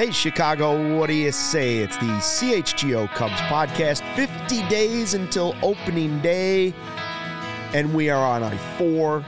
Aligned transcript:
Hey, 0.00 0.12
Chicago, 0.12 0.96
what 0.96 1.08
do 1.08 1.14
you 1.14 1.32
say? 1.32 1.78
It's 1.78 1.96
the 1.96 2.06
CHGO 2.06 3.08
Cubs 3.14 3.40
podcast. 3.42 4.02
50 4.14 4.68
days 4.68 5.14
until 5.14 5.54
opening 5.62 6.20
day, 6.20 6.72
and 7.74 7.92
we 7.92 8.08
are 8.08 8.24
on 8.24 8.42
a 8.42 8.58
four 8.78 9.24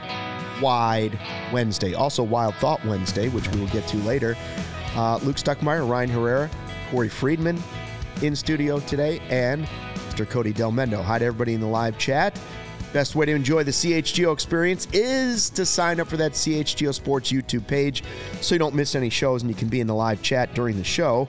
wide 0.61 1.19
Wednesday. 1.51 1.93
Also, 1.93 2.23
Wild 2.23 2.55
Thought 2.55 2.83
Wednesday, 2.85 3.29
which 3.29 3.47
we 3.49 3.59
will 3.59 3.67
get 3.67 3.87
to 3.87 3.97
later. 3.97 4.37
Uh, 4.95 5.17
Luke 5.23 5.35
Stuckmeyer, 5.35 5.87
Ryan 5.87 6.09
Herrera, 6.09 6.49
Corey 6.91 7.09
Freedman 7.09 7.61
in 8.21 8.35
studio 8.35 8.79
today, 8.81 9.19
and 9.29 9.65
Mr. 10.09 10.29
Cody 10.29 10.53
Delmendo. 10.53 11.03
Hi 11.03 11.19
to 11.19 11.25
everybody 11.25 11.55
in 11.55 11.61
the 11.61 11.67
live 11.67 11.97
chat. 11.97 12.39
Best 12.93 13.15
way 13.15 13.25
to 13.25 13.31
enjoy 13.31 13.63
the 13.63 13.71
CHGO 13.71 14.31
experience 14.31 14.87
is 14.93 15.49
to 15.49 15.65
sign 15.65 15.99
up 15.99 16.07
for 16.07 16.17
that 16.17 16.33
CHGO 16.33 16.93
Sports 16.93 17.31
YouTube 17.31 17.65
page 17.67 18.03
so 18.39 18.53
you 18.53 18.59
don't 18.59 18.75
miss 18.75 18.93
any 18.93 19.09
shows 19.09 19.41
and 19.41 19.49
you 19.49 19.55
can 19.55 19.67
be 19.67 19.81
in 19.81 19.87
the 19.87 19.95
live 19.95 20.21
chat 20.21 20.53
during 20.53 20.77
the 20.77 20.83
show. 20.83 21.27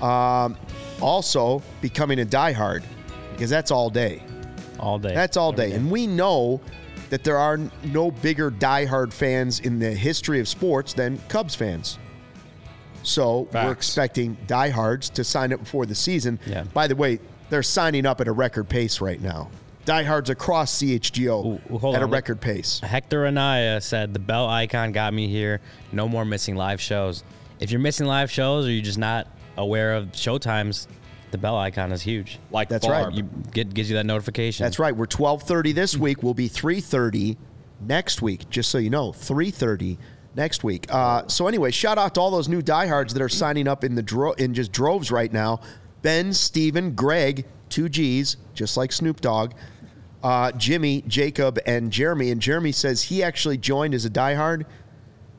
Um, 0.00 0.56
also, 1.02 1.62
becoming 1.82 2.20
a 2.20 2.24
diehard 2.24 2.82
because 3.32 3.50
that's 3.50 3.70
all 3.70 3.90
day. 3.90 4.22
all 4.78 4.98
day. 4.98 5.14
That's 5.14 5.36
all 5.36 5.52
day. 5.52 5.72
And 5.72 5.90
we 5.90 6.06
know 6.06 6.62
that 7.10 7.24
there 7.24 7.36
are 7.36 7.58
no 7.84 8.10
bigger 8.10 8.50
diehard 8.50 9.12
fans 9.12 9.60
in 9.60 9.78
the 9.78 9.90
history 9.92 10.40
of 10.40 10.48
sports 10.48 10.94
than 10.94 11.18
Cubs 11.28 11.54
fans. 11.54 11.98
So 13.02 13.40
we're 13.40 13.52
Facts. 13.52 13.72
expecting 13.72 14.36
diehards 14.46 15.10
to 15.10 15.24
sign 15.24 15.52
up 15.52 15.60
before 15.60 15.84
the 15.84 15.94
season. 15.94 16.38
Yeah. 16.46 16.64
By 16.72 16.86
the 16.86 16.96
way, 16.96 17.18
they're 17.50 17.62
signing 17.62 18.06
up 18.06 18.20
at 18.20 18.28
a 18.28 18.32
record 18.32 18.68
pace 18.68 19.00
right 19.00 19.20
now. 19.20 19.50
Diehards 19.90 20.30
across 20.30 20.80
CHGO 20.80 21.44
Ooh, 21.44 21.74
ooh, 21.74 21.78
hold 21.78 21.96
at 21.96 22.02
a 22.02 22.06
record 22.06 22.40
pace. 22.40 22.78
Hector 22.80 23.26
Anaya 23.26 23.80
said 23.80 24.14
the 24.14 24.20
bell 24.20 24.48
icon 24.48 24.92
got 24.92 25.12
me 25.12 25.26
here. 25.26 25.60
No 25.90 26.08
more 26.08 26.24
missing 26.24 26.54
live 26.54 26.80
shows. 26.80 27.24
If 27.58 27.72
you're 27.72 27.80
missing 27.80 28.06
live 28.06 28.30
shows 28.30 28.66
or 28.66 28.70
you're 28.70 28.84
just 28.84 28.98
not 28.98 29.26
aware 29.56 29.94
of 29.94 30.14
show 30.14 30.38
times, 30.38 30.86
the 31.32 31.38
bell 31.38 31.56
icon 31.56 31.90
is 31.90 32.02
huge. 32.02 32.38
Like 32.52 32.68
That's 32.68 32.86
right. 32.86 33.02
Barb. 33.02 33.14
You 33.14 33.28
get 33.50 33.74
gives 33.74 33.90
you 33.90 33.96
that 33.96 34.06
notification. 34.06 34.62
That's 34.62 34.78
right. 34.78 34.94
We're 34.94 35.06
12:30 35.06 35.74
this 35.74 35.96
week. 35.96 36.22
We'll 36.22 36.34
be 36.34 36.48
3:30 36.48 37.36
next 37.80 38.22
week. 38.22 38.48
Just 38.48 38.70
so 38.70 38.78
you 38.78 38.90
know, 38.90 39.10
3:30 39.10 39.98
next 40.36 40.62
week. 40.62 40.86
Uh, 40.88 41.26
so 41.26 41.48
anyway, 41.48 41.72
shout 41.72 41.98
out 41.98 42.14
to 42.14 42.20
all 42.20 42.30
those 42.30 42.48
new 42.48 42.62
diehards 42.62 43.12
that 43.14 43.22
are 43.22 43.28
signing 43.28 43.66
up 43.66 43.82
in 43.82 43.96
the 43.96 44.02
dro- 44.04 44.34
in 44.34 44.54
just 44.54 44.70
droves 44.70 45.10
right 45.10 45.32
now. 45.32 45.58
Ben, 46.02 46.32
Steven, 46.32 46.94
Greg, 46.94 47.44
two 47.68 47.88
G's, 47.88 48.36
just 48.54 48.76
like 48.76 48.92
Snoop 48.92 49.20
Dogg. 49.20 49.52
Uh, 50.22 50.52
Jimmy, 50.52 51.02
Jacob, 51.08 51.58
and 51.66 51.90
Jeremy. 51.90 52.30
And 52.30 52.40
Jeremy 52.40 52.72
says 52.72 53.04
he 53.04 53.22
actually 53.22 53.56
joined 53.56 53.94
as 53.94 54.04
a 54.04 54.10
diehard 54.10 54.64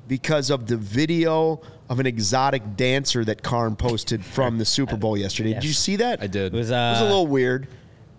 because 0.08 0.50
of 0.50 0.68
the 0.68 0.78
video 0.78 1.62
of 1.90 2.00
an 2.00 2.06
exotic 2.06 2.76
dancer 2.76 3.24
that 3.26 3.44
Carm 3.44 3.76
posted 3.76 4.26
from 4.26 4.58
the 4.58 4.66
Super 4.66 4.98
Bowl 4.98 5.18
yesterday. 5.18 5.54
Did 5.54 5.64
you 5.64 5.74
see 5.74 5.98
that? 5.98 6.22
I 6.22 6.28
did. 6.28 6.54
It 6.54 6.58
was, 6.58 6.70
It 6.70 6.74
was 6.74 7.02
a 7.02 7.04
uh, 7.04 7.08
little 7.08 7.28
weird. 7.28 7.68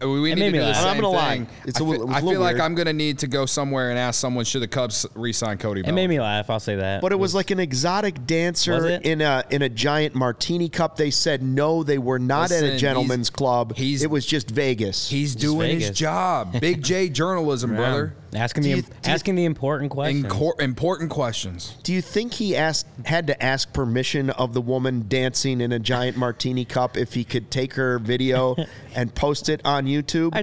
We, 0.05 0.21
we 0.21 0.33
It 0.33 0.35
need 0.37 0.41
made 0.41 0.47
to 0.47 0.53
me 0.53 0.59
do 0.59 0.65
the 0.65 0.71
laugh. 0.73 0.77
same 0.83 0.89
I'm 0.89 0.97
gonna 0.97 1.09
lie. 1.09 1.35
thing. 1.37 1.47
It's 1.67 1.81
I 1.81 1.85
a 1.85 1.87
feel, 1.87 1.87
little- 1.89 2.03
it 2.03 2.07
was 2.09 2.17
I 2.17 2.19
a 2.19 2.23
little 2.23 2.31
feel 2.33 2.41
like 2.41 2.53
weird. 2.55 2.61
I'm 2.63 2.75
going 2.75 2.87
to 2.87 2.93
need 2.93 3.19
to 3.21 3.27
go 3.27 3.47
somewhere 3.47 3.91
and 3.91 3.99
ask 3.99 4.21
someone 4.21 4.45
should 4.45 4.63
the 4.63 4.69
Cubs 4.69 5.07
re-sign 5.15 5.59
Cody 5.59 5.81
It 5.81 5.87
Bell. 5.87 5.95
made 5.95 6.09
me 6.09 6.21
laugh. 6.21 6.51
I'll 6.51 6.61
say 6.61 6.77
that. 6.77 7.01
But 7.03 7.13
it 7.13 7.19
was 7.19 7.35
like 7.35 7.51
an 7.51 7.61
exotic 7.61 8.15
Was 8.17 8.25
dancer 8.27 8.87
it? 8.89 9.03
in 9.07 9.21
a 9.21 9.45
in 9.51 9.63
a 9.63 9.69
giant 9.69 10.15
martini 10.15 10.69
cup. 10.69 10.97
They 10.97 11.11
said 11.11 11.43
no, 11.43 11.83
they 11.83 11.99
were 11.99 12.19
not 12.19 12.51
at 12.51 12.63
Listen, 12.63 12.69
a 12.71 12.79
gentleman's 12.79 13.29
he's- 13.29 13.31
club. 13.31 13.77
he's- 13.77 14.03
it 14.03 14.11
was 14.11 14.27
just 14.27 14.51
Vegas. 14.51 15.09
He's 15.11 15.35
doing 15.35 15.71
his 15.75 15.85
Vegas. 15.85 15.99
job. 15.99 16.61
Big 16.61 16.83
J 16.83 17.09
journalism, 17.23 17.77
brother. 17.77 18.15
Asking 18.35 18.63
Do 18.65 18.71
the 18.71 18.77
you- 18.77 18.83
do 18.83 18.89
you- 18.89 19.13
asking 19.15 19.35
the 19.35 19.45
important 19.45 19.91
questions. 19.91 20.25
Incor- 20.25 20.61
important 20.61 21.11
questions. 21.11 21.75
Do 21.83 21.93
you 21.93 22.01
think 22.01 22.35
he 22.35 22.57
asked 22.57 22.87
had 23.05 23.27
to 23.27 23.43
ask 23.43 23.73
permission 23.73 24.31
of 24.31 24.55
the 24.55 24.61
woman 24.61 25.05
dancing 25.09 25.61
in 25.61 25.73
a 25.73 25.79
giant 25.79 26.17
martini 26.17 26.65
cup 26.65 26.97
if 26.97 27.15
he 27.15 27.25
could 27.25 27.51
take 27.51 27.75
her 27.75 27.99
video 27.99 28.57
and 28.95 29.15
post 29.15 29.49
it 29.49 29.61
on 29.65 29.87
YouTube? 29.87 30.31
I, 30.35 30.41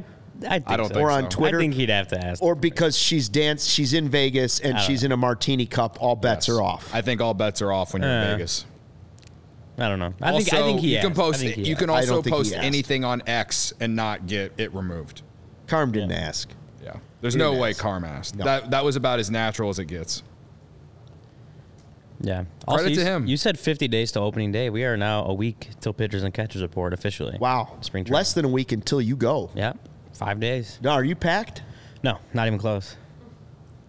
I, 0.48 0.60
think 0.60 0.64
I 0.68 0.78
don't 0.78 0.88
so. 0.88 0.94
think 0.94 1.06
or 1.06 1.12
on 1.12 1.24
so. 1.24 1.30
Twitter? 1.38 1.58
I 1.58 1.62
think 1.62 1.74
he'd 1.74 1.90
have 1.90 2.08
to 2.10 2.26
ask. 2.26 2.42
or 2.42 2.56
because 2.56 2.98
she's 2.98 3.28
danced, 3.28 3.70
she's 3.70 3.94
in 3.94 4.08
Vegas 4.10 4.60
and 4.60 4.76
I 4.76 4.78
don't 4.80 4.88
she's 4.88 5.04
in 5.04 5.12
a 5.12 5.18
martini 5.18 5.66
cup, 5.66 5.98
all 6.00 6.16
bets 6.16 6.48
Yes. 6.48 6.56
are 6.58 6.62
off. 6.62 6.94
I 6.94 7.02
think 7.02 7.20
all 7.22 7.34
bets 7.34 7.62
are 7.62 7.72
off 7.74 7.94
when 7.94 8.04
you're 8.04 8.12
Uh, 8.12 8.24
in 8.32 8.38
Vegas. 8.38 8.66
I 9.78 9.88
don't 9.88 10.00
know. 10.00 10.14
I 10.22 10.32
also, 10.32 10.44
think 10.44 10.54
I 10.54 10.66
think 10.66 10.80
he 10.82 10.88
you 10.96 11.02
can 11.02 11.12
asked. 11.12 11.20
I 11.20 11.24
post. 11.24 11.40
think 11.40 11.58
You 11.58 11.72
asked. 11.74 11.80
can 11.80 11.90
also 11.90 12.08
don't 12.16 12.24
think 12.24 12.36
he 12.36 12.42
post 12.44 12.54
anything 12.56 13.04
on 13.06 13.22
X 13.26 13.74
and 13.80 13.96
not 13.96 14.28
get 14.28 14.54
it 14.58 14.74
removed. 14.74 15.22
Carm 15.68 15.92
didn't 15.94 16.12
ask. 16.12 16.50
Yeah, 17.20 17.24
there's 17.24 17.36
no 17.36 17.54
way 17.54 17.72
ask. 17.72 17.80
Carm 17.80 18.04
asked. 18.04 18.36
No. 18.36 18.46
That 18.46 18.72
that 18.72 18.84
was 18.84 18.96
about 18.96 19.20
as 19.20 19.30
natural 19.30 19.70
as 19.70 19.80
it 19.80 19.86
gets. 19.86 20.24
Yeah. 22.22 22.46
Also, 22.68 22.84
Credit 22.84 22.98
you, 22.98 23.04
to 23.04 23.06
him. 23.06 23.28
You 23.28 23.38
said 23.38 23.58
50 23.58 23.88
days 23.88 24.12
to 24.14 24.20
opening 24.20 24.52
day. 24.52 24.70
We 24.70 24.84
are 24.84 24.98
now 24.98 25.26
a 25.26 25.34
week 25.34 25.70
till 25.80 25.94
pitchers 25.94 26.24
and 26.24 26.34
catchers 26.34 26.62
report 26.62 26.94
officially. 26.94 27.38
Wow, 27.40 27.78
Spring 27.82 28.04
training. 28.04 28.14
less 28.14 28.34
than 28.34 28.46
a 28.46 28.50
week 28.50 28.72
until 28.72 29.02
you 29.02 29.16
go. 29.16 29.52
Yeah. 29.56 29.74
Five 30.14 30.40
days. 30.40 30.80
Now, 30.82 30.92
are 30.92 31.04
you 31.04 31.16
packed? 31.16 31.64
No, 32.04 32.20
not 32.34 32.48
even 32.48 32.60
close. 32.60 32.98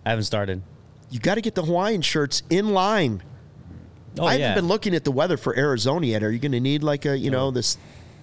I 0.07 0.11
haven't 0.11 0.25
started. 0.25 0.63
You 1.11 1.19
got 1.19 1.35
to 1.35 1.41
get 1.41 1.57
the 1.57 1.65
Hawaiian 1.65 2.03
shirts 2.03 2.43
in 2.51 2.71
line. 2.71 3.23
Oh 4.19 4.27
I 4.27 4.39
haven't 4.39 4.63
been 4.63 4.69
looking 4.69 4.95
at 4.95 5.05
the 5.05 5.13
weather 5.13 5.37
for 5.37 5.57
Arizona 5.57 6.07
yet. 6.07 6.23
Are 6.23 6.31
you 6.31 6.39
going 6.39 6.53
to 6.53 6.61
need 6.61 6.83
like 6.83 7.05
a, 7.07 7.17
you 7.17 7.31
know, 7.31 7.51
this, 7.51 7.79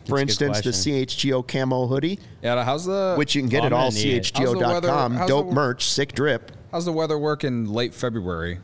for 0.07 0.16
a 0.16 0.19
good 0.19 0.29
instance, 0.29 0.57
the 0.62 0.72
question. 0.72 1.06
CHGO 1.06 1.47
camo 1.47 1.88
hoodie, 1.88 2.19
Yeah, 2.41 2.63
how's 2.63 2.85
the 2.85 3.16
which 3.18 3.35
you 3.35 3.41
can 3.41 3.50
get 3.50 3.63
at 3.66 3.72
it. 3.72 3.75
How's 3.75 3.95
the 3.95 4.19
weather- 4.59 4.88
allchgo.com. 4.88 5.16
how's 5.16 5.29
Dope 5.29 5.51
merch, 5.51 5.85
sick 5.90 6.13
drip. 6.13 6.51
how's 6.72 6.85
the 6.85 6.91
weather 6.94 7.18
working 7.18 7.66
late 7.66 7.94
February? 7.94 8.59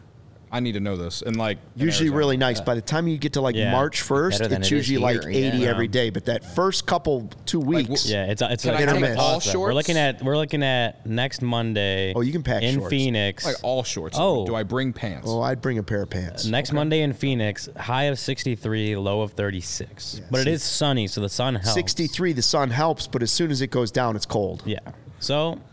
I 0.54 0.60
need 0.60 0.74
to 0.74 0.80
know 0.80 0.96
this. 0.96 1.24
And 1.24 1.36
like 1.36 1.58
Usually 1.76 2.06
Arizona. 2.08 2.18
really 2.18 2.38
nice. 2.38 2.62
By 2.62 2.76
the 2.76 2.82
time 2.82 3.08
you 3.08 3.18
get 3.18 3.34
to 3.34 3.42
like 3.42 3.56
Yeah. 3.56 3.72
March 3.72 4.04
1st, 4.04 4.42
it's 4.42 4.54
it 4.54 4.62
is 4.62 4.72
usually 4.72 5.00
like 5.00 5.22
here, 5.24 5.50
80 5.50 5.58
yeah. 5.58 5.68
every 5.68 5.88
day. 5.88 6.12
But 6.12 6.26
that 6.26 6.46
first 6.56 6.86
couple, 6.86 7.32
two 7.48 7.60
weeks. 7.60 8.08
yeah, 8.08 8.26
it's 8.26 8.44
it's 8.44 8.64
Can 8.64 8.76
like 8.76 8.88
I 8.88 9.16
all 9.16 9.40
shorts? 9.40 9.56
We're 9.56 9.74
looking 9.74 9.98
at 9.98 10.22
we're 10.22 10.38
looking 10.38 10.62
at 10.62 11.08
next 11.08 11.42
Monday. 11.42 12.14
Oh, 12.16 12.22
you 12.22 12.32
can 12.32 12.44
pack 12.44 12.62
in 12.62 12.76
shorts. 12.76 12.90
Phoenix. 12.92 13.46
like 13.46 13.56
all 13.64 13.84
shorts. 13.84 14.16
Oh. 14.20 14.46
do 14.46 14.56
I 14.56 14.62
bring 14.62 14.94
pants? 14.94 15.28
oh, 15.28 15.42
I'd 15.42 15.60
bring 15.60 15.80
a 15.80 15.84
pair 15.84 16.04
of 16.04 16.12
pants. 16.12 16.46
Next 16.46 16.72
Monday 16.72 17.02
in 17.02 17.14
Phoenix, 17.14 17.68
high 17.76 18.04
of 18.04 18.20
63, 18.20 18.96
low 18.96 19.22
of 19.22 19.32
36. 19.32 20.22
but 20.30 20.42
it 20.42 20.44
see. 20.44 20.52
is 20.52 20.64
sunny, 20.64 21.08
so 21.08 21.20
the 21.20 21.30
sun 21.30 21.56
helps. 21.56 21.74
63, 21.74 22.34
the 22.34 22.42
sun 22.44 22.70
helps, 22.70 23.08
but 23.08 23.24
as 23.24 23.32
soon 23.32 23.50
as 23.50 23.62
it 23.62 23.72
goes 23.72 23.92
down, 23.92 24.16
it's 24.16 24.28
cold. 24.28 24.62
Yeah. 24.66 24.80
So, 25.20 25.52
you 25.54 25.56
have 25.56 25.58
to 25.60 25.73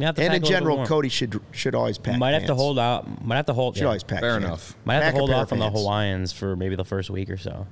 And 0.00 0.16
pack 0.16 0.18
in 0.18 0.30
a 0.30 0.34
little 0.34 0.40
bit 0.40 0.48
general. 0.48 0.86
Cody 0.86 1.08
should 1.08 1.40
should 1.52 1.74
always 1.74 1.98
pack 1.98 2.18
might 2.18 2.32
have 2.32 2.46
to 2.46 2.54
hold 2.54 2.78
out. 2.78 3.24
Might 3.24 3.36
have 3.36 3.46
to 3.46 3.52
hold. 3.52 3.76
Should 3.76 3.82
yeah. 3.82 3.88
always 3.88 4.02
pack 4.02 4.20
Fair 4.20 4.32
pants. 4.32 4.46
enough. 4.46 4.76
Might 4.84 4.94
have 4.94 5.02
Pack 5.04 5.14
to 5.14 5.18
hold 5.18 5.30
off 5.30 5.52
on 5.52 5.58
the. 5.58 5.70
Hawaiians 5.70 6.32
for 6.32 6.56
maybe 6.56 6.76
the 6.76 6.84
first 6.84 7.10
week 7.10 7.30
or 7.30 7.36
so. 7.36 7.66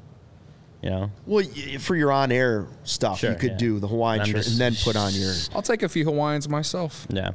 You 0.83 0.91
know. 0.91 1.11
Well, 1.27 1.45
for 1.79 1.95
your 1.95 2.11
on-air 2.11 2.67
stuff, 2.83 3.23
you 3.23 3.35
could 3.35 3.53
yeah. 3.53 3.57
do 3.57 3.79
the 3.79 3.87
Hawaiian 3.87 4.23
I'm 4.23 4.27
shirt 4.27 4.49
and 4.49 4.57
then 4.57 4.75
put 4.75 4.97
on 4.97 5.13
your. 5.15 5.33
I'll 5.55 5.63
take 5.63 5.83
a 5.83 5.89
few 5.89 6.05
Hawaiians 6.05 6.49
myself. 6.49 7.07
Yeah. 7.09 7.31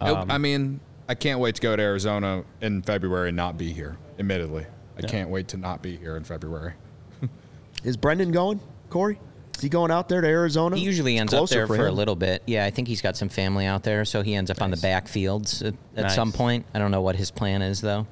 Nope. 0.00 0.18
Um, 0.18 0.30
I 0.30 0.38
mean, 0.38 0.80
I 1.08 1.14
can't 1.14 1.40
wait 1.40 1.56
to 1.56 1.60
go 1.60 1.74
to 1.74 1.82
Arizona 1.82 2.44
in 2.60 2.82
February 2.82 3.28
and 3.28 3.36
not 3.36 3.58
be 3.58 3.72
here. 3.72 3.98
Admittedly, 4.18 4.66
I 4.96 5.02
can't 5.02 5.30
wait 5.30 5.48
to 5.48 5.56
not 5.56 5.82
be 5.82 5.96
here 5.96 6.16
in 6.16 6.24
February. 6.24 6.74
Is 7.84 7.96
Brendan 7.96 8.30
going, 8.30 8.60
Corey? 8.90 9.18
Is 9.56 9.60
he 9.60 9.68
going 9.68 9.90
out 9.90 10.08
there 10.08 10.20
to 10.20 10.26
Arizona? 10.26 10.76
He 10.76 10.82
usually 10.82 11.18
ends 11.18 11.32
up 11.34 11.48
there 11.48 11.66
for, 11.66 11.86
a 11.86 11.92
little 11.92 12.16
bit. 12.16 12.42
Yeah, 12.46 12.64
I 12.64 12.70
think 12.70 12.88
he's 12.88 13.00
got 13.02 13.16
some 13.16 13.28
family 13.28 13.66
out 13.66 13.82
there, 13.84 14.04
so 14.04 14.22
he 14.22 14.34
ends 14.34 14.50
up 14.50 14.60
on 14.62 14.70
the 14.70 14.76
backfields 14.76 15.60
at, 15.66 15.74
at 15.96 16.02
Nice. 16.04 16.14
some 16.14 16.32
point. 16.32 16.66
I 16.74 16.78
don't 16.78 16.90
know 16.90 17.02
what 17.02 17.16
his 17.16 17.30
plan 17.30 17.62
is 17.62 17.80
though. 17.80 18.06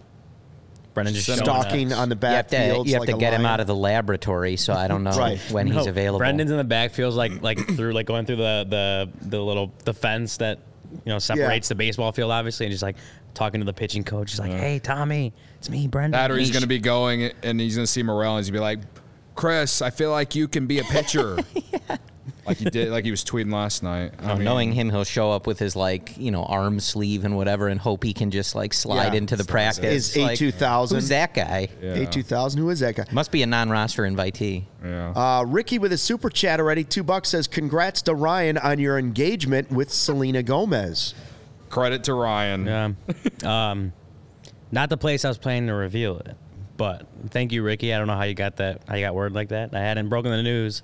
Brendan 0.93 1.15
just 1.15 1.33
Stalking 1.39 1.93
on 1.93 2.09
the 2.09 2.17
You 2.21 2.29
have 2.29 2.47
to, 2.49 2.51
backfield. 2.57 2.89
you 2.89 2.95
have 2.95 3.05
to 3.07 3.17
get 3.17 3.33
him 3.33 3.47
out 3.47 3.61
of 3.61 3.67
the 3.69 3.75
laboratory, 3.77 4.57
so 4.57 4.73
I 4.75 4.89
don't 4.89 5.03
know 5.05 5.13
Right. 5.17 5.39
when 5.51 5.67
he's 5.69 5.87
available. 5.87 6.19
Brendan's 6.19 6.51
in 6.51 6.57
the 6.57 6.65
backfield, 6.65 7.15
like 7.15 7.43
like 7.43 7.59
through 7.77 7.93
like 7.93 8.07
going 8.07 8.27
through 8.27 8.37
the 8.37 8.67
the 8.69 9.29
the 9.29 9.41
little 9.41 9.73
the 9.85 9.95
fence 9.95 10.39
that 10.39 10.59
you 10.93 11.13
know 11.13 11.19
separates 11.21 11.69
the 11.69 11.75
baseball 11.77 12.11
field, 12.13 12.33
obviously, 12.33 12.67
and 12.67 12.73
just 12.73 12.83
like 12.83 12.97
talking 13.35 13.61
to 13.61 13.65
the 13.65 13.73
pitching 13.73 14.03
coach. 14.03 14.33
He's 14.33 14.41
like, 14.41 14.51
"Hey, 14.51 14.81
Tommy, 14.81 15.33
it's 15.59 15.71
me, 15.71 15.87
Brendan." 15.87 16.11
That 16.21 16.33
or 16.33 16.37
he's 16.37 16.49
He's- 16.49 16.55
going 16.55 16.63
to 16.63 16.69
be 16.69 16.81
going 16.81 17.31
and 17.45 17.61
he's 17.61 17.77
going 17.77 17.87
to 17.87 17.91
see 17.91 18.03
Morel 18.03 18.37
and 18.37 18.45
he's 18.45 18.51
going 18.51 18.61
to 18.73 18.77
be 18.77 18.81
like, 18.83 19.00
Chris, 19.35 19.81
I 19.83 19.91
feel 19.91 20.11
like 20.11 20.35
you 20.35 20.49
can 20.49 20.67
be 20.67 20.79
a 20.79 20.85
pitcher. 20.85 21.39
yeah. 21.55 21.97
Like 22.47 22.57
he 22.57 22.65
did, 22.65 22.89
like 22.89 23.05
he 23.05 23.11
was 23.13 23.25
tweeting 23.25 23.53
last 23.53 23.83
night. 23.83 24.13
I 24.19 24.35
mean, 24.35 24.45
knowing 24.45 24.73
him, 24.73 24.91
he'll 24.91 25.05
show 25.05 25.31
up 25.31 25.47
with 25.47 25.59
his 25.61 25.77
like 25.77 26.17
you 26.17 26.31
know 26.33 26.43
arm 26.45 26.81
sleeve 26.81 27.25
and 27.25 27.37
whatever, 27.37 27.69
and 27.69 27.79
hope 27.79 28.03
he 28.03 28.13
can 28.13 28.31
just 28.33 28.55
like 28.57 28.73
slide 28.73 29.13
Yeah. 29.13 29.19
into 29.19 29.37
the 29.37 29.45
practice. 29.45 30.17
Is 30.17 30.17
A2000. 30.17 30.91
Who's 30.95 31.09
that 31.11 31.33
guy? 31.33 31.69
Yeah. 31.81 31.95
A 31.95 32.07
two 32.07 32.25
thousand. 32.25 32.61
Who 32.61 32.71
is 32.71 32.81
that 32.81 32.97
guy? 32.97 33.05
Must 33.13 33.31
be 33.31 33.43
a 33.43 33.47
non-roster 33.47 34.03
invitee. 34.03 34.65
Yeah. 34.83 35.11
Uh, 35.13 35.45
Ricky 35.45 35.79
with 35.79 35.93
a 35.93 35.99
super 35.99 36.29
chat 36.29 36.59
already. 36.59 36.83
Two 36.83 37.05
bucks 37.05 37.29
says, 37.29 37.47
"Congrats 37.47 38.03
to 38.03 38.15
Ryan 38.15 38.59
on 38.59 38.81
your 38.81 38.99
engagement 38.99 39.71
with 39.71 39.93
Selena 39.93 40.43
Gomez." 40.43 41.15
Credit 41.69 42.03
to 42.05 42.15
Ryan. 42.15 42.67
Yeah. 42.67 42.93
um, 43.71 43.93
not 44.73 44.89
the 44.89 44.97
place 44.97 45.25
I 45.25 45.29
was 45.29 45.39
planning 45.39 45.69
to 45.69 45.75
reveal 45.75 46.19
it, 46.19 46.37
but 46.81 47.07
thank 47.29 47.53
you, 47.53 47.63
Ricky. 47.63 47.93
I 47.93 47.99
don't 47.99 48.07
know 48.07 48.17
how 48.17 48.23
you 48.23 48.33
got 48.33 48.57
that. 48.57 48.81
How 48.89 48.97
you 48.97 49.05
got 49.05 49.15
word 49.15 49.35
like 49.35 49.51
that? 49.51 49.75
I 49.75 49.81
hadn't 49.81 50.09
broken 50.09 50.31
the 50.31 50.43
news. 50.43 50.83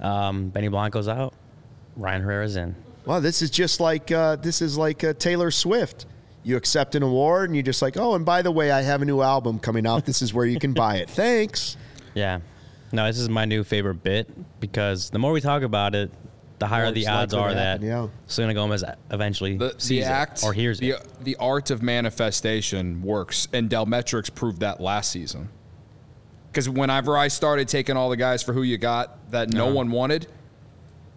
Um, 0.00 0.48
Benny 0.48 0.68
Blanco's 0.68 1.08
out. 1.08 1.34
Ryan 1.94 2.22
Herrera's 2.22 2.56
in. 2.56 2.74
Well, 3.04 3.20
this 3.20 3.42
is 3.42 3.50
just 3.50 3.78
like 3.78 4.10
uh, 4.10 4.36
this 4.36 4.62
is 4.62 4.78
like 4.78 5.04
uh, 5.04 5.12
Taylor 5.12 5.50
Swift. 5.50 6.06
You 6.42 6.56
accept 6.56 6.94
an 6.94 7.02
award, 7.02 7.50
and 7.50 7.54
you're 7.54 7.62
just 7.62 7.82
like, 7.82 7.98
"Oh, 7.98 8.14
and 8.14 8.24
by 8.24 8.40
the 8.40 8.50
way, 8.50 8.70
I 8.70 8.80
have 8.80 9.02
a 9.02 9.04
new 9.04 9.20
album 9.20 9.58
coming 9.58 9.86
out. 9.86 10.06
This 10.06 10.22
is 10.22 10.32
where 10.32 10.46
you 10.46 10.58
can 10.58 10.72
buy 10.72 10.96
it. 10.96 11.10
Thanks." 11.22 11.76
Yeah. 12.14 12.40
No, 12.90 13.04
this 13.06 13.18
is 13.18 13.28
my 13.28 13.44
new 13.44 13.62
favorite 13.62 14.02
bit 14.02 14.30
because 14.58 15.10
the 15.10 15.18
more 15.18 15.32
we 15.32 15.42
talk 15.42 15.62
about 15.62 15.94
it, 15.94 16.10
the 16.58 16.66
higher 16.66 16.90
the 16.90 17.06
odds 17.06 17.34
are 17.34 17.48
to 17.50 17.54
that 17.54 17.62
happen, 17.82 17.86
yeah. 17.86 18.08
Selena 18.26 18.54
Gomez 18.54 18.82
eventually 19.10 19.56
The, 19.56 19.74
the 19.74 19.80
sees 19.80 20.04
act 20.04 20.38
it 20.42 20.46
or 20.46 20.52
hears 20.52 20.78
the, 20.78 20.90
it. 20.92 21.08
the 21.24 21.36
art 21.36 21.70
of 21.70 21.82
manifestation 21.82 23.02
works, 23.02 23.48
and 23.52 23.68
Delmetrics 23.68 24.34
proved 24.34 24.60
that 24.60 24.80
last 24.80 25.10
season. 25.10 25.48
Because 26.50 26.68
whenever 26.70 27.16
I 27.18 27.28
started 27.28 27.68
taking 27.68 27.96
all 27.96 28.08
the 28.08 28.16
guys 28.16 28.42
for 28.42 28.52
who 28.54 28.62
you 28.62 28.78
got 28.78 29.30
that 29.32 29.50
no 29.50 29.66
Uh-huh. 29.66 29.74
one 29.74 29.90
wanted, 29.90 30.26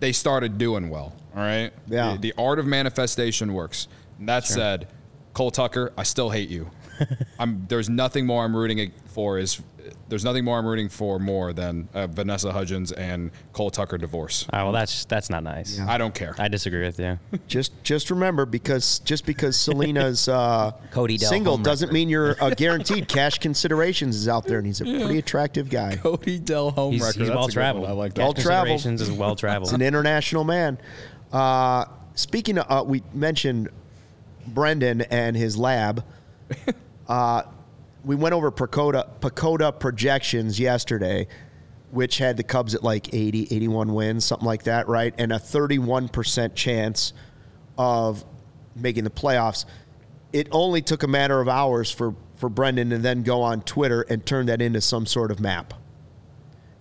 they 0.01 0.12
started 0.12 0.57
doing 0.57 0.89
well. 0.89 1.13
All 1.36 1.42
right. 1.42 1.71
Yeah. 1.88 2.13
The, 2.13 2.18
the 2.18 2.33
art 2.38 2.59
of 2.59 2.65
manifestation 2.65 3.53
works. 3.53 3.88
And 4.18 4.27
that 4.27 4.45
said, 4.45 4.88
Cole 5.33 5.51
Tucker, 5.51 5.94
I 5.97 6.03
still 6.03 6.30
hate 6.31 6.50
you. 6.50 6.69
I'm. 7.40 7.66
There's 7.68 7.90
nothing 7.90 8.25
more 8.25 8.44
I'm 8.46 8.56
rooting 8.56 8.92
for. 9.07 9.38
Is 9.38 9.62
there's 10.07 10.24
nothing 10.25 10.44
more 10.46 10.57
I'm 10.60 10.66
rooting 10.66 10.90
for 10.90 11.19
more 11.19 11.54
than 11.54 11.88
uh, 11.94 12.07
Vanessa 12.07 12.51
Hudgens 12.51 12.92
and 12.92 13.31
Cole 13.54 13.69
Tucker 13.72 13.98
divorce. 13.98 14.46
Oh, 14.54 14.66
well, 14.66 14.72
that's 14.72 15.06
that's 15.06 15.30
not 15.30 15.44
nice. 15.44 15.80
I 15.80 15.98
don't 15.98 16.13
care. 16.13 16.36
I 16.38 16.48
disagree 16.48 16.81
with 16.86 17.00
you. 17.00 17.19
Just 17.48 17.72
just 17.84 18.10
remember 18.12 18.46
because 18.46 19.00
just 19.00 19.25
because 19.25 19.57
Selena's 19.57 20.28
uh, 20.28 20.72
Cody 20.92 21.18
Dell 21.18 21.30
single 21.30 21.54
home 21.56 21.63
doesn't 21.63 21.92
mean 21.92 22.10
you're 22.10 22.36
uh, 22.44 22.50
guaranteed 22.51 23.07
cash 23.07 23.40
considerations 23.40 24.16
is 24.16 24.28
out 24.28 24.45
there, 24.45 24.57
and 24.57 24.68
he's 24.68 24.81
a 24.81 24.86
pretty 24.86 25.18
attractive 25.19 25.69
guy. 25.69 25.95
Cody 25.95 26.40
Dell 26.40 26.72
home 26.72 26.94
He's, 26.94 27.02
record. 27.02 27.19
he's 27.22 27.30
well 27.30 27.48
traveled. 27.48 27.86
I 27.86 27.92
like 27.92 28.16
Well 28.18 28.34
that. 28.34 28.42
traveled. 28.42 28.81
Considerations 28.81 29.02
is 29.02 29.12
well 29.12 29.31
It's 29.34 29.42
traveled. 29.42 29.74
an 29.74 29.81
international 29.81 30.44
man. 30.44 30.78
Uh, 31.31 31.86
speaking 32.16 32.57
of, 32.57 32.66
uh, 32.69 32.84
we 32.84 33.04
mentioned 33.13 33.69
Brendan 34.48 35.02
and 35.02 35.36
his 35.36 35.57
lab. 35.57 36.04
Uh, 37.09 37.41
we 38.06 38.15
went 38.15 38.33
over 38.33 38.51
PECOTA, 38.51 39.19
PECOTA 39.19 39.79
projections 39.79 40.59
yesterday, 40.59 41.27
which 41.91 42.19
had 42.19 42.38
the 42.38 42.44
Cubs 42.44 42.75
at 42.75 42.83
like 42.83 43.13
80, 43.13 43.47
81 43.51 43.94
wins, 43.94 44.23
something 44.23 44.45
like 44.45 44.63
that, 44.63 44.88
right? 44.88 45.13
And 45.17 45.33
a 45.33 45.39
31% 45.39 46.56
chance 46.56 47.13
of 47.77 48.23
making 48.75 49.03
the 49.03 49.09
playoffs. 49.09 49.65
It 50.31 50.47
only 50.51 50.81
took 50.81 51.03
a 51.03 51.07
matter 51.07 51.41
of 51.41 51.50
hours 51.50 51.91
for, 51.91 52.15
for 52.35 52.47
Brendan 52.47 52.91
to 52.91 53.00
then 53.00 53.23
go 53.23 53.41
on 53.41 53.61
Twitter 53.63 54.03
and 54.03 54.23
turn 54.25 54.45
that 54.45 54.61
into 54.61 54.79
some 54.79 55.07
sort 55.07 55.31
of 55.31 55.39
map 55.39 55.73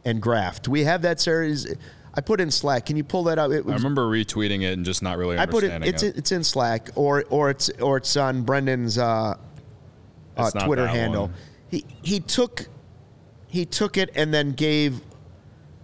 and 0.04 0.20
graph. 0.20 0.60
Do 0.62 0.70
we 0.70 0.84
have 0.84 1.02
that? 1.02 1.26
Is, 1.26 1.74
I 2.14 2.20
put 2.20 2.40
in 2.40 2.50
Slack. 2.50 2.86
Can 2.86 2.96
you 2.96 3.04
pull 3.04 3.24
that 3.24 3.38
up? 3.38 3.50
It 3.50 3.64
I 3.66 3.74
remember 3.74 4.02
retweeting 4.02 4.62
it 4.62 4.72
and 4.74 4.84
just 4.84 5.02
not 5.02 5.18
really 5.18 5.38
I 5.38 5.46
put 5.46 5.64
it. 5.64 5.82
It's 5.84 6.02
it's 6.02 6.32
in 6.32 6.44
Slack 6.44 6.90
or 6.94 7.24
or 7.30 7.50
it's 7.50 7.70
or 7.80 7.96
it's 7.96 8.16
on 8.16 8.42
Brendan's 8.42 8.98
uh, 8.98 9.36
uh, 10.38 10.50
Twitter 10.50 10.86
handle. 10.86 11.26
one. 11.26 11.34
He 11.70 11.84
he 12.02 12.20
took 12.20 12.68
he 13.46 13.64
took 13.64 13.96
it 13.96 14.10
and 14.14 14.32
then 14.32 14.52
gave 14.52 15.00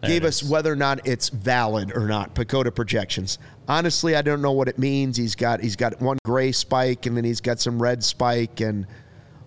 There 0.01 0.11
gave 0.11 0.25
us 0.25 0.43
is. 0.43 0.49
whether 0.51 0.73
or 0.73 0.77
not 0.77 1.07
it's 1.07 1.29
valid 1.29 1.93
or 1.97 2.07
not. 2.07 2.35
PECOTA 2.35 2.75
projections. 2.75 3.39
Honestly, 3.69 4.15
I 4.17 4.23
don't 4.23 4.43
know 4.43 4.53
what 4.53 4.69
it 4.69 4.79
means. 4.79 5.17
He's 5.17 5.35
got 5.35 5.61
he's 5.61 5.77
got 5.77 6.01
one 6.01 6.19
gray 6.25 6.53
spike 6.53 7.07
and 7.07 7.17
then 7.17 7.25
he's 7.25 7.41
got 7.41 7.61
some 7.61 7.81
red 7.83 8.03
spike 8.05 8.61
and 8.61 8.87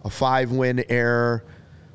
a 0.04 0.09
five 0.09 0.51
win 0.51 0.83
error. 0.89 1.44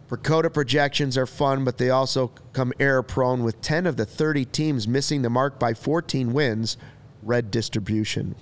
PECOTA 0.09 0.53
projections 0.53 1.17
are 1.17 1.27
fun, 1.27 1.65
but 1.65 1.79
they 1.79 1.89
also 1.89 2.29
come 2.53 2.71
error 2.79 3.03
prone 3.03 3.43
with 3.45 3.63
10 3.63 3.87
of 3.87 3.97
the 3.97 4.05
30 4.05 4.45
teams 4.45 4.87
missing 4.87 5.23
the 5.23 5.31
mark 5.31 5.59
by 5.59 5.73
14 5.73 6.33
wins. 6.35 6.77
Red 7.23 7.51
distribution. 7.51 8.35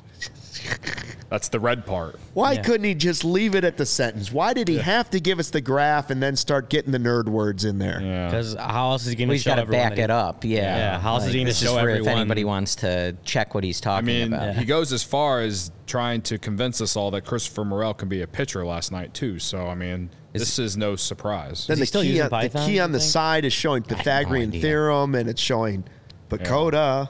That's 1.28 1.48
the 1.48 1.60
red 1.60 1.86
part. 1.86 2.18
Why 2.34 2.54
Yeah. 2.54 2.62
couldn't 2.62 2.84
he 2.84 2.94
just 2.94 3.24
leave 3.24 3.54
it 3.54 3.62
at 3.62 3.76
the 3.76 3.86
sentence? 3.86 4.32
Why 4.32 4.52
did 4.52 4.66
he 4.66 4.78
have 4.78 5.10
to 5.10 5.20
give 5.20 5.38
us 5.38 5.50
the 5.50 5.60
graph 5.60 6.10
and 6.10 6.20
then 6.20 6.34
start 6.34 6.68
getting 6.70 6.90
the 6.90 6.98
nerd 6.98 7.28
words 7.28 7.64
in 7.64 7.78
there? 7.78 8.00
Yeah. 8.02 8.26
Because 8.26 8.54
how 8.58 8.90
else 8.90 9.02
is 9.02 9.10
he 9.10 9.14
going 9.14 9.28
Well, 9.28 9.34
to 9.34 9.36
he's 9.36 9.42
show 9.42 9.50
got 9.50 9.54
to 9.56 9.62
everyone 9.62 9.88
back 9.90 9.96
he- 9.98 10.02
it 10.02 10.10
up. 10.10 10.44
Yeah. 10.44 10.58
Yeah, 10.76 10.98
how 10.98 11.14
else 11.14 11.26
is 11.26 11.32
he 11.32 11.38
gonna 11.40 11.50
this 11.50 11.58
show 11.62 11.76
everyone- 11.76 12.00
If 12.00 12.08
anybody 12.08 12.44
wants 12.44 12.74
to 12.76 13.14
check 13.24 13.54
what 13.54 13.62
he's 13.62 13.80
talking 13.80 14.08
I 14.08 14.12
mean, 14.12 14.32
about. 14.32 14.56
he 14.56 14.64
goes 14.64 14.92
as 14.92 15.04
far 15.04 15.40
as 15.40 15.70
trying 15.86 16.22
to 16.22 16.38
convince 16.38 16.80
us 16.80 16.96
all 16.96 17.12
that 17.12 17.24
Christopher 17.24 17.64
Morel 17.64 17.94
can 17.94 18.08
be 18.08 18.22
a 18.22 18.26
pitcher 18.26 18.66
last 18.66 18.90
night 18.90 19.14
too. 19.14 19.38
So 19.38 19.68
I 19.68 19.76
mean, 19.76 20.10
this 20.32 20.58
is 20.58 20.76
no 20.76 20.96
surprise. 20.96 21.66
Then 21.68 21.76
he 21.76 21.82
the 21.82 21.86
still 21.86 22.02
key, 22.02 22.08
using 22.08 22.22
on, 22.32 22.42
the 22.42 22.48
key 22.66 22.80
on 22.80 22.90
the 22.92 23.00
side 23.00 23.44
is 23.44 23.52
showing 23.52 23.82
Pythagorean 23.84 24.50
idea. 24.50 24.62
theorem 24.62 25.14
and 25.14 25.28
it's 25.28 25.40
showing 25.40 25.84
PECOTA. 26.28 27.08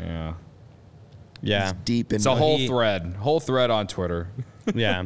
yeah, 0.00 0.34
Yeah, 1.40 1.72
Deep 1.84 2.12
in 2.12 2.16
it's 2.16 2.26
a 2.26 2.34
whole 2.34 2.56
he- 2.58 2.66
thread, 2.66 3.14
whole 3.18 3.40
thread 3.40 3.70
on 3.70 3.86
Twitter. 3.86 4.28
yeah. 4.74 5.04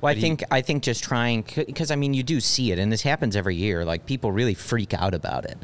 Well, 0.00 0.10
I 0.10 0.18
think 0.18 0.42
I 0.50 0.60
think 0.62 0.82
just 0.82 1.04
trying 1.04 1.44
because 1.54 1.90
I 1.92 1.96
mean 1.96 2.12
you 2.14 2.24
do 2.24 2.40
see 2.40 2.72
it, 2.72 2.78
and 2.80 2.90
this 2.90 3.02
happens 3.02 3.36
every 3.36 3.54
year. 3.54 3.84
Like 3.84 4.04
people 4.06 4.32
really 4.32 4.54
freak 4.54 4.92
out 4.94 5.14
about 5.14 5.44
it, 5.44 5.56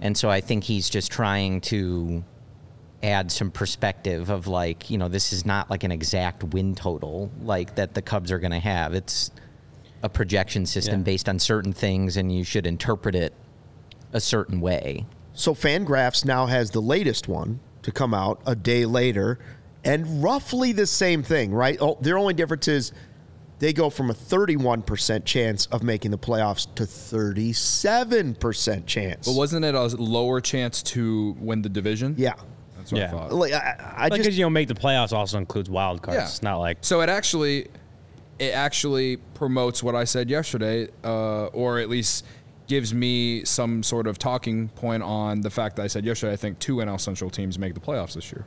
and 0.00 0.16
so 0.16 0.30
I 0.30 0.40
think 0.40 0.64
he's 0.64 0.88
just 0.88 1.12
trying 1.12 1.60
to 1.62 2.24
add 3.02 3.30
some 3.30 3.50
perspective 3.50 4.30
of 4.30 4.46
like 4.46 4.88
you 4.88 4.96
know 4.96 5.08
this 5.08 5.32
is 5.32 5.44
not 5.44 5.68
like 5.68 5.84
an 5.84 5.92
exact 5.92 6.42
win 6.44 6.74
total 6.74 7.30
like 7.42 7.74
that 7.74 7.92
the 7.94 8.00
Cubs 8.00 8.32
are 8.32 8.38
going 8.38 8.52
to 8.52 8.58
have. 8.60 8.94
It's 8.94 9.30
a 10.02 10.08
projection 10.08 10.64
system 10.64 11.00
Yeah. 11.00 11.04
based 11.04 11.28
on 11.28 11.38
certain 11.38 11.74
things, 11.74 12.16
and 12.16 12.32
you 12.34 12.44
should 12.44 12.66
interpret 12.66 13.14
it 13.14 13.34
a 14.14 14.20
certain 14.20 14.60
way. 14.62 15.04
So 15.34 15.54
Fangraphs 15.54 16.24
now 16.24 16.46
has 16.46 16.70
the 16.70 16.80
latest 16.80 17.28
one 17.28 17.60
to 17.82 17.92
come 17.92 18.14
out 18.14 18.40
a 18.46 18.54
day 18.54 18.86
later, 18.86 19.38
and 19.84 20.22
roughly 20.22 20.72
the 20.72 20.86
same 20.86 21.22
thing, 21.22 21.52
right? 21.52 21.76
Oh, 21.80 21.98
their 22.00 22.18
only 22.18 22.34
difference 22.34 22.68
is 22.68 22.92
they 23.58 23.72
go 23.72 23.90
from 23.90 24.10
a 24.10 24.14
31% 24.14 25.24
chance 25.24 25.66
of 25.66 25.82
making 25.82 26.10
the 26.10 26.18
playoffs 26.18 26.72
to 26.74 26.82
37% 26.84 28.86
chance. 28.86 29.26
But 29.26 29.36
wasn't 29.36 29.64
it 29.64 29.74
a 29.74 29.84
lower 29.96 30.40
chance 30.40 30.82
to 30.84 31.36
win 31.38 31.62
the 31.62 31.68
division? 31.68 32.14
yeah. 32.18 32.34
that's 32.76 32.92
what 32.92 33.00
Yeah. 33.00 33.06
I 33.06 33.10
thought. 33.10 33.32
Like 33.32 33.52
I, 33.52 33.94
I 33.96 34.08
Because 34.08 34.26
just 34.26 34.38
you 34.38 34.44
know, 34.44 34.50
make 34.50 34.68
the 34.68 34.74
playoffs 34.74 35.12
also 35.12 35.38
includes 35.38 35.70
wild 35.70 36.02
cards. 36.02 36.18
Yeah. 36.18 36.24
It's 36.24 36.42
not 36.42 36.58
like 36.58 36.78
So 36.80 37.00
it 37.02 37.08
actually, 37.08 37.68
it 38.38 38.52
actually 38.54 39.18
promotes 39.34 39.82
what 39.82 39.94
I 39.94 40.04
said 40.04 40.30
yesterday, 40.30 40.88
uh, 41.04 41.46
or 41.46 41.78
at 41.78 41.88
least 41.88 42.24
gives 42.72 42.94
me 42.94 43.44
some 43.44 43.82
sort 43.82 44.06
of 44.06 44.16
talking 44.16 44.68
point 44.70 45.02
on 45.02 45.42
the 45.42 45.50
fact 45.50 45.76
that 45.76 45.82
I 45.82 45.88
said 45.88 46.06
yesterday. 46.06 46.32
I 46.32 46.36
think 46.36 46.58
two 46.58 46.76
NL 46.76 46.98
Central 46.98 47.28
teams 47.28 47.58
make 47.58 47.74
the 47.74 47.80
playoffs 47.80 48.14
this 48.14 48.32
year. 48.32 48.46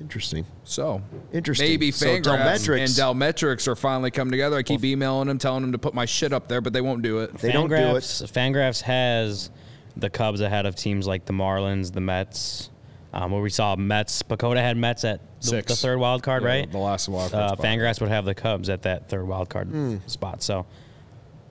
interesting. 0.00 0.46
So 0.62 1.02
Interesting. 1.32 1.68
Maybe 1.68 1.90
So 1.90 2.06
Fangraphs 2.06 2.22
Delmetrics- 2.68 2.78
and 2.78 2.88
Delmetrics 3.20 3.66
are 3.66 3.74
finally 3.74 4.12
coming 4.12 4.30
together. 4.30 4.56
I 4.56 4.62
keep 4.62 4.84
emailing 4.84 5.26
them, 5.26 5.38
telling 5.38 5.62
them 5.62 5.72
to 5.72 5.78
put 5.78 5.92
my 5.92 6.04
shit 6.04 6.32
up 6.32 6.46
there, 6.46 6.60
but 6.60 6.72
they 6.72 6.80
won't 6.80 7.02
do 7.02 7.18
it. 7.20 7.34
They 7.38 7.50
don't 7.50 7.68
do 7.68 7.74
it. 7.74 7.80
Fangraphs, 7.80 8.32
Fangraphs 8.32 8.82
has 8.82 9.50
the 9.96 10.08
Cubs 10.10 10.40
ahead 10.40 10.66
of 10.66 10.76
teams 10.76 11.06
like 11.08 11.24
the 11.26 11.32
Marlins, 11.32 11.92
the 11.92 12.00
Mets. 12.00 12.70
Um, 13.12 13.30
where 13.32 13.42
we 13.42 13.50
saw 13.50 13.74
Mets, 13.76 14.22
PECOTA 14.22 14.56
had 14.58 14.76
Mets 14.76 15.04
at 15.04 15.20
the, 15.40 15.62
the 15.62 15.74
third 15.76 15.98
wild 15.98 16.22
card, 16.24 16.42
Yeah, 16.42 16.48
right? 16.48 16.70
the 16.72 16.78
last 16.78 17.08
wild 17.08 17.30
card 17.32 17.42
Uh, 17.44 17.54
spot. 17.54 17.64
Fangraphs 17.66 18.00
would 18.00 18.10
have 18.10 18.24
the 18.24 18.34
Cubs 18.34 18.68
at 18.68 18.82
that 18.82 19.08
third 19.08 19.26
wild 19.26 19.48
card 19.48 19.68
Hmm. 19.68 19.96
spot. 20.06 20.42
So, 20.42 20.66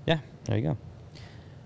yeah, 0.06 0.20
there 0.46 0.58
you 0.58 0.64
go. 0.64 0.78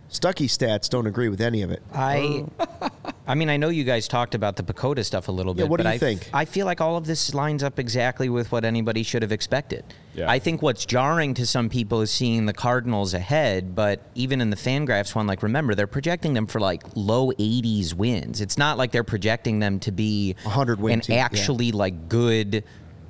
Stucky 0.10 0.48
stats 0.48 0.90
don't 0.90 1.06
agree 1.08 1.30
with 1.30 1.42
any 1.42 1.62
of 1.62 1.72
it. 1.72 1.82
I 1.94 2.46
oh. 2.80 2.90
I 3.28 3.36
mean, 3.36 3.50
I 3.50 3.58
know 3.58 3.68
you 3.68 3.84
guys 3.84 4.08
talked 4.08 4.36
about 4.36 4.56
the 4.56 4.64
PECOTA 4.64 5.04
stuff 5.04 5.28
a 5.28 5.34
little 5.34 5.54
Yeah, 5.54 5.64
bit. 5.64 5.70
what 5.70 5.78
do 5.78 5.84
but 5.84 5.90
you 5.90 5.96
I, 5.96 5.98
think? 5.98 6.30
I 6.34 6.46
feel 6.46 6.66
like 6.66 6.80
all 6.80 6.96
of 6.96 7.06
this 7.06 7.34
lines 7.34 7.62
up 7.62 7.78
exactly 7.78 8.30
with 8.30 8.54
what 8.54 8.64
anybody 8.64 9.04
should 9.04 9.22
have 9.22 9.34
expected. 9.34 9.84
Yeah. 10.14 10.32
I 10.32 10.40
think 10.40 10.62
what's 10.62 10.86
jarring 10.86 11.34
to 11.34 11.46
some 11.46 11.68
people 11.68 12.00
is 12.02 12.10
seeing 12.10 12.46
the 12.46 12.54
Cardinals 12.54 13.14
ahead, 13.14 13.76
but 13.76 14.02
even 14.16 14.40
in 14.40 14.50
the 14.50 14.56
Fangraphs 14.56 15.14
one, 15.14 15.28
like 15.28 15.44
remember 15.44 15.76
they're 15.76 15.88
projecting 15.88 16.34
them 16.36 16.48
for 16.48 16.62
like 16.62 16.84
low 16.96 17.32
80s 17.34 17.94
wins. 17.94 18.40
It's 18.40 18.58
not 18.58 18.78
like 18.78 18.92
they're 18.94 19.04
projecting 19.04 19.60
them 19.60 19.78
to 19.82 19.92
be 19.92 20.36
100 20.44 20.80
win 20.80 20.94
an 20.94 21.02
team, 21.02 21.16
yeah. 21.18 21.26
actually 21.26 21.74
like 21.74 22.08
good 22.08 22.64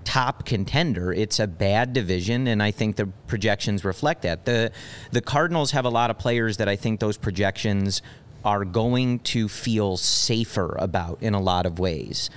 top 0.08 0.46
contender. 0.46 1.12
It's 1.12 1.38
a 1.38 1.48
bad 1.48 1.92
division, 1.92 2.48
and 2.48 2.64
I 2.64 2.72
think 2.72 2.96
the 2.96 3.08
projections 3.28 3.84
reflect 3.84 4.22
that. 4.22 4.46
the 4.46 4.72
The 5.12 5.20
Cardinals 5.20 5.72
have 5.72 5.84
a 5.84 5.90
lot 5.90 6.10
of 6.10 6.18
players 6.18 6.58
that 6.58 6.70
I 6.70 6.78
think 6.78 7.02
those 7.02 7.18
projections 7.18 8.02
are 8.46 8.64
going 8.64 9.20
to 9.20 9.50
feel 9.50 9.98
safer 9.98 10.78
about 10.80 11.22
in 11.22 11.34
a 11.34 11.42
lot 11.42 11.66
of 11.66 11.78
ways. 11.78 12.30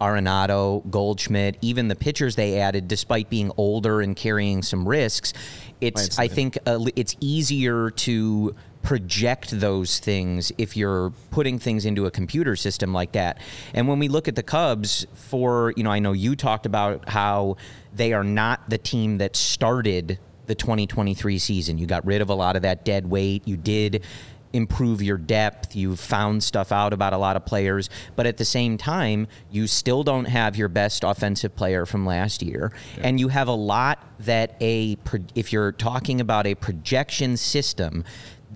Arenado, 0.00 0.88
Goldschmidt, 0.90 1.58
even 1.60 1.88
the 1.88 1.96
pitchers 1.96 2.36
they 2.36 2.60
added, 2.60 2.86
despite 2.86 3.28
being 3.28 3.50
older 3.56 4.00
and 4.00 4.14
carrying 4.14 4.62
some 4.62 4.88
risks, 4.88 5.32
it's 5.80 6.20
I 6.20 6.28
think 6.28 6.56
uh, 6.66 6.84
it's 6.94 7.16
easier 7.18 7.90
to 7.90 8.54
project 8.82 9.60
those 9.60 9.98
things 9.98 10.52
if 10.58 10.76
you're 10.76 11.10
putting 11.30 11.58
things 11.58 11.84
into 11.84 12.06
a 12.06 12.10
computer 12.10 12.56
system 12.56 12.92
like 12.92 13.12
that. 13.12 13.38
And 13.74 13.88
when 13.88 13.98
we 13.98 14.08
look 14.08 14.28
at 14.28 14.36
the 14.36 14.42
Cubs, 14.42 15.06
for 15.14 15.72
you 15.76 15.84
know, 15.84 15.90
I 15.90 15.98
know 15.98 16.12
you 16.12 16.36
talked 16.36 16.66
about 16.66 17.08
how 17.08 17.56
they 17.94 18.12
are 18.12 18.24
not 18.24 18.68
the 18.68 18.78
team 18.78 19.18
that 19.18 19.36
started 19.36 20.18
the 20.46 20.54
2023 20.54 21.38
season. 21.38 21.78
You 21.78 21.86
got 21.86 22.04
rid 22.04 22.20
of 22.20 22.28
a 22.28 22.34
lot 22.34 22.56
of 22.56 22.62
that 22.62 22.84
dead 22.84 23.08
weight. 23.08 23.46
You 23.46 23.56
did 23.56 24.04
improve 24.52 25.02
your 25.02 25.16
depth. 25.16 25.74
You've 25.74 26.00
found 26.00 26.42
stuff 26.42 26.72
out 26.72 26.92
about 26.92 27.12
a 27.12 27.18
lot 27.18 27.36
of 27.36 27.46
players, 27.46 27.88
but 28.16 28.26
at 28.26 28.36
the 28.36 28.44
same 28.44 28.76
time, 28.76 29.26
you 29.50 29.66
still 29.66 30.02
don't 30.02 30.26
have 30.26 30.56
your 30.56 30.68
best 30.68 31.04
offensive 31.04 31.56
player 31.56 31.86
from 31.86 32.04
last 32.04 32.42
year, 32.42 32.72
and 33.00 33.18
you 33.18 33.28
have 33.28 33.48
a 33.48 33.54
lot 33.54 34.04
that 34.20 34.56
a 34.60 34.96
if 35.34 35.52
you're 35.52 35.72
talking 35.72 36.20
about 36.20 36.46
a 36.46 36.54
projection 36.54 37.36
system, 37.36 38.04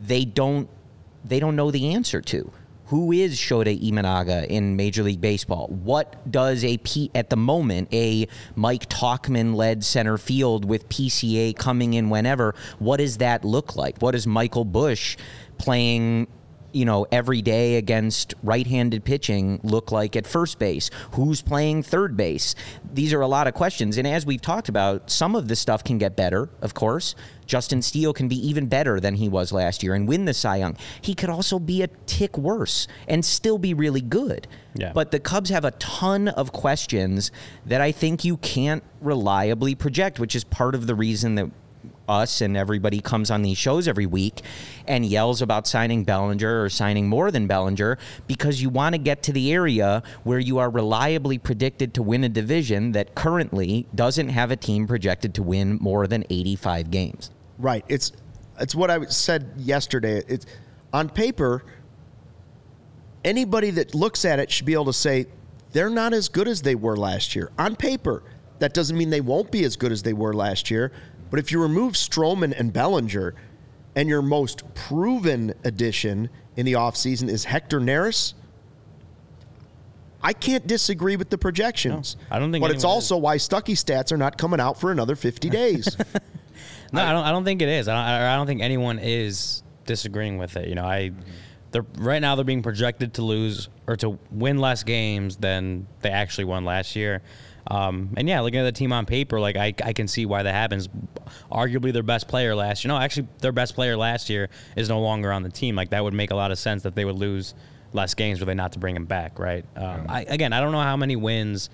they 0.02 0.24
don't 0.24 0.68
they 1.24 1.40
don't 1.40 1.56
know 1.56 1.70
the 1.70 1.94
answer 1.94 2.20
to. 2.20 2.50
Who 2.86 3.10
is 3.10 3.36
Shota 3.36 3.76
Imanaga 3.82 4.46
in 4.46 4.76
Major 4.76 5.02
League 5.02 5.20
Baseball? 5.20 5.66
What 5.66 6.30
does 6.30 6.62
a 6.62 6.78
P 6.78 7.10
at 7.16 7.30
the 7.30 7.36
moment 7.36 7.88
a 7.92 8.28
Mike 8.54 8.88
Tauchman 8.88 9.56
led 9.56 9.82
center 9.82 10.16
field 10.16 10.64
with 10.64 10.88
PCA 10.88 11.56
coming 11.56 11.94
in 11.94 12.10
whenever? 12.10 12.54
What 12.78 12.98
does 12.98 13.16
that 13.18 13.44
look 13.44 13.74
like? 13.74 13.98
What 13.98 14.12
does 14.12 14.28
Michael 14.28 14.64
Busch 14.64 15.16
playing 15.58 16.28
you 16.76 16.84
know, 16.84 17.06
every 17.10 17.40
day 17.40 17.76
against 17.76 18.34
right-handed 18.42 19.04
pitching 19.04 19.58
look 19.62 19.90
like 19.90 20.14
at 20.14 20.26
first 20.26 20.58
base? 20.58 20.90
Who's 21.12 21.40
playing 21.40 21.82
third 21.82 22.16
base? 22.16 22.54
These 22.92 23.12
are 23.14 23.22
a 23.22 23.26
lot 23.26 23.46
of 23.46 23.54
questions. 23.54 23.96
And 23.96 24.06
as 24.06 24.26
we've 24.26 24.42
talked 24.42 24.68
about, 24.68 25.10
some 25.10 25.34
of 25.34 25.48
this 25.48 25.58
stuff 25.58 25.82
can 25.82 25.96
get 25.96 26.16
better, 26.16 26.50
of 26.60 26.74
course. 26.74 27.14
Justin 27.46 27.80
Steele 27.80 28.12
can 28.12 28.28
be 28.28 28.36
even 28.46 28.66
better 28.66 29.00
than 29.00 29.14
he 29.14 29.28
was 29.28 29.52
last 29.52 29.82
year 29.82 29.94
and 29.94 30.06
win 30.06 30.26
the 30.26 30.34
Cy 30.34 30.56
Young. 30.56 30.76
He 31.00 31.14
could 31.14 31.30
also 31.30 31.58
be 31.58 31.82
a 31.82 31.86
tick 32.06 32.36
worse 32.36 32.88
and 33.08 33.24
still 33.24 33.56
be 33.56 33.72
really 33.72 34.00
good. 34.00 34.46
Yeah. 34.74 34.92
But 34.92 35.12
the 35.12 35.20
Cubs 35.20 35.48
have 35.50 35.64
a 35.64 35.70
ton 35.72 36.28
of 36.28 36.52
questions 36.52 37.30
that 37.64 37.80
I 37.80 37.92
think 37.92 38.24
you 38.24 38.36
can't 38.36 38.82
reliably 39.00 39.74
project, 39.74 40.20
which 40.20 40.36
is 40.36 40.44
part 40.44 40.74
of 40.74 40.86
the 40.86 40.94
reason 40.94 41.36
that 41.36 41.50
us 42.08 42.40
and 42.40 42.56
everybody 42.56 43.00
comes 43.00 43.30
on 43.30 43.42
these 43.42 43.58
shows 43.58 43.88
every 43.88 44.06
week 44.06 44.42
and 44.86 45.04
yells 45.04 45.42
about 45.42 45.66
signing 45.66 46.04
Bellinger 46.04 46.62
or 46.62 46.68
signing 46.68 47.08
more 47.08 47.30
than 47.30 47.46
Bellinger 47.46 47.98
because 48.26 48.62
you 48.62 48.68
want 48.68 48.94
to 48.94 48.98
get 48.98 49.22
to 49.24 49.32
the 49.32 49.52
area 49.52 50.02
where 50.24 50.38
you 50.38 50.58
are 50.58 50.70
reliably 50.70 51.38
predicted 51.38 51.94
to 51.94 52.02
win 52.02 52.24
a 52.24 52.28
division 52.28 52.92
that 52.92 53.14
currently 53.14 53.86
doesn't 53.94 54.28
have 54.28 54.50
a 54.50 54.56
team 54.56 54.86
projected 54.86 55.34
to 55.34 55.42
win 55.42 55.78
more 55.80 56.06
than 56.06 56.24
85 56.30 56.90
games. 56.90 57.30
Right. 57.58 57.84
It's 57.88 58.12
it's 58.58 58.74
what 58.74 58.90
I 58.90 59.04
said 59.06 59.52
yesterday. 59.56 60.22
It's 60.28 60.46
on 60.92 61.10
paper. 61.10 61.64
Anybody 63.24 63.70
that 63.72 63.94
looks 63.94 64.24
at 64.24 64.38
it 64.38 64.50
should 64.50 64.66
be 64.66 64.72
able 64.72 64.86
to 64.86 64.92
say 64.92 65.26
they're 65.72 65.90
not 65.90 66.14
as 66.14 66.28
good 66.28 66.48
as 66.48 66.62
they 66.62 66.74
were 66.74 66.96
last 66.96 67.34
year. 67.34 67.50
On 67.58 67.76
paper, 67.76 68.22
that 68.60 68.72
doesn't 68.72 68.96
mean 68.96 69.10
they 69.10 69.20
won't 69.20 69.50
be 69.50 69.64
as 69.64 69.76
good 69.76 69.92
as 69.92 70.02
they 70.02 70.12
were 70.12 70.32
last 70.32 70.70
year. 70.70 70.92
But 71.30 71.40
if 71.40 71.50
you 71.50 71.60
remove 71.60 71.94
Stroman 71.94 72.58
and 72.58 72.72
Bellinger, 72.72 73.34
and 73.94 74.08
your 74.08 74.22
most 74.22 74.62
proven 74.74 75.54
addition 75.64 76.28
in 76.56 76.66
the 76.66 76.74
offseason 76.74 77.28
is 77.28 77.44
Hector 77.44 77.80
Neris, 77.80 78.34
I 80.22 80.32
can't 80.32 80.66
disagree 80.66 81.16
with 81.16 81.30
the 81.30 81.38
projections. 81.38 82.16
No, 82.30 82.36
I 82.36 82.38
don't 82.38 82.52
think 82.52 82.62
But 82.62 82.72
it's 82.72 82.84
also 82.84 83.16
why 83.16 83.36
Stucky 83.38 83.74
stats 83.74 84.12
are 84.12 84.16
not 84.16 84.38
coming 84.38 84.60
out 84.60 84.78
for 84.78 84.92
another 84.92 85.16
50 85.16 85.48
days. 85.50 85.96
No, 86.92 87.02
I, 87.02 87.12
don't. 87.12 87.24
I 87.24 87.32
don't 87.32 87.44
think 87.44 87.62
it 87.62 87.68
is. 87.68 87.88
I 87.88 87.94
don't, 87.94 88.22
I 88.26 88.36
don't 88.36 88.46
think 88.46 88.62
anyone 88.62 88.98
is 88.98 89.62
disagreeing 89.86 90.38
with 90.38 90.56
it. 90.56 90.68
You 90.68 90.74
know, 90.74 90.84
I. 90.84 91.12
They're 91.72 91.84
right 91.98 92.20
now. 92.20 92.36
They're 92.36 92.44
being 92.44 92.62
projected 92.62 93.14
to 93.14 93.22
lose 93.22 93.68
or 93.86 93.96
to 93.96 94.18
win 94.30 94.58
less 94.58 94.84
games 94.84 95.36
than 95.36 95.86
they 96.00 96.10
actually 96.10 96.44
won 96.44 96.64
last 96.64 96.96
year. 96.96 97.22
Um, 97.68 98.10
and 98.16 98.28
yeah, 98.28 98.40
looking 98.40 98.60
at 98.60 98.64
the 98.64 98.72
team 98.72 98.92
on 98.92 99.06
paper, 99.06 99.40
like 99.40 99.56
I, 99.56 99.74
I 99.84 99.92
can 99.92 100.08
see 100.08 100.26
why 100.26 100.42
that 100.42 100.52
happens. 100.52 100.88
Arguably, 101.50 101.92
their 101.92 102.02
best 102.02 102.28
player 102.28 102.54
last 102.54 102.84
year. 102.84 102.92
No, 102.92 102.98
actually, 102.98 103.28
their 103.40 103.52
best 103.52 103.74
player 103.74 103.96
last 103.96 104.30
year 104.30 104.48
is 104.76 104.88
no 104.88 105.00
longer 105.00 105.32
on 105.32 105.42
the 105.42 105.50
team. 105.50 105.74
Like 105.74 105.90
that 105.90 106.04
would 106.04 106.14
make 106.14 106.30
a 106.30 106.36
lot 106.36 106.52
of 106.52 106.58
sense 106.58 106.84
that 106.84 106.94
they 106.94 107.04
would 107.04 107.16
lose 107.16 107.54
less 107.92 108.14
games 108.14 108.40
were 108.40 108.46
they 108.46 108.54
not 108.54 108.72
to 108.72 108.78
bring 108.78 108.94
him 108.94 109.06
back, 109.06 109.38
right? 109.38 109.64
Um, 109.76 110.06
I, 110.08 110.22
again, 110.22 110.52
I 110.52 110.60
don't 110.60 110.72
know 110.72 110.80
how 110.80 110.96
many 110.96 111.16
wins 111.16 111.70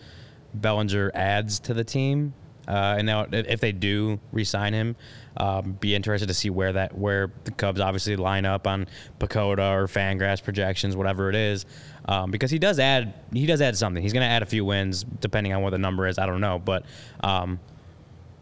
Bellinger 0.54 1.10
adds 1.14 1.60
to 1.60 1.74
the 1.74 1.84
team. 1.84 2.34
Uh, 2.68 2.94
and 2.98 3.06
now, 3.06 3.26
if 3.32 3.60
they 3.60 3.72
do 3.72 4.20
re-sign 4.30 4.72
him, 4.72 4.94
um, 5.36 5.72
be 5.72 5.94
interested 5.96 6.28
to 6.28 6.34
see 6.34 6.48
where 6.48 6.72
that 6.72 6.96
where 6.96 7.32
the 7.42 7.50
Cubs 7.50 7.80
obviously 7.80 8.14
line 8.14 8.44
up 8.44 8.68
on 8.68 8.86
PECOTA 9.18 9.72
or 9.72 9.88
Fangraphs 9.88 10.42
projections, 10.42 10.94
whatever 10.94 11.28
it 11.28 11.34
is, 11.34 11.66
um, 12.06 12.30
because 12.30 12.50
he 12.50 12.58
does 12.58 12.78
add 12.78 13.14
he 13.32 13.46
does 13.46 13.60
add 13.60 13.76
something. 13.76 14.02
He's 14.02 14.12
going 14.12 14.26
to 14.26 14.28
add 14.28 14.42
a 14.42 14.46
few 14.46 14.64
wins 14.64 15.04
depending 15.04 15.52
on 15.52 15.62
what 15.62 15.70
the 15.70 15.78
number 15.78 16.06
is. 16.06 16.18
I 16.18 16.26
don't 16.26 16.40
know, 16.40 16.58
but 16.58 16.84
um, 17.22 17.60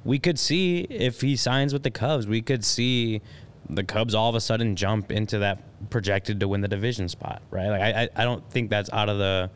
we 0.04 0.18
could 0.18 0.38
see 0.38 0.80
if 0.80 1.20
he 1.20 1.36
signs 1.36 1.72
with 1.72 1.82
the 1.82 1.90
Cubs, 1.90 2.26
we 2.26 2.42
could 2.42 2.64
see 2.64 3.20
the 3.68 3.84
Cubs 3.84 4.14
all 4.14 4.28
of 4.28 4.34
a 4.34 4.40
sudden 4.40 4.76
jump 4.76 5.12
into 5.12 5.38
that 5.38 5.62
projected 5.90 6.40
to 6.40 6.48
win 6.48 6.60
the 6.60 6.68
division 6.68 7.08
spot, 7.08 7.42
right? 7.50 7.68
Like 7.68 7.82
I, 7.82 8.08
I, 8.16 8.24
don't 8.24 8.48
think 8.50 8.68
that's 8.70 8.90
out 8.92 9.08
of 9.08 9.18
the 9.18 9.50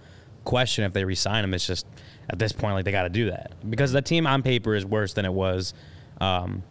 question 0.45 0.85
if 0.85 0.93
they 0.93 1.05
re-sign 1.05 1.45
him. 1.45 1.53
It's 1.53 1.67
just 1.67 1.87
at 2.31 2.39
this 2.39 2.53
point, 2.53 2.75
like 2.75 2.85
they 2.85 2.93
got 2.93 3.03
to 3.03 3.09
do 3.09 3.31
that 3.31 3.53
because 3.69 3.93
the 3.93 4.03
team 4.03 4.27
on 4.27 4.43
paper 4.43 4.75
is 4.75 4.87
worse 4.87 5.15
than 5.15 5.25
it 5.25 5.33
was, 5.33 5.75
um, 6.21 6.63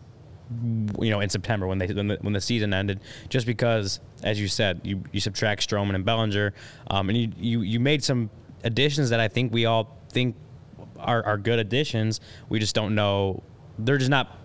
you 1.00 1.10
know, 1.10 1.20
in 1.20 1.30
September 1.30 1.68
when 1.68 1.78
they 1.78 1.88
when 1.88 2.08
the, 2.08 2.18
when 2.22 2.34
the 2.34 2.42
season 2.42 2.74
ended. 2.74 3.00
Just 3.30 3.46
because, 3.46 4.00
as 4.24 4.40
you 4.40 4.48
said, 4.48 4.82
you, 4.84 5.04
you 5.12 5.20
subtract 5.20 5.68
Stroman 5.68 5.96
and 5.96 6.06
Bellinger, 6.06 6.54
um, 6.90 7.10
and 7.10 7.18
you, 7.18 7.32
you 7.38 7.62
you 7.62 7.80
made 7.80 8.04
some 8.04 8.30
additions 8.64 9.10
that 9.10 9.20
I 9.20 9.28
think 9.28 9.54
we 9.54 9.66
all 9.66 9.98
think 10.10 10.36
are, 11.00 11.24
are 11.26 11.38
good 11.38 11.60
additions. 11.60 12.20
We 12.50 12.60
just 12.60 12.76
don't 12.76 12.96
know. 12.96 13.44
They're 13.80 13.98
just 13.98 14.12
not. 14.12 14.38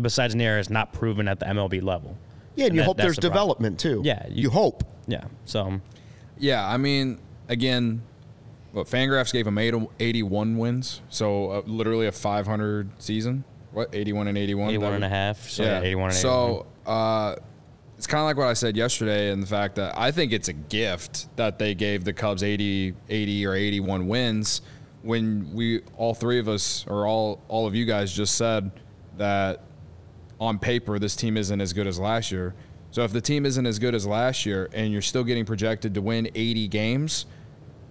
Besides 0.00 0.34
Neris, 0.34 0.70
not 0.70 0.92
proven 0.92 1.28
at 1.28 1.38
the 1.38 1.46
MLB 1.46 1.80
level. 1.80 2.16
Yeah, 2.56 2.66
and 2.66 2.74
you 2.74 2.80
that- 2.80 2.86
hope 2.86 2.96
there's 2.96 3.16
the 3.16 3.22
development 3.22 3.78
too. 3.78 4.02
Yeah, 4.04 4.26
you, 4.28 4.44
you- 4.44 4.50
hope. 4.50 4.82
Yeah. 5.06 5.24
So 5.44 5.80
Yeah, 6.38 6.66
I 6.66 6.76
mean, 6.78 7.20
again, 7.48 8.02
what 8.72 8.86
Fangraphs 8.88 9.32
gave 9.32 9.46
him 9.46 9.56
81 9.56 10.58
wins, 10.58 11.00
so 11.08 11.50
uh, 11.50 11.62
literally 11.66 12.06
a 12.06 12.12
500 12.12 12.90
season. 12.98 13.44
What 13.74 13.90
81 13.92 14.28
and 14.28 14.38
81? 14.38 14.68
81 14.70 14.90
That 14.90 14.94
and 14.94 15.04
a 15.04 15.08
half. 15.08 15.48
So 15.48 15.64
yeah, 15.64 15.80
81 15.80 16.10
and 16.10 16.18
81. 16.18 16.22
So 16.22 16.66
uh, 16.86 17.36
it's 17.98 18.06
kind 18.06 18.20
of 18.20 18.26
like 18.26 18.36
what 18.36 18.46
I 18.46 18.52
said 18.52 18.76
yesterday, 18.76 19.30
in 19.32 19.40
the 19.40 19.46
fact 19.46 19.74
that 19.76 19.98
I 19.98 20.12
think 20.12 20.32
it's 20.32 20.48
a 20.48 20.52
gift 20.52 21.34
that 21.36 21.58
they 21.58 21.74
gave 21.74 22.04
the 22.04 22.12
Cubs 22.12 22.42
80, 22.42 22.94
80 23.08 23.46
or 23.46 23.54
81 23.54 24.06
wins 24.06 24.62
when 25.02 25.52
we 25.52 25.80
all 25.96 26.14
three 26.14 26.38
of 26.38 26.48
us 26.48 26.86
or 26.88 27.06
all 27.06 27.42
all 27.48 27.66
of 27.66 27.74
you 27.74 27.84
guys 27.84 28.10
just 28.12 28.36
said 28.36 28.70
that 29.18 29.60
on 30.40 30.58
paper 30.58 30.98
this 30.98 31.14
team 31.14 31.36
isn't 31.36 31.60
as 31.60 31.72
good 31.72 31.86
as 31.86 31.98
last 31.98 32.32
year. 32.32 32.54
So 32.90 33.02
if 33.02 33.12
the 33.12 33.20
team 33.20 33.44
isn't 33.44 33.66
as 33.66 33.78
good 33.80 33.94
as 33.94 34.06
last 34.06 34.46
year 34.46 34.70
and 34.72 34.92
you're 34.92 35.02
still 35.02 35.24
getting 35.24 35.44
projected 35.44 35.94
to 35.94 36.00
win 36.00 36.28
80 36.34 36.68
games, 36.68 37.26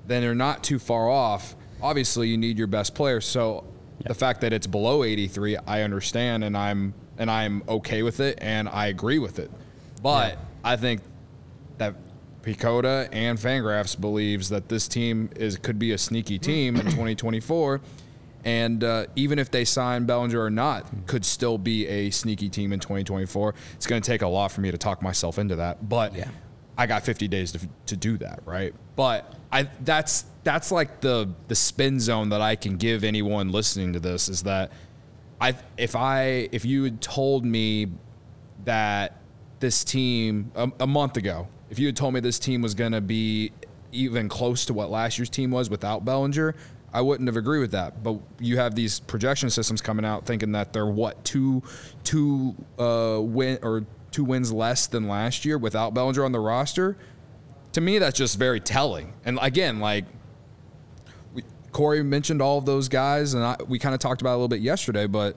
then 0.08 0.22
they're 0.22 0.34
not 0.34 0.64
too 0.64 0.80
far 0.80 1.10
off. 1.10 1.56
Obviously, 1.82 2.30
you 2.30 2.38
need 2.38 2.58
your 2.58 2.68
best 2.68 2.96
players. 2.96 3.26
So 3.26 3.66
the 4.06 4.14
fact 4.14 4.42
that 4.42 4.54
it's 4.54 4.68
below 4.68 5.04
83, 5.04 5.58
I 5.58 5.82
understand 5.82 6.44
and 6.44 6.58
I'm 6.58 6.94
and 7.18 7.30
I'm 7.30 7.64
okay 7.68 8.04
with 8.04 8.20
it 8.20 8.40
and 8.42 8.68
I 8.68 8.88
agree 8.88 9.20
with 9.20 9.40
it. 9.40 9.52
But 10.02 10.38
I 10.64 10.76
think 10.76 11.02
that 11.78 11.96
PECOTA 12.42 13.10
and 13.12 13.38
Fangraphs 13.38 14.00
believes 14.00 14.50
that 14.50 14.68
this 14.68 14.88
team 14.88 15.30
is 15.36 15.58
could 15.58 15.80
be 15.80 15.92
a 15.92 15.98
sneaky 15.98 16.40
team 16.40 16.76
in 16.76 16.84
2024. 16.84 17.82
And 18.46 18.84
uh, 18.84 19.06
even 19.16 19.40
if 19.40 19.50
they 19.52 19.64
sign 19.64 20.06
Bellinger 20.06 20.42
or 20.42 20.50
not, 20.50 20.86
could 21.08 21.24
still 21.24 21.58
be 21.58 21.88
a 21.88 22.10
sneaky 22.10 22.50
team 22.50 22.74
in 22.74 22.80
2024. 22.82 23.56
It's 23.76 23.88
going 23.88 24.02
to 24.02 24.06
take 24.06 24.22
a 24.22 24.28
lot 24.28 24.52
for 24.52 24.60
me 24.60 24.70
to 24.70 24.78
talk 24.78 25.02
myself 25.02 25.40
into 25.40 25.56
that. 25.56 25.88
But 25.88 26.14
I 26.78 26.86
got 26.86 27.04
50 27.04 27.30
days 27.30 27.54
to, 27.54 27.70
to 27.86 27.96
do 27.96 28.18
that, 28.18 28.42
right? 28.46 28.74
But 28.98 29.34
I 29.52 29.70
that's 29.82 30.26
that's 30.44 30.72
like 30.72 31.02
the 31.02 31.30
the 31.48 31.56
spin 31.56 32.00
zone 32.00 32.30
that 32.30 32.42
I 32.42 32.56
can 32.56 32.78
give 32.78 33.04
anyone 33.04 33.52
listening 33.52 33.94
to 33.94 34.00
this 34.00 34.30
is 34.30 34.44
that 34.44 34.72
I 35.40 35.56
if 35.78 35.96
I 35.96 36.50
if 36.52 36.66
you 36.66 36.84
had 36.84 37.02
told 37.02 37.46
me 37.46 37.88
that 38.66 39.20
this 39.60 39.84
team 39.84 40.52
a, 40.56 40.72
a 40.82 40.88
month 40.88 41.18
ago, 41.18 41.48
if 41.70 41.80
you 41.80 41.86
had 41.86 41.96
told 41.96 42.14
me 42.14 42.20
this 42.20 42.40
team 42.40 42.62
was 42.62 42.74
going 42.74 42.92
to 42.92 43.02
be 43.02 43.52
even 43.92 44.28
close 44.28 44.66
to 44.66 44.74
what 44.74 44.90
last 44.90 45.18
year's 45.18 45.30
team 45.30 45.52
was 45.52 45.70
without 45.70 46.04
Bellinger, 46.04 46.56
I 46.92 47.02
wouldn't 47.02 47.28
have 47.28 47.38
agreed 47.38 47.60
with 47.60 47.72
that. 47.72 48.04
But 48.04 48.18
you 48.40 48.58
have 48.58 48.76
these 48.76 49.00
projection 49.00 49.50
systems 49.50 49.82
coming 49.82 50.06
out 50.06 50.26
thinking 50.26 50.52
that 50.54 50.74
they're 50.74 50.86
what 50.86 51.24
two 51.24 51.64
two 52.04 52.56
uh, 52.78 53.20
win 53.22 53.60
or 53.62 53.86
two 54.12 54.24
wins 54.24 54.52
less 54.52 54.88
than 54.88 55.08
last 55.08 55.46
year 55.46 55.58
without 55.58 55.94
Bellinger 55.94 56.24
on 56.24 56.32
the 56.32 56.40
roster. 56.40 56.98
To 57.74 57.82
me, 57.82 57.98
that's 57.98 58.18
just 58.18 58.38
very 58.38 58.60
telling. 58.60 59.14
And 59.26 59.40
again, 59.42 59.80
like 59.80 60.06
Corey 61.74 62.04
mentioned 62.04 62.42
all 62.42 62.58
of 62.58 62.66
those 62.66 62.88
guys, 62.88 63.34
and 63.34 63.44
I, 63.44 63.58
we 63.68 63.80
kind 63.80 63.94
of 63.94 64.00
talked 64.00 64.22
about 64.22 64.32
it 64.32 64.34
a 64.34 64.38
little 64.38 64.48
bit 64.48 64.62
yesterday, 64.62 65.08
but. 65.08 65.36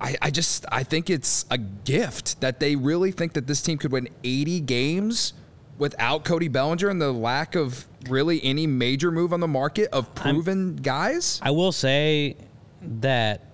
I, 0.00 0.16
I 0.22 0.30
just 0.30 0.64
I 0.70 0.84
think 0.84 1.10
it's 1.10 1.44
a 1.50 1.58
gift 1.58 2.40
that 2.40 2.60
they 2.60 2.76
really 2.76 3.10
think 3.10 3.32
that 3.32 3.48
this 3.48 3.60
team 3.60 3.78
could 3.78 3.90
win 3.90 4.08
80 4.22 4.60
games 4.60 5.32
without 5.78 6.24
Cody 6.24 6.48
Bellinger 6.48 6.88
and 6.88 7.00
the 7.00 7.12
lack 7.12 7.54
of 7.54 7.86
really 8.08 8.42
any 8.44 8.66
major 8.66 9.10
move 9.10 9.32
on 9.32 9.40
the 9.40 9.48
market 9.48 9.88
of 9.92 10.14
proven 10.14 10.76
guys. 10.76 11.40
I 11.42 11.52
will 11.52 11.72
say 11.72 12.36
that. 12.82 13.44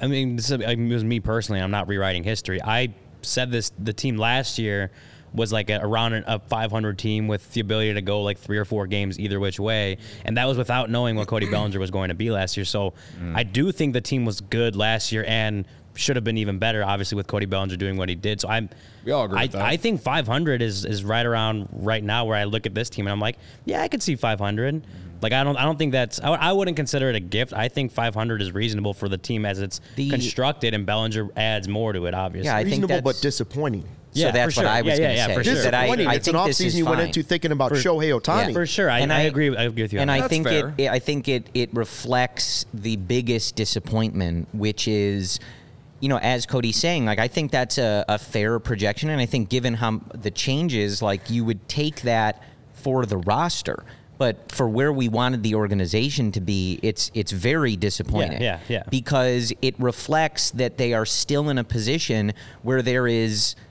I 0.00 0.06
mean, 0.06 0.36
this 0.36 0.50
is, 0.50 0.62
I 0.62 0.74
mean, 0.74 0.90
it 0.90 0.94
was 0.94 1.04
me 1.04 1.20
personally. 1.20 1.60
I'm 1.60 1.70
not 1.70 1.88
rewriting 1.88 2.24
history. 2.24 2.60
I 2.62 2.94
said 3.22 3.50
this. 3.50 3.70
The 3.78 3.92
team 3.92 4.16
last 4.16 4.58
year 4.58 4.90
was 5.34 5.52
like 5.52 5.68
a, 5.68 5.80
around 5.82 6.14
a 6.14 6.38
500 6.38 6.98
team 6.98 7.28
with 7.28 7.52
the 7.52 7.60
ability 7.60 7.94
to 7.94 8.02
go 8.02 8.22
like 8.22 8.38
three 8.38 8.56
or 8.56 8.64
four 8.64 8.86
games 8.86 9.18
either 9.18 9.40
which 9.40 9.58
way, 9.58 9.98
and 10.24 10.36
that 10.36 10.46
was 10.46 10.56
without 10.56 10.88
knowing 10.88 11.16
what 11.16 11.26
Cody 11.26 11.50
Bellinger 11.50 11.78
was 11.78 11.90
going 11.90 12.08
to 12.08 12.14
be 12.14 12.30
last 12.30 12.56
year. 12.56 12.64
So 12.64 12.94
mm. 13.20 13.36
I 13.36 13.42
do 13.42 13.72
think 13.72 13.92
the 13.92 14.00
team 14.00 14.24
was 14.24 14.40
good 14.40 14.76
last 14.76 15.12
year 15.12 15.24
and 15.26 15.66
should 15.96 16.16
have 16.16 16.24
been 16.24 16.38
even 16.38 16.58
better. 16.58 16.84
Obviously, 16.84 17.16
with 17.16 17.26
Cody 17.26 17.46
Bellinger 17.46 17.76
doing 17.76 17.96
what 17.96 18.08
he 18.08 18.14
did. 18.14 18.40
So 18.40 18.48
I'm. 18.48 18.68
We 19.04 19.12
all 19.12 19.24
agree 19.24 19.38
I, 19.38 19.42
with 19.42 19.52
that. 19.52 19.62
I 19.62 19.76
think 19.76 20.00
500 20.00 20.62
is 20.62 20.84
is 20.84 21.04
right 21.04 21.26
around 21.26 21.68
right 21.72 22.02
now 22.02 22.24
where 22.24 22.36
I 22.36 22.44
look 22.44 22.66
at 22.66 22.74
this 22.74 22.90
team 22.90 23.06
and 23.06 23.12
I'm 23.12 23.20
like, 23.20 23.36
yeah, 23.64 23.82
I 23.82 23.88
could 23.88 24.02
see 24.02 24.16
500. 24.16 24.74
Mm-hmm. 24.74 25.04
Like 25.20 25.32
I 25.32 25.42
don't 25.44 25.56
I 25.56 25.62
don't 25.64 25.78
think 25.78 25.92
that's 25.92 26.20
I, 26.20 26.30
I 26.32 26.52
wouldn't 26.52 26.76
consider 26.76 27.08
it 27.08 27.16
a 27.16 27.20
gift. 27.20 27.52
I 27.52 27.68
think 27.68 27.92
500 27.92 28.42
is 28.42 28.52
reasonable 28.52 28.94
for 28.94 29.08
the 29.08 29.18
team 29.18 29.46
as 29.46 29.60
it's 29.60 29.80
The- 29.96 30.10
constructed, 30.10 30.74
and 30.74 30.84
Bellinger 30.84 31.28
adds 31.36 31.68
more 31.68 31.92
to 31.92 32.06
it. 32.06 32.14
Obviously, 32.14 32.46
Yeah, 32.46 32.56
I 32.56 32.64
think 32.64 32.82
Reasonable 32.82 33.02
but 33.02 33.20
disappointing. 33.20 33.88
Yeah, 34.14 34.28
so 34.28 34.32
that's 34.32 34.54
for 34.54 34.60
what 34.60 34.66
sure. 34.68 34.76
I 34.76 34.82
was 34.82 34.90
Yeah, 34.92 34.96
going 34.98 35.10
to 35.10 35.16
yeah, 35.16 35.26
say. 35.26 35.30
yeah, 35.32 35.36
for 35.38 35.44
sure. 35.44 35.54
That 35.62 35.74
I, 35.74 35.86
I 35.86 36.14
it's 36.14 36.28
an 36.28 36.34
think 36.34 36.46
this 36.46 36.60
offseason 36.60 36.66
is 36.66 36.78
you 36.78 36.84
went 36.86 37.00
into 37.00 37.22
thinking 37.22 37.52
about 37.52 37.72
Shohei 37.72 38.18
Ohtani. 38.20 38.52
for 38.52 38.64
sure. 38.66 38.88
I, 38.90 39.00
And 39.00 39.12
I, 39.12 39.18
I- 39.18 39.22
agree. 39.22 39.56
I 39.56 39.64
agree 39.64 39.82
with 39.82 39.92
you. 39.92 40.00
and. 40.00 40.10
I 40.10 40.20
That's 40.20 40.30
think 40.30 40.46
fair. 40.46 40.74
it, 40.78 40.88
I 40.88 40.98
think 41.00 41.28
it 41.28 41.48
it 41.54 41.70
reflects 41.74 42.66
the 42.72 42.96
biggest 42.96 43.56
disappointment, 43.56 44.48
which 44.52 44.86
is, 44.88 45.40
you 46.00 46.08
know, 46.08 46.18
as 46.18 46.46
Cody's 46.46 46.76
saying, 46.76 47.04
like 47.06 47.18
I 47.18 47.28
think 47.28 47.50
that's 47.50 47.78
a, 47.78 48.04
a 48.08 48.18
fair 48.18 48.58
projection, 48.60 49.10
and 49.10 49.20
I 49.20 49.26
think 49.26 49.48
given 49.48 49.74
how 49.74 50.00
the 50.14 50.30
changes, 50.30 51.02
like 51.02 51.30
you 51.30 51.44
would 51.44 51.68
take 51.68 52.02
that 52.02 52.42
for 52.72 53.06
the 53.06 53.16
roster. 53.16 53.84
But 54.16 54.52
for 54.52 54.68
where 54.68 54.92
we 54.92 55.08
wanted 55.08 55.42
the 55.42 55.56
organization 55.56 56.30
to 56.32 56.40
be, 56.40 56.78
it's 56.84 57.10
it's 57.14 57.32
very 57.32 57.74
disappointing. 57.74 58.40
yeah, 58.42 58.60
yeah. 58.68 58.84
Because 58.88 59.52
it 59.60 59.74
reflects 59.80 60.52
that 60.52 60.78
they 60.78 60.92
are 60.94 61.04
still 61.04 61.48
in 61.50 61.58
a 61.58 61.64
position 61.64 62.32
where 62.62 62.80
there 62.80 63.08
is 63.08 63.56
y- 63.56 63.63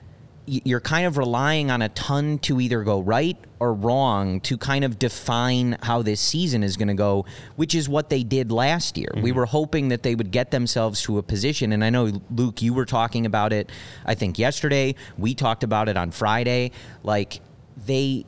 you're 0.46 0.80
kind 0.80 1.06
of 1.06 1.16
relying 1.16 1.70
on 1.70 1.82
a 1.82 1.88
ton 1.90 2.38
to 2.40 2.60
either 2.60 2.82
go 2.82 3.00
right 3.00 3.36
or 3.60 3.72
wrong 3.72 4.40
to 4.40 4.58
kind 4.58 4.84
of 4.84 4.98
define 4.98 5.78
how 5.82 6.02
this 6.02 6.20
season 6.20 6.62
is 6.62 6.76
going 6.76 6.88
to 6.88 6.94
go, 6.94 7.24
which 7.56 7.74
is 7.74 7.88
what 7.88 8.10
they 8.10 8.22
did 8.22 8.52
last 8.52 8.98
year. 8.98 9.08
We 9.14 9.30
mm-hmm. 9.30 9.38
were 9.38 9.46
hoping 9.46 9.88
that 9.88 10.02
they 10.02 10.14
would 10.14 10.30
get 10.30 10.50
themselves 10.50 11.02
to 11.02 11.18
a 11.18 11.22
position, 11.22 11.72
and 11.72 11.84
I 11.84 11.90
know 11.90 12.20
Luke, 12.30 12.62
you 12.62 12.74
were 12.74 12.84
talking 12.84 13.26
about 13.26 13.52
it. 13.52 13.70
I 14.04 14.14
think 14.14 14.38
yesterday 14.38 14.94
we 15.16 15.34
talked 15.34 15.64
about 15.64 15.88
it 15.88 15.96
on 15.96 16.10
Friday. 16.10 16.72
Like 17.02 17.40
they. 17.86 18.26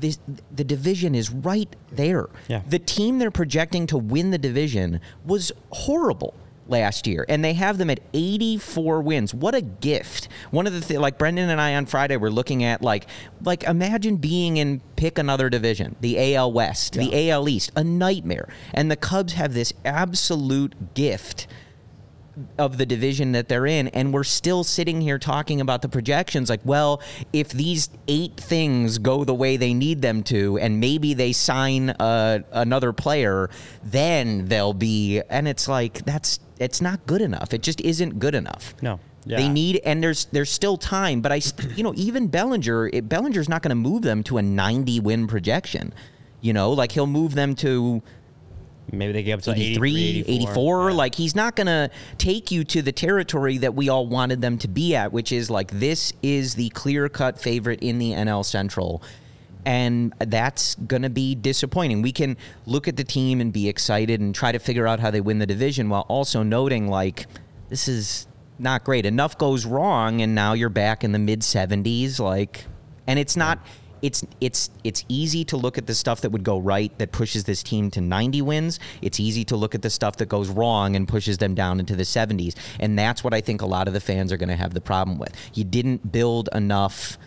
This, 0.00 0.18
the 0.54 0.64
division 0.64 1.14
is 1.14 1.30
right 1.30 1.74
there. 1.90 2.28
Yeah. 2.46 2.60
The 2.68 2.78
team 2.78 3.18
they're 3.18 3.30
projecting 3.30 3.86
to 3.86 3.96
win 3.96 4.30
the 4.30 4.36
division 4.36 5.00
was 5.24 5.50
horrible 5.70 6.34
last 6.68 7.06
year, 7.06 7.24
and 7.28 7.44
they 7.44 7.54
have 7.54 7.78
them 7.78 7.90
at 7.90 8.00
84 8.12 9.00
wins. 9.02 9.34
What 9.34 9.54
a 9.54 9.60
gift! 9.60 10.28
One 10.50 10.66
of 10.66 10.72
the 10.72 10.80
th- 10.80 11.00
like 11.00 11.18
Brendan 11.18 11.50
and 11.50 11.60
I 11.60 11.74
on 11.74 11.86
Friday 11.86 12.16
were 12.16 12.30
looking 12.30 12.64
at 12.64 12.82
like 12.82 13.06
like 13.42 13.64
imagine 13.64 14.16
being 14.16 14.56
in 14.56 14.80
pick 14.96 15.18
another 15.18 15.48
division, 15.48 15.96
the 16.00 16.34
AL 16.34 16.52
West, 16.52 16.94
the 16.94 17.30
AL 17.30 17.48
East, 17.48 17.70
a 17.76 17.84
nightmare, 17.84 18.48
and 18.72 18.90
the 18.90 18.96
Cubs 18.96 19.34
have 19.34 19.54
this 19.54 19.72
absolute 19.84 20.94
gift 20.94 21.46
of 22.58 22.78
the 22.78 22.86
division 22.86 23.32
that 23.32 23.48
they're 23.48 23.66
in 23.66 23.88
and 23.88 24.12
we're 24.12 24.24
still 24.24 24.64
sitting 24.64 25.00
here 25.00 25.18
talking 25.18 25.60
about 25.60 25.82
the 25.82 25.88
projections 25.88 26.48
like 26.48 26.60
well 26.64 27.00
if 27.32 27.50
these 27.50 27.88
eight 28.08 28.36
things 28.36 28.98
go 28.98 29.24
the 29.24 29.34
way 29.34 29.56
they 29.56 29.74
need 29.74 30.02
them 30.02 30.22
to 30.22 30.58
and 30.58 30.80
maybe 30.80 31.14
they 31.14 31.32
sign 31.32 31.90
uh, 31.90 32.38
another 32.52 32.92
player 32.92 33.50
then 33.82 34.46
they'll 34.46 34.74
be 34.74 35.20
and 35.30 35.48
it's 35.48 35.68
like 35.68 36.04
that's 36.04 36.40
it's 36.58 36.80
not 36.80 37.04
good 37.06 37.20
enough 37.20 37.52
it 37.52 37.62
just 37.62 37.80
isn't 37.80 38.18
good 38.18 38.34
enough 38.34 38.74
No. 39.26 39.36
They 39.36 39.48
need, 39.50 39.82
and 39.84 40.02
there's 40.02 40.24
there's 40.26 40.48
still 40.50 40.78
time, 40.78 41.20
but 41.20 41.32
I, 41.32 41.40
you 41.76 41.82
know, 41.82 41.92
even 41.96 42.28
Bellinger, 42.28 42.88
it, 42.88 43.10
Bellinger's 43.10 43.48
not 43.48 43.60
going 43.60 43.70
to 43.70 43.74
move 43.74 44.00
them 44.00 44.22
to 44.22 44.38
a 44.38 44.42
90 44.42 45.00
win 45.00 45.26
projection. 45.26 45.92
You 46.40 46.54
know, 46.54 46.70
like 46.72 46.92
he'll 46.92 47.06
move 47.06 47.34
them 47.34 47.54
to 47.56 48.00
maybe 48.92 49.12
they 49.12 49.22
gave 49.22 49.38
up 49.38 49.42
to 49.42 49.52
83, 49.52 50.08
83, 50.24 50.34
84. 50.34 50.90
Yeah. 50.90 50.96
Like 50.96 51.14
he's 51.14 51.34
not 51.34 51.56
going 51.56 51.66
to 51.66 51.90
take 52.18 52.50
you 52.50 52.64
to 52.64 52.82
the 52.82 52.92
territory 52.92 53.58
that 53.58 53.74
we 53.74 53.88
all 53.88 54.06
wanted 54.06 54.40
them 54.40 54.58
to 54.58 54.68
be 54.68 54.94
at, 54.94 55.12
which 55.12 55.32
is 55.32 55.50
like 55.50 55.70
this 55.72 56.12
is 56.22 56.54
the 56.54 56.68
clear 56.70 57.08
cut 57.08 57.40
favorite 57.40 57.80
in 57.82 57.98
the 57.98 58.12
NL 58.12 58.44
Central. 58.44 59.02
And 59.64 60.14
that's 60.18 60.76
going 60.76 61.02
to 61.02 61.10
be 61.10 61.34
disappointing. 61.34 62.00
We 62.00 62.12
can 62.12 62.36
look 62.64 62.88
at 62.88 62.96
the 62.96 63.04
team 63.04 63.40
and 63.40 63.52
be 63.52 63.68
excited 63.68 64.20
and 64.20 64.34
try 64.34 64.52
to 64.52 64.58
figure 64.58 64.86
out 64.86 65.00
how 65.00 65.10
they 65.10 65.20
win 65.20 65.40
the 65.40 65.46
division 65.46 65.90
while 65.90 66.06
also 66.08 66.42
noting, 66.42 66.88
like, 66.88 67.26
this 67.68 67.86
is 67.86 68.26
not 68.58 68.84
great. 68.84 69.04
Enough 69.04 69.36
goes 69.36 69.66
wrong, 69.66 70.22
and 70.22 70.34
now 70.34 70.54
you're 70.54 70.70
back 70.70 71.04
in 71.04 71.12
the 71.12 71.18
mid 71.18 71.40
70s. 71.40 72.18
Like, 72.18 72.64
and 73.06 73.18
it's 73.18 73.36
not 73.36 73.58
it's 74.02 74.24
it's 74.40 74.70
it's 74.84 75.04
easy 75.08 75.44
to 75.46 75.56
look 75.56 75.78
at 75.78 75.86
the 75.86 75.94
stuff 75.94 76.20
that 76.22 76.30
would 76.30 76.44
go 76.44 76.58
right 76.58 76.96
that 76.98 77.12
pushes 77.12 77.44
this 77.44 77.62
team 77.62 77.90
to 77.92 78.00
90 78.00 78.42
wins. 78.42 78.80
It's 79.02 79.20
easy 79.20 79.44
to 79.46 79.56
look 79.56 79.74
at 79.74 79.82
the 79.82 79.90
stuff 79.90 80.16
that 80.16 80.28
goes 80.28 80.48
wrong 80.48 80.96
and 80.96 81.06
pushes 81.06 81.38
them 81.38 81.54
down 81.54 81.80
into 81.80 81.96
the 81.96 82.02
70s. 82.02 82.54
And 82.80 82.98
that's 82.98 83.24
what 83.24 83.34
I 83.34 83.40
think 83.40 83.62
a 83.62 83.66
lot 83.66 83.88
of 83.88 83.94
the 83.94 84.00
fans 84.00 84.32
are 84.32 84.36
going 84.36 84.48
to 84.48 84.56
have 84.56 84.74
the 84.74 84.80
problem 84.80 85.18
with. 85.18 85.34
You 85.54 85.64
didn't 85.64 86.12
build 86.12 86.48
enough 86.54 87.18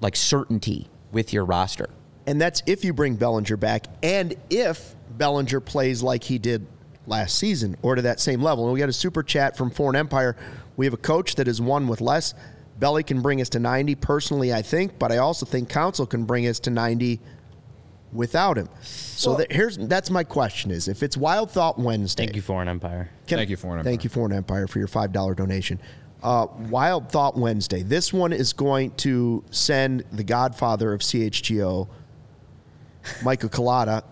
like 0.00 0.16
certainty 0.16 0.88
with 1.12 1.32
your 1.32 1.44
roster. 1.44 1.88
And 2.26 2.40
that's 2.40 2.62
if 2.66 2.84
you 2.84 2.92
bring 2.92 3.16
Bellinger 3.16 3.56
back 3.56 3.86
and 4.02 4.34
if 4.50 4.94
Bellinger 5.16 5.60
plays 5.60 6.02
like 6.02 6.22
he 6.24 6.38
did 6.38 6.66
last 7.06 7.38
season 7.38 7.76
or 7.82 7.94
to 7.94 8.02
that 8.02 8.20
same 8.20 8.42
level. 8.42 8.64
And 8.64 8.72
we 8.72 8.78
got 8.78 8.88
a 8.88 8.92
super 8.92 9.22
chat 9.22 9.56
from 9.56 9.70
Foreign 9.70 9.96
Empire. 9.96 10.36
We 10.76 10.86
have 10.86 10.92
a 10.92 10.98
coach 10.98 11.36
that 11.36 11.46
has 11.46 11.60
won 11.60 11.88
with 11.88 12.00
less. 12.00 12.34
Belly 12.78 13.02
can 13.02 13.20
bring 13.20 13.40
us 13.40 13.48
to 13.50 13.58
90 13.58 13.94
personally, 13.96 14.52
I 14.52 14.62
think, 14.62 14.98
but 14.98 15.10
I 15.10 15.18
also 15.18 15.44
think 15.44 15.68
Counsell 15.68 16.06
can 16.06 16.24
bring 16.24 16.46
us 16.46 16.60
to 16.60 16.70
90 16.70 17.20
without 18.12 18.56
him. 18.56 18.68
So 18.82 19.34
that, 19.36 19.52
here's 19.52 19.76
that's 19.76 20.10
my 20.10 20.24
question 20.24 20.70
is 20.70 20.88
if 20.88 21.02
it's 21.02 21.16
Wild 21.16 21.50
Thought 21.50 21.78
Wednesday. 21.78 22.24
Thank 22.24 22.36
you, 22.36 22.42
Foreign 22.42 22.68
Empire. 22.68 23.10
Can- 23.26 23.38
Thank 23.38 23.50
you, 23.50 23.56
Foreign 23.56 23.78
Thank 23.78 23.86
Empire. 23.86 23.92
Thank 23.92 24.04
you, 24.04 24.10
Foreign 24.10 24.32
Empire, 24.32 24.66
for 24.66 24.78
your 24.78 24.88
five 24.88 25.12
dollar 25.12 25.34
donation. 25.34 25.80
Uh, 26.22 26.46
Wild 26.68 27.10
Thought 27.10 27.36
Wednesday. 27.36 27.82
This 27.82 28.12
one 28.12 28.32
is 28.32 28.52
going 28.52 28.90
to 28.96 29.44
send 29.50 30.04
the 30.10 30.24
Godfather 30.24 30.92
of 30.92 31.00
CHGO, 31.00 31.86
Michael 33.22 33.48
Collada, 33.48 34.02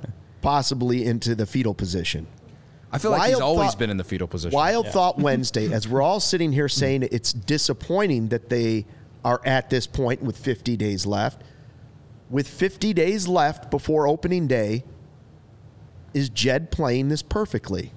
possibly 0.40 1.04
into 1.04 1.34
the 1.34 1.46
fetal 1.46 1.74
position. 1.74 2.26
I 2.92 2.98
feel 2.98 3.10
like 3.10 3.28
he's 3.28 3.32
Wild 3.32 3.42
always 3.42 3.70
thought- 3.70 3.78
been 3.78 3.90
in 3.90 3.96
the 3.96 4.04
fetal 4.04 4.28
position. 4.28 4.54
Wild 4.54 4.88
Thought 4.88 5.18
Wednesday, 5.18 5.72
as 5.72 5.88
we're 5.88 6.02
all 6.02 6.20
sitting 6.20 6.52
here 6.52 6.68
hmm. 6.68 6.78
saying 6.78 7.08
it's 7.10 7.32
disappointing 7.32 8.28
that 8.28 8.48
they 8.48 8.86
are 9.24 9.40
at 9.44 9.70
this 9.70 9.86
point 9.86 10.22
with 10.22 10.36
50 10.36 10.76
days 10.76 11.04
left. 11.04 11.42
With 12.30 12.46
50 12.48 12.92
days 12.92 13.28
left 13.28 13.70
before 13.70 14.06
opening 14.06 14.46
day, 14.46 14.84
is 16.14 16.28
Jed 16.28 16.70
playing 16.70 17.08
this 17.08 17.22
perfectly? 17.22 17.92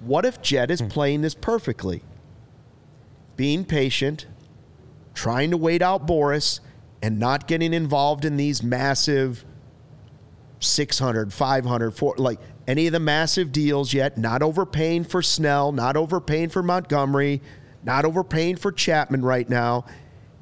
What 0.00 0.24
if 0.24 0.42
Jed 0.42 0.70
is 0.70 0.80
hmm. 0.80 0.88
playing 0.88 1.20
this 1.22 1.34
perfectly? 1.34 2.02
Being 3.36 3.64
patient, 3.64 4.26
trying 5.14 5.50
to 5.50 5.56
wait 5.56 5.82
out 5.82 6.06
Boras, 6.06 6.60
and 7.02 7.18
not 7.18 7.46
getting 7.48 7.74
involved 7.74 8.24
in 8.24 8.36
these 8.36 8.62
massive 8.62 9.44
600, 10.60 11.32
500, 11.32 11.90
four, 11.90 12.14
like 12.16 12.38
any 12.66 12.86
of 12.86 12.92
the 12.92 13.00
massive 13.00 13.52
deals 13.52 13.92
yet, 13.92 14.18
not 14.18 14.42
overpaying 14.42 15.04
for 15.04 15.22
Snell, 15.22 15.72
not 15.72 15.96
overpaying 15.96 16.50
for 16.50 16.62
Montgomery, 16.62 17.42
not 17.82 18.04
overpaying 18.04 18.56
for 18.56 18.70
Chapman 18.70 19.22
right 19.22 19.48
now. 19.48 19.84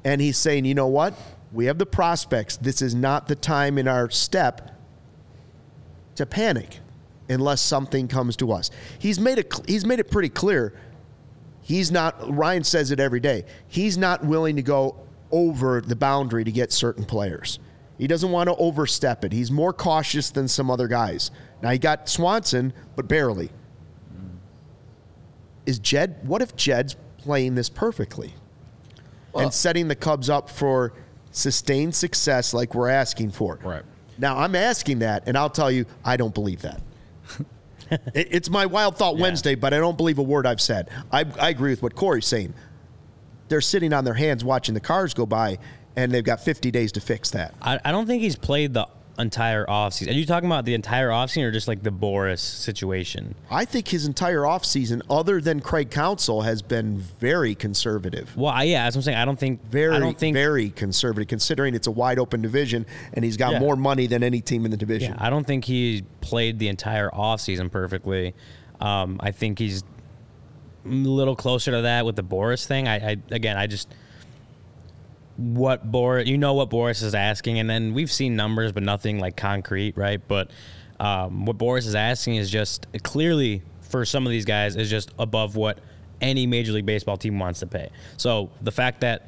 And 0.03 0.21
he's 0.21 0.37
saying, 0.37 0.65
you 0.65 0.75
know 0.75 0.87
what? 0.87 1.13
We 1.51 1.65
have 1.65 1.77
the 1.77 1.85
prospects. 1.85 2.57
This 2.57 2.81
is 2.81 2.95
not 2.95 3.27
the 3.27 3.35
time 3.35 3.77
in 3.77 3.87
our 3.87 4.09
step 4.09 4.71
to 6.15 6.25
panic 6.25 6.79
unless 7.29 7.61
something 7.61 8.07
comes 8.07 8.35
to 8.37 8.51
us. 8.51 8.71
He's 8.99 9.19
made 9.19 9.39
it 9.39 9.53
he's 9.67 9.85
made 9.85 9.99
it 9.99 10.11
pretty 10.11 10.29
clear. 10.29 10.73
He's 11.61 11.91
not 11.91 12.15
Ryan 12.35 12.63
says 12.63 12.91
it 12.91 12.99
every 12.99 13.19
day. 13.19 13.45
He's 13.67 13.97
not 13.97 14.23
willing 14.23 14.55
to 14.55 14.61
go 14.61 14.95
over 15.31 15.81
the 15.81 15.95
boundary 15.95 16.43
to 16.43 16.51
get 16.51 16.71
certain 16.71 17.05
players. 17.05 17.59
He 18.01 18.07
doesn't 18.07 18.31
want 18.31 18.49
to 18.49 18.55
overstep 18.55 19.23
it. 19.23 19.31
He's 19.31 19.51
more 19.51 19.71
cautious 19.73 20.31
than 20.31 20.47
some 20.47 20.71
other 20.71 20.87
guys. 20.87 21.29
Now 21.61 21.69
he 21.69 21.77
got 21.77 22.09
Swanson, 22.09 22.73
but 22.95 23.07
barely. 23.07 23.51
Is 25.67 25.77
Jed 25.77 26.17
what 26.23 26.41
if 26.41 26.55
Jed's 26.55 26.95
playing 27.19 27.53
this 27.53 27.69
perfectly? 27.69 28.33
and 29.35 29.53
setting 29.53 29.87
the 29.87 29.95
Cubs 29.95 30.31
up 30.31 30.49
for 30.49 30.93
sustained 31.29 31.93
success 31.93 32.55
like 32.55 32.73
we're 32.73 32.89
asking 32.89 33.29
for. 33.31 33.59
Right. 33.63 33.83
Now 34.17 34.39
I'm 34.39 34.55
asking 34.55 34.99
that, 34.99 35.27
and 35.27 35.37
I'll 35.37 35.49
tell 35.51 35.69
you, 35.71 35.85
I 36.03 36.17
don't 36.17 36.33
believe 36.33 36.63
that. 36.63 36.81
It- 38.15 38.29
it's 38.31 38.49
my 38.49 38.65
wild 38.65 38.97
thought 38.97 39.17
Wednesday, 39.17 39.53
but 39.53 39.73
I 39.75 39.77
don't 39.77 39.95
believe 39.97 40.17
a 40.17 40.23
word 40.23 40.47
I've 40.47 40.59
said. 40.61 40.89
I, 41.11 41.25
I 41.39 41.49
agree 41.49 41.69
with 41.71 41.83
what 41.83 41.93
Corey's 41.93 42.25
saying. 42.25 42.53
They're 43.49 43.61
sitting 43.61 43.93
on 43.93 44.05
their 44.05 44.13
hands 44.15 44.43
watching 44.45 44.73
the 44.73 44.79
cars 44.79 45.13
go 45.13 45.25
by, 45.27 45.59
and 45.95 46.11
they've 46.11 46.23
got 46.23 46.39
50 46.41 46.71
days 46.71 46.91
to 46.93 47.01
fix 47.01 47.31
that. 47.31 47.53
I, 47.61 47.79
I 47.83 47.91
don't 47.91 48.05
think 48.07 48.21
he's 48.21 48.35
played 48.35 48.73
the 48.73 48.87
entire 49.19 49.65
offseason. 49.65 50.09
Are 50.09 50.13
you 50.13 50.25
talking 50.25 50.47
about 50.47 50.65
the 50.65 50.73
entire 50.73 51.09
offseason 51.09 51.43
or 51.43 51.51
just 51.51 51.67
like 51.67 51.83
the 51.83 51.91
Boras 51.91 52.39
situation? 52.39 53.35
I 53.51 53.65
think 53.65 53.89
his 53.89 54.05
entire 54.07 54.39
offseason, 54.41 55.01
other 55.09 55.41
than 55.41 55.59
Craig 55.59 55.91
Counsell, 55.91 56.41
has 56.41 56.61
been 56.61 56.97
very 56.97 57.53
conservative. 57.53 58.35
Well, 58.35 58.51
I, 58.51 58.63
yeah, 58.63 58.85
that's 58.85 58.95
what 58.95 59.01
I'm 59.01 59.03
saying. 59.03 59.17
I 59.17 59.25
don't 59.25 59.37
think. 59.39 59.63
Very, 59.69 59.95
I 59.95 59.99
don't 59.99 60.17
think. 60.17 60.33
very 60.33 60.69
conservative, 60.69 61.27
considering 61.27 61.75
it's 61.75 61.87
a 61.87 61.91
wide 61.91 62.19
open 62.19 62.41
division 62.41 62.85
and 63.13 63.23
he's 63.23 63.37
got 63.37 63.53
Yeah. 63.53 63.59
more 63.59 63.75
money 63.75 64.07
than 64.07 64.23
any 64.23 64.41
team 64.41 64.65
in 64.65 64.71
the 64.71 64.77
division. 64.77 65.13
Yeah, 65.13 65.25
I 65.25 65.29
don't 65.29 65.45
think 65.45 65.65
he 65.65 66.03
played 66.21 66.57
the 66.57 66.69
entire 66.69 67.09
offseason 67.09 67.69
perfectly. 67.71 68.33
Um, 68.79 69.17
I 69.19 69.31
think 69.31 69.59
he's 69.59 69.83
a 70.83 70.87
little 70.89 71.35
closer 71.35 71.69
to 71.71 71.81
that 71.83 72.05
with 72.05 72.15
the 72.15 72.23
Boras 72.23 72.65
thing. 72.65 72.87
I, 72.87 73.11
I 73.11 73.17
again, 73.29 73.57
I 73.57 73.67
just 73.67 73.93
what 75.41 75.91
Boras, 75.91 76.27
you 76.27 76.37
know 76.37 76.53
what 76.53 76.69
Boras 76.69 77.01
is 77.03 77.15
asking, 77.15 77.59
and 77.59 77.69
then 77.69 77.93
we've 77.93 78.11
seen 78.11 78.35
numbers, 78.35 78.71
but 78.71 78.83
nothing 78.83 79.19
like 79.19 79.35
concrete, 79.35 79.97
right? 79.97 80.21
But 80.27 80.51
um, 80.99 81.45
what 81.45 81.57
Boras 81.57 81.87
is 81.87 81.95
asking 81.95 82.35
is 82.35 82.49
just 82.49 82.87
clearly 83.03 83.63
for 83.81 84.05
some 84.05 84.25
of 84.25 84.31
these 84.31 84.45
guys 84.45 84.75
is 84.75 84.89
just 84.89 85.11
above 85.19 85.55
what 85.55 85.79
any 86.21 86.45
Major 86.45 86.71
League 86.71 86.85
Baseball 86.85 87.17
team 87.17 87.39
wants 87.39 87.59
to 87.61 87.67
pay. 87.67 87.89
So 88.17 88.51
the 88.61 88.71
fact 88.71 89.01
that 89.01 89.27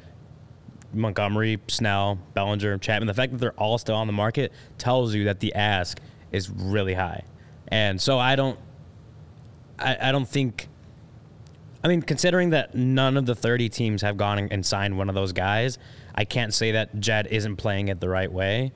Montgomery, 0.92 1.60
Snell, 1.68 2.18
Bellinger, 2.34 2.78
Chapman, 2.78 3.08
the 3.08 3.14
fact 3.14 3.32
that 3.32 3.38
they're 3.38 3.52
all 3.52 3.78
still 3.78 3.96
on 3.96 4.06
the 4.06 4.12
market 4.12 4.52
tells 4.78 5.14
you 5.14 5.24
that 5.24 5.40
the 5.40 5.54
ask 5.54 6.00
is 6.30 6.48
really 6.48 6.94
high. 6.94 7.24
And 7.68 8.00
so 8.00 8.18
I 8.18 8.36
don't 8.36 8.58
I, 9.78 9.96
I 10.00 10.12
don't 10.12 10.28
think 10.28 10.68
I 11.82 11.88
mean, 11.88 12.00
considering 12.00 12.50
that 12.50 12.74
none 12.74 13.16
of 13.16 13.26
the 13.26 13.34
30 13.34 13.68
teams 13.68 14.02
have 14.02 14.16
gone 14.16 14.38
and- 14.38 14.52
and 14.52 14.64
signed 14.64 14.96
one 14.96 15.08
of 15.10 15.14
those 15.14 15.32
guys, 15.32 15.78
I 16.14 16.24
can't 16.24 16.54
say 16.54 16.72
that 16.72 17.00
Jed 17.00 17.26
isn't 17.28 17.56
playing 17.56 17.88
it 17.88 18.00
the 18.00 18.08
right 18.08 18.30
way. 18.30 18.72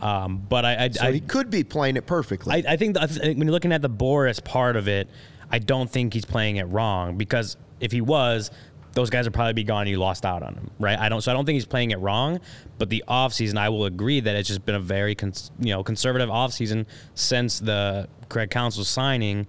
Um, 0.00 0.38
but 0.48 0.64
I, 0.64 0.84
I, 0.84 0.88
So 0.90 1.06
I, 1.06 1.12
he 1.12 1.20
could 1.20 1.50
be 1.50 1.64
playing 1.64 1.96
it 1.96 2.06
perfectly. 2.06 2.54
I, 2.54 2.72
I 2.72 2.76
think 2.76 2.96
think 2.98 3.38
when 3.38 3.48
you're 3.48 3.52
looking 3.52 3.72
at 3.72 3.82
the 3.82 3.90
Boras 3.90 4.42
part 4.42 4.76
of 4.76 4.88
it, 4.88 5.08
I 5.50 5.58
don't 5.58 5.90
think 5.90 6.14
he's 6.14 6.24
playing 6.24 6.56
it 6.56 6.64
wrong 6.64 7.16
because 7.16 7.56
if 7.80 7.92
he 7.92 8.00
was, 8.00 8.50
those 8.92 9.10
guys 9.10 9.26
would 9.26 9.34
probably 9.34 9.54
be 9.54 9.64
gone. 9.64 9.82
and 9.82 9.90
You 9.90 9.98
lost 9.98 10.24
out 10.24 10.42
on 10.42 10.54
him, 10.54 10.70
right? 10.78 10.98
I 10.98 11.08
don't. 11.08 11.20
So 11.20 11.30
I 11.30 11.34
don't 11.34 11.44
think 11.44 11.54
he's 11.54 11.66
playing 11.66 11.90
it 11.90 11.98
wrong. 11.98 12.40
But 12.78 12.90
the 12.90 13.04
offseason, 13.08 13.56
I 13.56 13.68
will 13.68 13.84
agree 13.84 14.20
that 14.20 14.36
it's 14.36 14.48
just 14.48 14.64
been 14.64 14.74
a 14.74 14.80
very 14.80 15.14
cons, 15.14 15.50
you 15.58 15.72
know 15.72 15.82
conservative 15.82 16.28
offseason 16.28 16.86
since 17.14 17.58
the 17.58 18.08
Craig 18.28 18.50
Counsell 18.50 18.84
signing, 18.84 19.46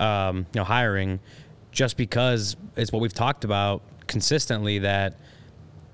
um, 0.00 0.38
you 0.52 0.60
know, 0.60 0.64
hiring, 0.64 1.20
just 1.70 1.96
because 1.96 2.56
it's 2.76 2.92
what 2.92 3.00
we've 3.00 3.14
talked 3.14 3.44
about 3.44 3.82
consistently 4.06 4.80
that 4.80 5.18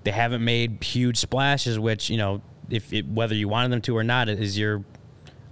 they 0.04 0.10
haven't 0.10 0.44
made 0.44 0.82
huge 0.82 1.18
splashes, 1.18 1.78
which 1.78 2.10
you 2.10 2.16
know, 2.16 2.42
if 2.70 2.92
it, 2.92 3.06
whether 3.06 3.34
you 3.34 3.48
wanted 3.48 3.72
them 3.72 3.80
to 3.82 3.96
or 3.96 4.04
not, 4.04 4.28
is 4.28 4.58
your 4.58 4.84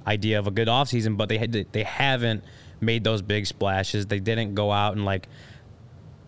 idea 0.06 0.38
of 0.38 0.46
a 0.46 0.50
good 0.50 0.68
offseason. 0.68 1.16
But 1.16 1.28
they 1.28 1.38
had, 1.38 1.52
they 1.52 1.82
haven't 1.82 2.44
made 2.80 3.04
those 3.04 3.22
big 3.22 3.46
splashes. 3.46 4.06
They 4.06 4.20
didn't 4.20 4.54
go 4.54 4.70
out 4.72 4.94
and 4.94 5.04
like 5.04 5.28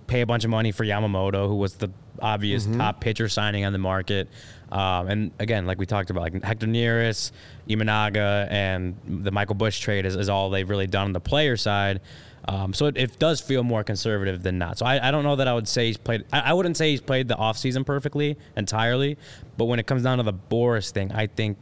pay 0.06 0.22
a 0.22 0.26
bunch 0.26 0.44
of 0.44 0.50
money 0.50 0.72
for 0.72 0.84
Yamamoto, 0.84 1.48
who 1.48 1.56
was 1.56 1.74
the 1.74 1.90
obvious 2.20 2.66
top 2.66 3.00
pitcher 3.00 3.28
signing 3.28 3.64
on 3.64 3.72
the 3.72 3.78
market. 3.78 4.28
Um, 4.72 5.08
and 5.08 5.30
again, 5.38 5.66
like 5.66 5.78
we 5.78 5.86
talked 5.86 6.10
about, 6.10 6.22
like 6.22 6.42
Hector 6.42 6.66
Neris, 6.66 7.30
Imanaga, 7.68 8.50
and 8.50 8.96
the 9.06 9.30
Michael 9.30 9.54
Busch 9.54 9.78
trade 9.80 10.04
is, 10.04 10.16
is 10.16 10.28
all 10.28 10.50
they've 10.50 10.68
really 10.68 10.86
done 10.86 11.06
on 11.06 11.12
the 11.12 11.20
player 11.20 11.56
side. 11.56 12.00
Um, 12.46 12.72
so 12.72 12.86
it, 12.86 12.96
it 12.96 13.18
does 13.18 13.40
feel 13.40 13.62
more 13.62 13.84
conservative 13.84 14.42
than 14.42 14.58
not. 14.58 14.78
So 14.78 14.86
I, 14.86 15.08
I 15.08 15.10
don't 15.10 15.24
know 15.24 15.36
that 15.36 15.48
I 15.48 15.54
would 15.54 15.68
say 15.68 15.86
he's 15.86 15.96
played. 15.96 16.24
I, 16.32 16.40
I 16.40 16.52
wouldn't 16.52 16.76
say 16.76 16.90
he's 16.90 17.00
played 17.00 17.28
the 17.28 17.36
offseason 17.36 17.84
perfectly 17.84 18.36
entirely. 18.56 19.18
But 19.56 19.66
when 19.66 19.78
it 19.78 19.86
comes 19.86 20.02
down 20.02 20.18
to 20.18 20.24
the 20.24 20.32
Boras 20.32 20.90
thing, 20.90 21.12
I 21.12 21.26
think 21.26 21.58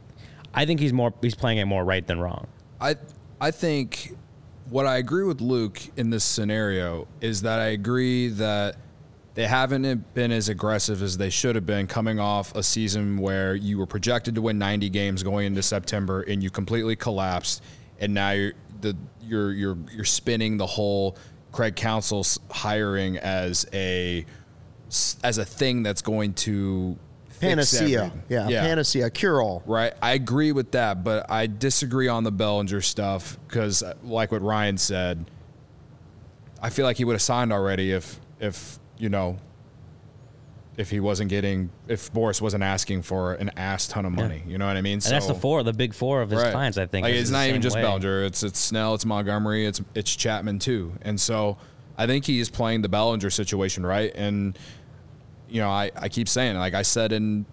I 0.53 0.65
think 0.65 0.79
he's 0.79 0.93
more 0.93 1.13
he's 1.21 1.35
playing 1.35 1.57
it 1.57 1.65
more 1.65 1.83
right 1.83 2.05
than 2.05 2.19
wrong. 2.19 2.47
I 2.79 2.95
I 3.41 3.51
think 3.51 4.15
what 4.69 4.85
I 4.85 4.97
agree 4.97 5.23
with 5.23 5.41
Luke 5.41 5.79
in 5.95 6.09
this 6.09 6.23
scenario 6.23 7.07
is 7.21 7.41
that 7.43 7.59
I 7.59 7.67
agree 7.67 8.29
that 8.29 8.77
they 9.35 9.45
haven't 9.45 10.13
been 10.15 10.31
as 10.31 10.49
aggressive 10.49 11.03
as 11.03 11.17
they 11.17 11.29
should 11.29 11.55
have 11.55 11.65
been 11.65 11.85
coming 11.85 12.19
off 12.19 12.55
a 12.55 12.63
season 12.63 13.19
where 13.19 13.53
you 13.53 13.77
were 13.77 13.85
projected 13.85 14.33
to 14.35 14.41
win 14.41 14.57
90 14.57 14.89
games 14.89 15.21
going 15.21 15.45
into 15.45 15.61
September 15.61 16.21
and 16.21 16.41
you 16.41 16.49
completely 16.49 16.95
collapsed 16.95 17.61
and 17.99 18.13
now 18.13 18.31
you're 18.31 18.53
the 18.81 18.95
you're 19.21 19.51
you're 19.51 19.77
you're 19.91 20.05
spinning 20.05 20.57
the 20.57 20.67
whole 20.67 21.17
Craig 21.51 21.75
Counsell's 21.75 22.39
hiring 22.51 23.17
as 23.17 23.65
a 23.73 24.25
as 25.23 25.37
a 25.37 25.45
thing 25.45 25.83
that's 25.83 26.01
going 26.01 26.33
to 26.33 26.97
panacea. 27.39 28.05
everything. 28.05 28.23
Yeah, 28.29 28.49
panacea, 28.61 29.09
cure 29.09 29.41
all. 29.41 29.63
Right. 29.65 29.93
I 30.01 30.13
agree 30.13 30.51
with 30.51 30.71
that, 30.71 31.03
but 31.03 31.29
I 31.29 31.47
disagree 31.47 32.07
on 32.07 32.23
the 32.23 32.31
Bellinger 32.31 32.81
stuff 32.81 33.37
because, 33.47 33.83
uh, 33.83 33.95
like 34.03 34.31
what 34.31 34.41
Ryan 34.41 34.77
said, 34.77 35.29
I 36.61 36.69
feel 36.69 36.85
like 36.85 36.97
he 36.97 37.05
would 37.05 37.13
have 37.13 37.21
signed 37.21 37.53
already 37.53 37.91
if, 37.91 38.19
if 38.39 38.79
you 38.97 39.09
know, 39.09 39.37
if 40.77 40.91
he 40.91 40.99
wasn't 40.99 41.29
getting, 41.29 41.71
if 41.87 42.13
Boras 42.13 42.39
wasn't 42.39 42.63
asking 42.63 43.01
for 43.01 43.33
an 43.33 43.49
ass 43.57 43.87
ton 43.87 44.05
of 44.05 44.11
money. 44.11 44.43
You 44.47 44.59
know 44.59 44.67
what 44.67 44.77
I 44.77 44.81
mean? 44.81 44.93
And 44.93 45.01
that's 45.01 45.25
the 45.25 45.33
four, 45.33 45.63
the 45.63 45.73
big 45.73 45.93
four 45.93 46.21
of 46.21 46.29
his 46.29 46.41
clients. 46.51 46.77
I 46.77 46.85
think 46.85 47.03
Like, 47.03 47.15
it's 47.15 47.31
not 47.31 47.47
even 47.47 47.61
just 47.61 47.75
way. 47.75 47.81
Bellinger. 47.81 48.23
It's 48.23 48.43
it's 48.43 48.59
Snell, 48.59 48.93
it's 48.93 49.05
Montgomery, 49.05 49.65
it's 49.65 49.81
it's 49.95 50.15
Chapman 50.15 50.59
too. 50.59 50.93
And 51.01 51.19
so 51.19 51.57
I 51.97 52.05
think 52.05 52.25
he 52.25 52.39
is 52.39 52.49
playing 52.49 52.83
the 52.83 52.89
Bellinger 52.89 53.31
situation 53.31 53.85
right. 53.85 54.11
And 54.13 54.57
you 55.49 55.61
know, 55.61 55.69
I, 55.69 55.91
I 55.95 56.09
keep 56.09 56.29
saying, 56.29 56.57
like 56.57 56.73
I 56.73 56.83
said 56.83 57.11
in 57.11 57.45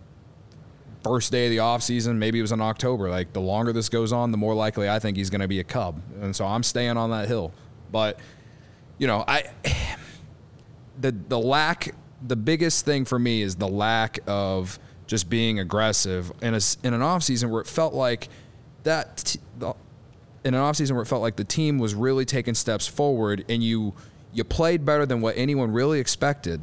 first 1.02 1.32
day 1.32 1.46
of 1.46 1.50
the 1.50 1.58
offseason, 1.58 2.16
maybe 2.16 2.38
it 2.38 2.42
was 2.42 2.52
in 2.52 2.60
October, 2.60 3.08
like 3.08 3.32
the 3.32 3.40
longer 3.40 3.72
this 3.72 3.88
goes 3.88 4.12
on, 4.12 4.32
the 4.32 4.36
more 4.36 4.54
likely 4.54 4.88
I 4.88 4.98
think 4.98 5.16
he's 5.16 5.30
going 5.30 5.42
to 5.42 5.48
be 5.48 5.60
a 5.60 5.64
Cub. 5.64 6.00
And 6.20 6.34
so 6.34 6.44
I'm 6.46 6.62
staying 6.62 6.96
on 6.96 7.10
that 7.10 7.28
hill. 7.28 7.52
But, 7.92 8.18
you 8.98 9.06
know, 9.06 9.24
I 9.26 9.44
the 11.00 11.12
the 11.12 11.38
lack 11.38 11.94
the 12.26 12.36
biggest 12.36 12.84
thing 12.84 13.04
for 13.04 13.18
me 13.18 13.42
is 13.42 13.56
the 13.56 13.68
lack 13.68 14.18
of 14.26 14.78
just 15.06 15.28
being 15.28 15.58
aggressive. 15.58 16.32
In 16.40 16.54
a 16.54 16.60
in 16.82 16.94
an 16.94 17.00
offseason 17.00 17.50
where 17.50 17.60
it 17.60 17.66
felt 17.66 17.94
like 17.94 18.28
that 18.84 19.18
t- 19.18 19.40
the, 19.58 19.74
in 20.44 20.54
an 20.54 20.60
offseason 20.60 20.92
where 20.92 21.02
it 21.02 21.06
felt 21.06 21.22
like 21.22 21.36
the 21.36 21.44
team 21.44 21.78
was 21.78 21.94
really 21.94 22.24
taking 22.24 22.54
steps 22.54 22.86
forward 22.86 23.44
and 23.48 23.62
you 23.62 23.94
you 24.32 24.42
played 24.42 24.84
better 24.84 25.06
than 25.06 25.20
what 25.20 25.36
anyone 25.36 25.70
really 25.70 26.00
expected. 26.00 26.60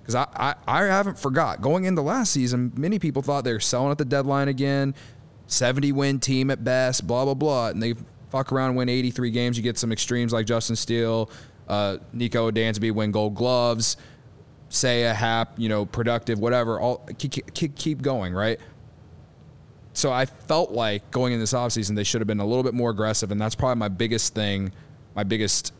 Because 0.00 0.14
I, 0.14 0.26
I, 0.36 0.54
I 0.66 0.84
haven't 0.84 1.18
forgot 1.18 1.62
going 1.62 1.84
into 1.84 2.02
last 2.02 2.32
season 2.32 2.72
many 2.76 2.98
people 2.98 3.22
thought 3.22 3.44
they 3.44 3.54
were 3.54 3.60
selling 3.60 3.90
at 3.90 3.96
the 3.96 4.04
deadline 4.04 4.48
again 4.48 4.94
70 5.46 5.92
win 5.92 6.20
team 6.20 6.50
at 6.50 6.62
best 6.62 7.06
blah 7.06 7.24
blah 7.24 7.32
blah 7.32 7.68
and 7.68 7.82
they 7.82 7.94
fuck 8.28 8.52
around 8.52 8.70
and 8.70 8.76
win 8.76 8.90
83 8.90 9.30
games. 9.30 9.56
You 9.56 9.62
get 9.62 9.78
some 9.78 9.92
extremes 9.92 10.32
like 10.32 10.44
justin 10.44 10.76
steele 10.76 11.30
uh, 11.68 11.96
nico 12.12 12.50
dansby 12.50 12.92
win 12.92 13.10
gold 13.10 13.34
gloves 13.34 13.96
say 14.74 15.04
a 15.04 15.14
hap 15.14 15.58
you 15.58 15.68
know 15.68 15.86
productive 15.86 16.38
whatever 16.38 16.80
all 16.80 16.98
keep, 17.18 17.52
keep, 17.54 17.74
keep 17.76 18.02
going 18.02 18.32
right 18.32 18.58
so 19.94 20.12
I 20.12 20.26
felt 20.26 20.72
like 20.72 21.08
going 21.12 21.32
in 21.32 21.38
this 21.38 21.52
offseason, 21.52 21.94
they 21.94 22.02
should 22.02 22.20
have 22.20 22.26
been 22.26 22.40
a 22.40 22.44
little 22.44 22.64
bit 22.64 22.74
more 22.74 22.90
aggressive, 22.90 23.30
and 23.30 23.40
that's 23.40 23.54
probably 23.54 23.78
my 23.78 23.88
biggest 23.88 24.34
thing, 24.34 24.72
my 25.14 25.22
biggest 25.22 25.72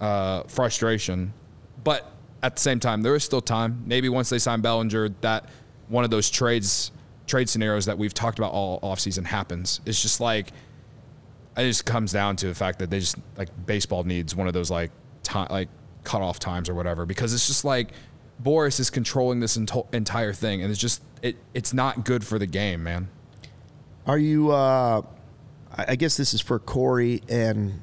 uh, 0.00 0.44
frustration. 0.44 1.34
But 1.82 2.10
at 2.40 2.54
the 2.54 2.62
same 2.62 2.78
time, 2.78 3.02
there 3.02 3.16
is 3.16 3.24
still 3.24 3.40
time. 3.40 3.82
Maybe 3.84 4.08
once 4.08 4.28
they 4.30 4.38
sign 4.38 4.60
Bellinger, 4.60 5.08
that 5.22 5.48
one 5.88 6.04
of 6.04 6.10
those 6.10 6.30
trades 6.30 6.92
trade 7.26 7.48
scenarios 7.48 7.84
that 7.86 7.98
we've 7.98 8.14
talked 8.14 8.38
about 8.38 8.52
all 8.52 8.80
offseason 8.80 9.24
happens. 9.26 9.80
It's 9.84 10.00
just 10.00 10.20
like 10.20 10.48
it 11.56 11.66
just 11.66 11.84
comes 11.84 12.12
down 12.12 12.36
to 12.36 12.46
the 12.46 12.54
fact 12.54 12.78
that 12.78 12.90
they 12.90 13.00
just 13.00 13.16
like 13.36 13.48
baseball 13.66 14.04
needs 14.04 14.36
one 14.36 14.46
of 14.46 14.54
those 14.54 14.70
like 14.70 14.92
time 15.24 15.48
like 15.50 15.68
cutoff 16.04 16.38
times 16.38 16.68
or 16.68 16.74
whatever 16.74 17.04
because 17.04 17.34
it's 17.34 17.48
just 17.48 17.64
like 17.64 17.88
Boras 18.42 18.78
is 18.78 18.90
controlling 18.90 19.40
this 19.40 19.56
ento- 19.56 19.92
entire 19.92 20.32
thing, 20.32 20.62
and 20.62 20.70
it's 20.70 20.80
just 20.80 21.02
it 21.22 21.36
it's 21.54 21.72
not 21.72 22.04
good 22.04 22.24
for 22.24 22.38
the 22.38 22.46
game, 22.46 22.82
man. 22.82 23.08
Are 24.06 24.18
you? 24.18 24.50
Uh, 24.50 25.02
I 25.76 25.86
I 25.88 25.96
guess 25.96 26.16
this 26.16 26.32
is 26.34 26.40
for 26.40 26.58
Corey 26.58 27.22
and 27.28 27.80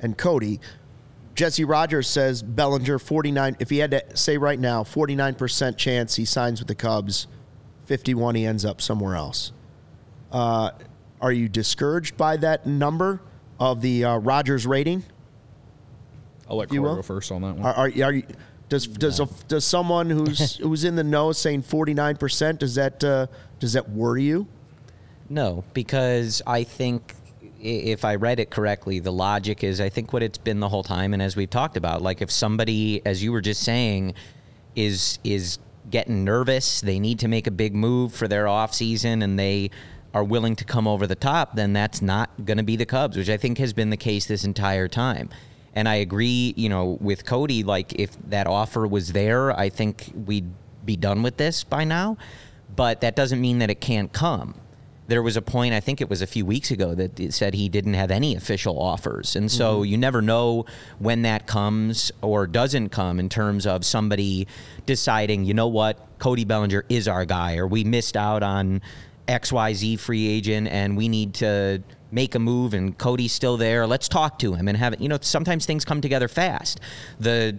and 0.00 0.16
Cody. 0.16 0.60
Jesse 1.34 1.64
Rogers 1.64 2.08
says 2.08 2.42
Bellinger 2.42 2.98
forty 2.98 3.30
nine. 3.30 3.56
If 3.60 3.70
he 3.70 3.78
had 3.78 3.90
to 3.92 4.16
say 4.16 4.38
right 4.38 4.58
now, 4.58 4.82
forty 4.82 5.14
nine 5.14 5.34
percent 5.34 5.76
chance 5.76 6.16
he 6.16 6.24
signs 6.24 6.60
with 6.60 6.68
the 6.68 6.74
Cubs. 6.74 7.26
Fifty 7.84 8.14
one 8.14 8.34
he 8.34 8.44
ends 8.44 8.64
up 8.64 8.80
somewhere 8.80 9.14
else. 9.14 9.52
Uh, 10.32 10.70
are 11.20 11.32
you 11.32 11.48
discouraged 11.48 12.16
by 12.16 12.36
that 12.38 12.66
number 12.66 13.20
of 13.60 13.80
the 13.80 14.04
uh, 14.04 14.16
Rogers 14.16 14.66
rating? 14.66 15.04
I'll 16.48 16.56
let 16.56 16.70
Corey 16.70 16.80
go 16.80 17.02
first 17.02 17.30
on 17.30 17.42
that 17.42 17.56
one. 17.56 17.66
Are, 17.66 17.74
are, 17.74 17.92
are 18.04 18.12
you? 18.12 18.22
Does 18.68 18.86
does 18.86 19.20
a, 19.20 19.28
does 19.46 19.64
someone 19.64 20.10
who's 20.10 20.56
who's 20.62 20.84
in 20.84 20.96
the 20.96 21.04
know 21.04 21.32
saying 21.32 21.62
forty 21.62 21.94
nine 21.94 22.16
percent 22.16 22.60
does 22.60 22.74
that 22.74 23.02
uh, 23.02 23.26
does 23.60 23.72
that 23.72 23.88
worry 23.90 24.24
you? 24.24 24.46
No, 25.30 25.64
because 25.74 26.42
I 26.46 26.64
think 26.64 27.14
if 27.60 28.04
I 28.04 28.14
read 28.14 28.40
it 28.40 28.50
correctly, 28.50 28.98
the 28.98 29.12
logic 29.12 29.64
is 29.64 29.80
I 29.80 29.88
think 29.88 30.12
what 30.12 30.22
it's 30.22 30.38
been 30.38 30.60
the 30.60 30.68
whole 30.68 30.82
time, 30.82 31.12
and 31.12 31.22
as 31.22 31.36
we've 31.36 31.50
talked 31.50 31.76
about, 31.76 32.02
like 32.02 32.22
if 32.22 32.30
somebody, 32.30 33.02
as 33.04 33.22
you 33.22 33.32
were 33.32 33.40
just 33.40 33.62
saying, 33.62 34.14
is 34.76 35.18
is 35.24 35.58
getting 35.90 36.24
nervous, 36.24 36.80
they 36.80 36.98
need 36.98 37.18
to 37.20 37.28
make 37.28 37.46
a 37.46 37.50
big 37.50 37.74
move 37.74 38.12
for 38.14 38.28
their 38.28 38.46
off 38.46 38.74
season, 38.74 39.22
and 39.22 39.38
they 39.38 39.70
are 40.14 40.24
willing 40.24 40.56
to 40.56 40.64
come 40.64 40.86
over 40.86 41.06
the 41.06 41.14
top, 41.14 41.54
then 41.54 41.72
that's 41.72 42.00
not 42.00 42.30
going 42.44 42.56
to 42.56 42.62
be 42.62 42.76
the 42.76 42.86
Cubs, 42.86 43.16
which 43.16 43.28
I 43.28 43.36
think 43.36 43.58
has 43.58 43.72
been 43.72 43.90
the 43.90 43.96
case 43.96 44.26
this 44.26 44.44
entire 44.44 44.88
time. 44.88 45.28
And 45.78 45.88
I 45.88 45.96
agree, 45.96 46.54
you 46.56 46.68
know, 46.68 46.98
with 47.00 47.24
Cody. 47.24 47.62
Like 47.62 47.92
if 47.94 48.10
that 48.30 48.48
offer 48.48 48.84
was 48.84 49.12
there, 49.12 49.56
I 49.56 49.68
think 49.68 50.10
we'd 50.26 50.50
be 50.84 50.96
done 50.96 51.22
with 51.22 51.36
this 51.36 51.62
by 51.62 51.84
now. 51.84 52.16
But 52.74 53.00
that 53.02 53.14
doesn't 53.14 53.40
mean 53.40 53.58
that 53.60 53.70
it 53.70 53.80
can't 53.80 54.12
come 54.12 54.54
there 55.08 55.22
was 55.22 55.36
a 55.36 55.42
point 55.42 55.72
I 55.72 55.80
think 55.80 56.00
it 56.02 56.10
was 56.10 56.20
a 56.20 56.26
few 56.26 56.44
weeks 56.44 56.70
ago 56.70 56.94
that 56.94 57.18
it 57.18 57.32
said 57.32 57.54
he 57.54 57.68
didn't 57.70 57.94
have 57.94 58.10
any 58.10 58.36
official 58.36 58.78
offers, 58.78 59.36
and 59.36 59.50
so 59.50 59.76
mm-hmm. 59.76 59.84
you 59.90 59.96
never 59.96 60.20
know 60.20 60.66
when 60.98 61.22
that 61.22 61.46
comes 61.46 62.12
or 62.20 62.46
doesn't 62.46 62.90
come 62.90 63.18
in 63.18 63.30
terms 63.30 63.66
of 63.66 63.84
somebody 63.84 64.46
deciding, 64.84 65.46
you 65.46 65.54
know 65.54 65.66
what, 65.66 65.98
Cody 66.18 66.44
Bellinger 66.44 66.84
is 66.90 67.08
our 67.08 67.24
guy, 67.24 67.56
or 67.56 67.66
we 67.66 67.84
missed 67.84 68.18
out 68.18 68.42
on 68.42 68.82
X 69.26 69.50
Y 69.50 69.72
Z 69.72 69.96
free 69.96 70.28
agent, 70.28 70.68
and 70.68 70.94
we 70.96 71.08
need 71.08 71.34
to 71.34 71.82
make 72.10 72.34
a 72.34 72.38
move, 72.38 72.74
and 72.74 72.96
Cody's 72.96 73.32
still 73.32 73.56
there. 73.56 73.86
Let's 73.86 74.08
talk 74.08 74.38
to 74.40 74.54
him 74.54 74.68
and 74.68 74.76
have 74.76 74.92
it. 74.92 75.00
You 75.00 75.08
know, 75.08 75.18
sometimes 75.20 75.66
things 75.66 75.84
come 75.84 76.00
together 76.00 76.28
fast. 76.28 76.80
The 77.18 77.58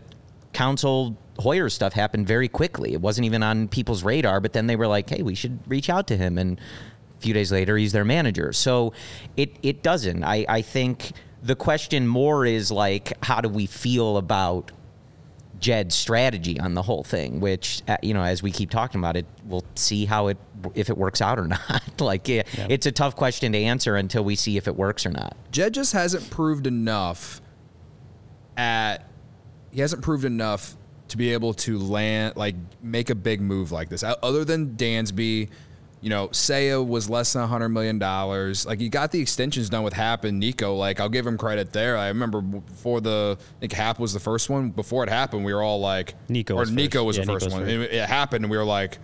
Counsell 0.53 1.17
Hoyer 1.39 1.69
stuff 1.69 1.93
happened 1.93 2.27
very 2.27 2.47
quickly. 2.47 2.93
It 2.93 3.01
wasn't 3.01 3.25
even 3.25 3.43
on 3.43 3.67
people's 3.67 4.03
radar, 4.03 4.41
but 4.41 4.53
then 4.53 4.67
they 4.67 4.75
were 4.75 4.87
like, 4.87 5.09
"Hey, 5.09 5.21
we 5.21 5.35
should 5.35 5.59
reach 5.67 5.89
out 5.89 6.07
to 6.07 6.17
him." 6.17 6.37
And 6.37 6.59
a 7.17 7.21
few 7.21 7.33
days 7.33 7.51
later, 7.51 7.77
he's 7.77 7.91
their 7.91 8.05
manager. 8.05 8.51
So 8.53 8.93
it 9.37 9.55
it 9.61 9.83
doesn't. 9.83 10.23
I 10.23 10.45
I 10.49 10.61
think 10.61 11.13
the 11.41 11.55
question 11.55 12.07
more 12.07 12.45
is 12.45 12.71
like, 12.71 13.13
how 13.23 13.41
do 13.41 13.49
we 13.49 13.65
feel 13.65 14.17
about 14.17 14.71
Jed's 15.59 15.95
strategy 15.95 16.59
on 16.59 16.73
the 16.73 16.81
whole 16.81 17.03
thing? 17.03 17.39
Which 17.39 17.81
uh, 17.87 17.97
you 18.01 18.13
know, 18.13 18.23
as 18.23 18.41
we 18.41 18.51
keep 18.51 18.69
talking 18.69 18.99
about 18.99 19.17
it, 19.17 19.25
we'll 19.43 19.65
see 19.75 20.05
how 20.05 20.27
it 20.27 20.37
if 20.75 20.89
it 20.89 20.97
works 20.97 21.21
out 21.21 21.39
or 21.39 21.47
not. 21.69 21.83
like, 21.99 22.27
it, 22.29 22.47
it's 22.69 22.85
a 22.85 22.91
tough 22.91 23.15
question 23.15 23.51
to 23.53 23.57
answer 23.57 23.95
until 23.95 24.23
we 24.23 24.35
see 24.35 24.57
if 24.57 24.67
it 24.67 24.75
works 24.75 25.05
or 25.05 25.11
not. 25.11 25.35
Jed 25.51 25.73
just 25.73 25.93
hasn't 25.93 26.29
proved 26.29 26.67
enough 26.67 27.41
at 28.57 29.09
he 29.71 29.81
hasn't 29.81 30.01
proved 30.01 30.25
enough 30.25 30.75
to 31.09 31.17
be 31.17 31.33
able 31.33 31.53
to 31.53 31.77
land 31.77 32.35
like 32.35 32.55
make 32.81 33.09
a 33.09 33.15
big 33.15 33.41
move 33.41 33.71
like 33.71 33.89
this. 33.89 34.03
Other 34.03 34.45
than 34.45 34.75
Dansby, 34.75 35.49
you 36.01 36.09
know, 36.09 36.29
Saya 36.31 36.81
was 36.81 37.09
less 37.09 37.33
than 37.33 37.47
hundred 37.47 37.69
million 37.69 37.99
dollars. 37.99 38.65
Like 38.65 38.79
he 38.79 38.87
got 38.89 39.11
the 39.11 39.19
extensions 39.19 39.69
done 39.69 39.83
with 39.83 39.93
Hap 39.93 40.23
and 40.23 40.39
Nico. 40.39 40.75
Like 40.75 40.99
I'll 40.99 41.09
give 41.09 41.27
him 41.27 41.37
credit 41.37 41.73
there. 41.73 41.97
I 41.97 42.07
remember 42.07 42.41
before 42.41 43.01
the 43.01 43.37
I 43.39 43.59
think 43.59 43.73
Hap 43.73 43.99
was 43.99 44.13
the 44.13 44.19
first 44.19 44.49
one. 44.49 44.69
Before 44.69 45.03
it 45.03 45.09
happened, 45.09 45.43
we 45.43 45.53
were 45.53 45.61
all 45.61 45.79
like 45.81 46.15
Nico 46.29 46.53
or 46.55 46.59
was 46.61 46.71
Nico 46.71 46.99
first. 46.99 47.05
was 47.05 47.17
Yeah, 47.17 47.23
the 47.25 47.31
first 47.33 47.45
Nico's 47.47 47.59
one. 47.59 47.65
first. 47.67 47.91
It, 47.91 47.95
it 47.97 48.07
happened, 48.07 48.45
and 48.45 48.51
we 48.51 48.57
were 48.57 48.63
like 48.65 48.97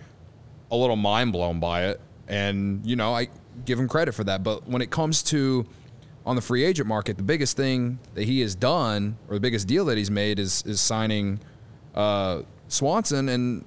a 0.70 0.76
little 0.76 0.96
mind 0.96 1.32
blown 1.32 1.60
by 1.60 1.86
it. 1.86 2.00
And, 2.28 2.84
you 2.84 2.96
know, 2.96 3.14
I 3.14 3.28
give 3.64 3.78
him 3.78 3.86
credit 3.88 4.12
for 4.12 4.24
that. 4.24 4.42
But 4.42 4.66
when 4.68 4.82
it 4.82 4.90
comes 4.90 5.22
to 5.24 5.64
on 6.24 6.34
the 6.34 6.42
free 6.42 6.64
agent 6.64 6.88
market, 6.88 7.16
the 7.16 7.22
biggest 7.22 7.56
thing 7.56 8.00
that 8.14 8.24
he 8.24 8.40
has 8.40 8.56
done, 8.56 9.16
or 9.28 9.34
the 9.34 9.40
biggest 9.40 9.68
deal 9.68 9.84
that 9.84 9.96
he's 9.96 10.10
made, 10.10 10.38
is 10.40 10.62
is 10.66 10.80
signing 10.80 11.38
uh, 11.94 12.42
Swanson. 12.68 13.28
And 13.28 13.64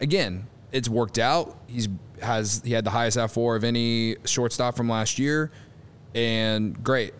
again, 0.00 0.48
it's 0.72 0.88
worked 0.88 1.18
out. 1.18 1.56
He's 1.66 1.88
has 2.22 2.62
he 2.64 2.72
had 2.72 2.84
the 2.84 2.90
highest 2.90 3.16
F4 3.16 3.56
of 3.56 3.64
any 3.64 4.16
shortstop 4.24 4.76
from 4.76 4.88
last 4.88 5.18
year, 5.18 5.50
and 6.14 6.82
great. 6.82 7.14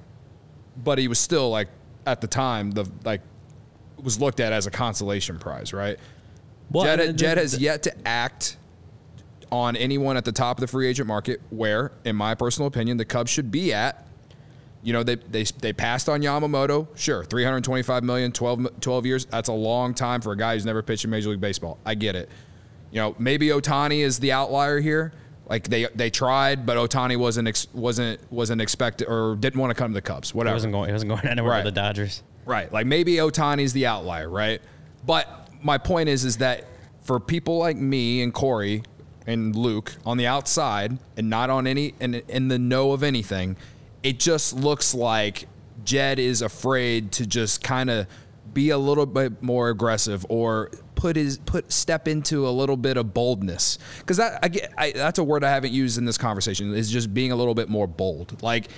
But 0.82 0.98
he 0.98 1.08
was 1.08 1.18
still 1.18 1.50
like 1.50 1.68
at 2.06 2.20
the 2.20 2.26
time 2.26 2.70
the 2.72 2.90
like 3.04 3.22
was 4.02 4.20
looked 4.20 4.40
at 4.40 4.52
as 4.52 4.66
a 4.66 4.70
consolation 4.70 5.38
prize, 5.38 5.72
right? 5.72 5.98
Well, 6.70 6.84
Jed, 6.84 7.00
the- 7.00 7.12
Jed 7.12 7.38
has 7.38 7.58
yet 7.58 7.82
to 7.84 8.08
act 8.08 8.56
on 9.52 9.74
anyone 9.76 10.16
at 10.16 10.24
the 10.24 10.32
top 10.32 10.58
of 10.58 10.60
the 10.60 10.66
free 10.68 10.86
agent 10.86 11.08
market 11.08 11.40
where, 11.50 11.92
in 12.04 12.14
my 12.16 12.34
personal 12.34 12.68
opinion, 12.68 12.96
the 12.96 13.04
Cubs 13.04 13.30
should 13.30 13.50
be 13.50 13.72
at. 13.72 14.06
You 14.82 14.94
know, 14.94 15.02
they, 15.02 15.16
they, 15.16 15.42
they 15.42 15.72
passed 15.74 16.08
on 16.08 16.22
Yamamoto. 16.22 16.86
Sure, 16.96 17.24
325 17.24 18.02
million, 18.04 18.32
12, 18.32 18.80
12 18.80 19.06
years. 19.06 19.24
That's 19.26 19.48
a 19.48 19.52
long 19.52 19.92
time 19.92 20.22
for 20.22 20.32
a 20.32 20.36
guy 20.36 20.54
who's 20.54 20.64
never 20.64 20.82
pitched 20.82 21.04
in 21.04 21.10
Major 21.10 21.30
League 21.30 21.40
Baseball. 21.40 21.76
I 21.84 21.94
get 21.96 22.14
it. 22.14 22.30
You 22.90 23.00
know, 23.00 23.14
maybe 23.18 23.48
Ohtani 23.48 24.00
is 24.00 24.18
the 24.18 24.32
outlier 24.32 24.80
here. 24.80 25.12
Like 25.48 25.64
they 25.68 25.86
they 25.94 26.10
tried, 26.10 26.64
but 26.64 26.76
Ohtani 26.76 27.16
wasn't 27.16 27.48
ex, 27.48 27.66
wasn't 27.72 28.20
wasn't 28.32 28.60
expected 28.62 29.06
or 29.08 29.36
didn't 29.36 29.60
want 29.60 29.70
to 29.70 29.74
come 29.74 29.90
to 29.90 29.94
the 29.94 30.02
Cubs. 30.02 30.30
He 30.30 30.38
Whatever. 30.38 30.54
wasn't 30.54 30.72
going. 30.72 30.88
He 30.88 30.92
wasn't 30.92 31.10
going 31.10 31.24
anywhere 31.26 31.50
Right. 31.52 31.64
with 31.64 31.74
the 31.74 31.80
Dodgers. 31.80 32.22
Right. 32.46 32.72
Like 32.72 32.86
maybe 32.86 33.14
Ohtani's 33.16 33.72
the 33.72 33.86
outlier, 33.86 34.28
right? 34.28 34.60
But 35.04 35.48
my 35.62 35.78
point 35.78 36.08
is 36.08 36.24
is 36.24 36.36
that 36.38 36.64
for 37.02 37.18
people 37.18 37.58
like 37.58 37.76
me 37.76 38.22
and 38.22 38.32
Corey 38.32 38.82
and 39.26 39.54
Luke 39.56 39.96
on 40.06 40.16
the 40.16 40.26
outside 40.26 40.98
and 41.16 41.28
not 41.28 41.50
on 41.50 41.66
any 41.66 41.94
and 42.00 42.14
in 42.28 42.48
the 42.48 42.58
know 42.58 42.92
of 42.92 43.02
anything, 43.02 43.56
it 44.02 44.18
just 44.20 44.52
looks 44.54 44.94
like 44.94 45.46
Jed 45.84 46.18
is 46.18 46.42
afraid 46.42 47.10
to 47.12 47.26
just 47.26 47.62
kind 47.62 47.90
of 47.90 48.06
be 48.54 48.70
a 48.70 48.78
little 48.78 49.06
bit 49.06 49.42
more 49.42 49.68
aggressive 49.68 50.24
or 50.28 50.70
put 51.00 51.16
his 51.16 51.38
put 51.38 51.72
step 51.72 52.06
into 52.06 52.46
a 52.46 52.50
little 52.50 52.76
bit 52.76 52.98
of 52.98 53.14
boldness 53.14 53.78
because 54.00 54.18
that 54.18 54.38
I 54.42 54.48
get 54.48 54.70
I, 54.76 54.92
that's 54.92 55.18
a 55.18 55.24
word 55.24 55.42
I 55.42 55.48
haven't 55.48 55.72
used 55.72 55.96
in 55.96 56.04
this 56.04 56.18
conversation 56.18 56.74
is 56.74 56.90
just 56.90 57.14
being 57.14 57.32
a 57.32 57.36
little 57.36 57.54
bit 57.54 57.70
more 57.70 57.86
bold 57.86 58.42
like 58.42 58.68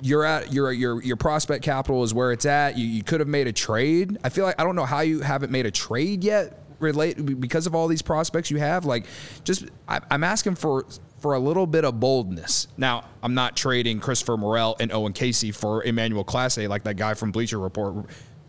you're 0.00 0.24
at 0.24 0.52
your 0.52 0.70
your 0.70 1.02
your 1.02 1.16
prospect 1.16 1.64
capital 1.64 2.02
is 2.02 2.12
where 2.12 2.30
it's 2.32 2.44
at. 2.46 2.76
You, 2.76 2.86
you 2.86 3.02
could 3.02 3.20
have 3.20 3.28
made 3.28 3.46
a 3.46 3.52
trade. 3.52 4.18
I 4.22 4.28
feel 4.28 4.44
like 4.44 4.60
I 4.60 4.64
don't 4.64 4.76
know 4.76 4.84
how 4.84 5.00
you 5.00 5.20
haven't 5.20 5.50
made 5.50 5.66
a 5.66 5.70
trade 5.70 6.22
yet. 6.22 6.60
Relate 6.80 7.40
because 7.40 7.66
of 7.66 7.74
all 7.74 7.88
these 7.88 8.02
prospects 8.02 8.50
you 8.50 8.58
have. 8.58 8.84
Like, 8.84 9.06
just 9.44 9.64
I, 9.88 10.00
I'm 10.10 10.24
asking 10.24 10.56
for 10.56 10.84
for 11.20 11.32
a 11.34 11.38
little 11.38 11.66
bit 11.66 11.84
of 11.84 12.00
boldness. 12.00 12.68
Now, 12.76 13.04
I'm 13.22 13.32
not 13.32 13.56
trading 13.56 14.00
Christopher 14.00 14.36
Morel 14.36 14.76
and 14.78 14.92
Owen 14.92 15.14
Caissie 15.14 15.54
for 15.54 15.82
Emmanuel 15.84 16.24
Clase 16.24 16.68
like 16.68 16.82
that 16.82 16.96
guy 16.96 17.14
from 17.14 17.32
Bleacher 17.32 17.58
Report 17.58 18.04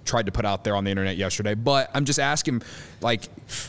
tried 0.05 0.27
to 0.27 0.31
put 0.31 0.45
out 0.45 0.63
there 0.63 0.75
on 0.75 0.83
the 0.83 0.91
internet 0.91 1.17
yesterday. 1.17 1.55
But 1.55 1.89
I'm 1.93 2.05
just 2.05 2.19
asking, 2.19 2.61
like, 3.01 3.23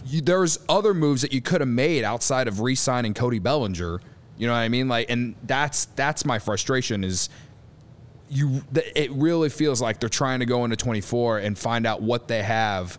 you, 0.07 0.21
there's 0.21 0.59
other 0.69 0.95
moves 0.95 1.23
that 1.23 1.33
you 1.33 1.41
could 1.41 1.61
have 1.61 1.69
made 1.69 2.05
outside 2.05 2.47
of 2.49 2.61
re-signing 2.61 3.15
Cody 3.15 3.39
Bellinger. 3.39 4.01
You 4.39 4.47
know 4.47 4.53
what 4.53 4.61
I 4.61 4.69
mean? 4.69 4.89
Like, 4.89 5.11
and 5.11 5.35
that's 5.45 5.87
that's 5.87 6.25
my 6.25 6.39
frustration 6.39 7.03
is 7.03 7.29
you 8.29 8.63
it 8.75 9.11
really 9.13 9.49
feels 9.49 9.81
like 9.81 10.01
they're 10.01 10.09
trying 10.09 10.41
to 10.41 10.47
go 10.47 10.65
into 10.65 10.77
24 10.77 11.39
and 11.39 11.57
find 11.57 11.87
out 11.87 12.03
what 12.03 12.29
they 12.29 12.43
have 12.43 12.99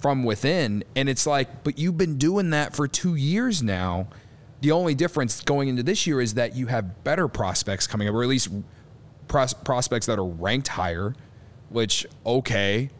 from 0.00 0.24
within 0.24 0.82
and 0.96 1.08
it's 1.08 1.26
like 1.26 1.62
but 1.62 1.78
you've 1.78 1.96
been 1.96 2.16
doing 2.16 2.50
that 2.50 2.74
for 2.74 2.88
2 2.88 3.14
years 3.14 3.62
now 3.62 4.08
the 4.60 4.72
only 4.72 4.94
difference 4.94 5.40
going 5.42 5.68
into 5.68 5.82
this 5.82 6.06
year 6.06 6.20
is 6.20 6.34
that 6.34 6.56
you 6.56 6.66
have 6.66 7.04
better 7.04 7.28
prospects 7.28 7.86
coming 7.86 8.08
up 8.08 8.14
or 8.14 8.22
at 8.22 8.28
least 8.28 8.48
pros- 9.28 9.54
prospects 9.54 10.06
that 10.06 10.18
are 10.18 10.26
ranked 10.26 10.68
higher 10.68 11.14
which 11.70 12.06
okay 12.26 12.90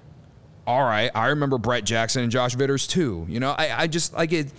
all 0.66 0.82
right 0.82 1.10
i 1.14 1.28
remember 1.28 1.58
brett 1.58 1.84
jackson 1.84 2.22
and 2.22 2.32
josh 2.32 2.54
vitters 2.54 2.86
too 2.86 3.26
you 3.28 3.38
know 3.38 3.54
i, 3.58 3.82
I 3.82 3.86
just 3.86 4.14
like 4.14 4.32
it 4.32 4.50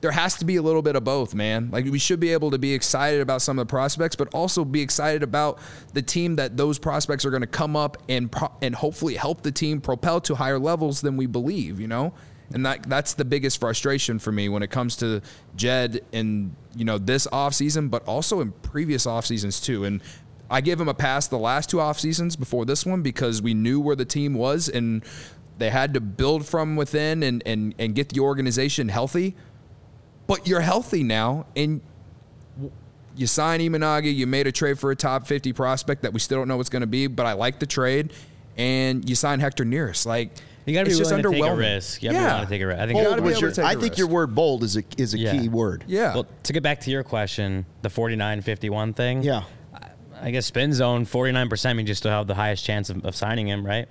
there 0.00 0.10
has 0.10 0.36
to 0.36 0.44
be 0.44 0.56
a 0.56 0.62
little 0.62 0.82
bit 0.82 0.96
of 0.96 1.04
both, 1.04 1.34
man. 1.34 1.70
Like 1.70 1.84
we 1.84 1.98
should 1.98 2.20
be 2.20 2.32
able 2.32 2.50
to 2.52 2.58
be 2.58 2.72
excited 2.72 3.20
about 3.20 3.42
some 3.42 3.58
of 3.58 3.66
the 3.66 3.70
prospects, 3.70 4.16
but 4.16 4.28
also 4.32 4.64
be 4.64 4.80
excited 4.80 5.22
about 5.22 5.58
the 5.92 6.02
team 6.02 6.36
that 6.36 6.56
those 6.56 6.78
prospects 6.78 7.24
are 7.24 7.30
going 7.30 7.42
to 7.42 7.46
come 7.46 7.76
up 7.76 7.98
and 8.08 8.30
pro- 8.32 8.52
and 8.62 8.74
hopefully 8.74 9.16
help 9.16 9.42
the 9.42 9.52
team 9.52 9.80
propel 9.80 10.20
to 10.22 10.34
higher 10.34 10.58
levels 10.58 11.00
than 11.00 11.16
we 11.16 11.26
believe. 11.26 11.80
You 11.80 11.88
know, 11.88 12.14
and 12.52 12.64
that 12.64 12.88
that's 12.88 13.14
the 13.14 13.24
biggest 13.24 13.60
frustration 13.60 14.18
for 14.18 14.32
me 14.32 14.48
when 14.48 14.62
it 14.62 14.70
comes 14.70 14.96
to 14.96 15.20
Jed 15.54 16.00
in 16.12 16.56
you 16.74 16.84
know 16.84 16.98
this 16.98 17.26
offseason, 17.26 17.90
but 17.90 18.06
also 18.06 18.40
in 18.40 18.52
previous 18.52 19.06
off 19.06 19.26
seasons 19.26 19.60
too. 19.60 19.84
And 19.84 20.00
I 20.50 20.60
gave 20.60 20.80
him 20.80 20.88
a 20.88 20.94
pass 20.94 21.28
the 21.28 21.38
last 21.38 21.70
two 21.70 21.80
off 21.80 21.98
seasons 22.00 22.34
before 22.36 22.64
this 22.64 22.84
one 22.84 23.02
because 23.02 23.40
we 23.40 23.54
knew 23.54 23.78
where 23.80 23.94
the 23.96 24.04
team 24.04 24.34
was 24.34 24.68
and 24.68 25.04
They 25.58 25.70
had 25.70 25.92
to 25.94 26.00
build 26.00 26.46
from 26.46 26.74
within 26.76 27.22
and 27.22 27.42
and 27.46 27.74
and 27.78 27.94
get 27.94 28.08
the 28.08 28.20
organization 28.20 28.88
healthy. 28.88 29.36
But 30.26 30.46
you're 30.46 30.60
healthy 30.62 31.02
now, 31.02 31.44
and 31.54 31.80
you 33.16 33.26
sign 33.26 33.60
Imanaga. 33.60 34.14
You 34.14 34.26
made 34.26 34.46
a 34.46 34.52
trade 34.52 34.78
for 34.78 34.90
a 34.90 34.96
top 34.96 35.26
50 35.26 35.52
prospect 35.52 36.02
that 36.02 36.12
we 36.12 36.20
still 36.20 36.38
don't 36.38 36.48
know 36.48 36.56
what's 36.56 36.68
going 36.70 36.80
to 36.82 36.86
be, 36.86 37.06
but 37.08 37.26
I 37.26 37.32
like 37.34 37.58
the 37.58 37.66
trade. 37.66 38.12
And 38.56 39.06
you 39.08 39.14
sign 39.14 39.40
Hector 39.40 39.64
Neris. 39.64 40.06
Like 40.06 40.30
You 40.66 40.72
got 40.74 40.80
to 40.80 40.84
be 40.86 40.90
it's 40.92 40.98
just 40.98 41.10
willing 41.10 41.24
to 41.24 41.30
take 41.30 41.44
a 41.50 41.54
risk. 41.54 42.02
You 42.02 42.10
got 42.10 42.12
to 42.14 42.18
be 42.18 42.22
Yeah. 42.24 42.32
willing 42.32 42.46
to 42.46 42.50
take 42.50 42.62
a 42.62 42.66
risk. 42.66 42.80
I 42.80 42.86
think 42.86 42.98
Bold 42.98 43.08
Bold 43.16 43.22
was 43.24 43.40
your, 43.40 43.50
to 43.50 43.56
take 43.56 43.64
I 43.64 43.72
a 43.72 43.76
think 43.76 43.98
your 43.98 44.06
word 44.06 44.34
bold 44.34 44.62
is 44.62 44.76
a 44.76 44.82
is 44.96 45.14
a 45.14 45.18
Yeah. 45.18 45.32
key 45.32 45.48
word. 45.48 45.84
Yeah. 45.86 46.14
Well, 46.14 46.26
to 46.44 46.52
get 46.52 46.62
back 46.62 46.80
to 46.82 46.90
your 46.90 47.02
question, 47.02 47.66
the 47.82 47.90
49-51 47.90 48.94
thing. 48.94 49.22
Yeah. 49.22 49.42
I 50.22 50.30
guess 50.30 50.46
spin 50.46 50.72
zone 50.72 51.06
49% 51.06 51.76
means 51.76 51.88
you 51.88 51.94
still 51.94 52.10
have 52.10 52.26
the 52.26 52.34
highest 52.34 52.64
chance 52.64 52.90
of, 52.90 53.04
of 53.04 53.14
signing 53.16 53.46
him, 53.48 53.64
right? 53.66 53.88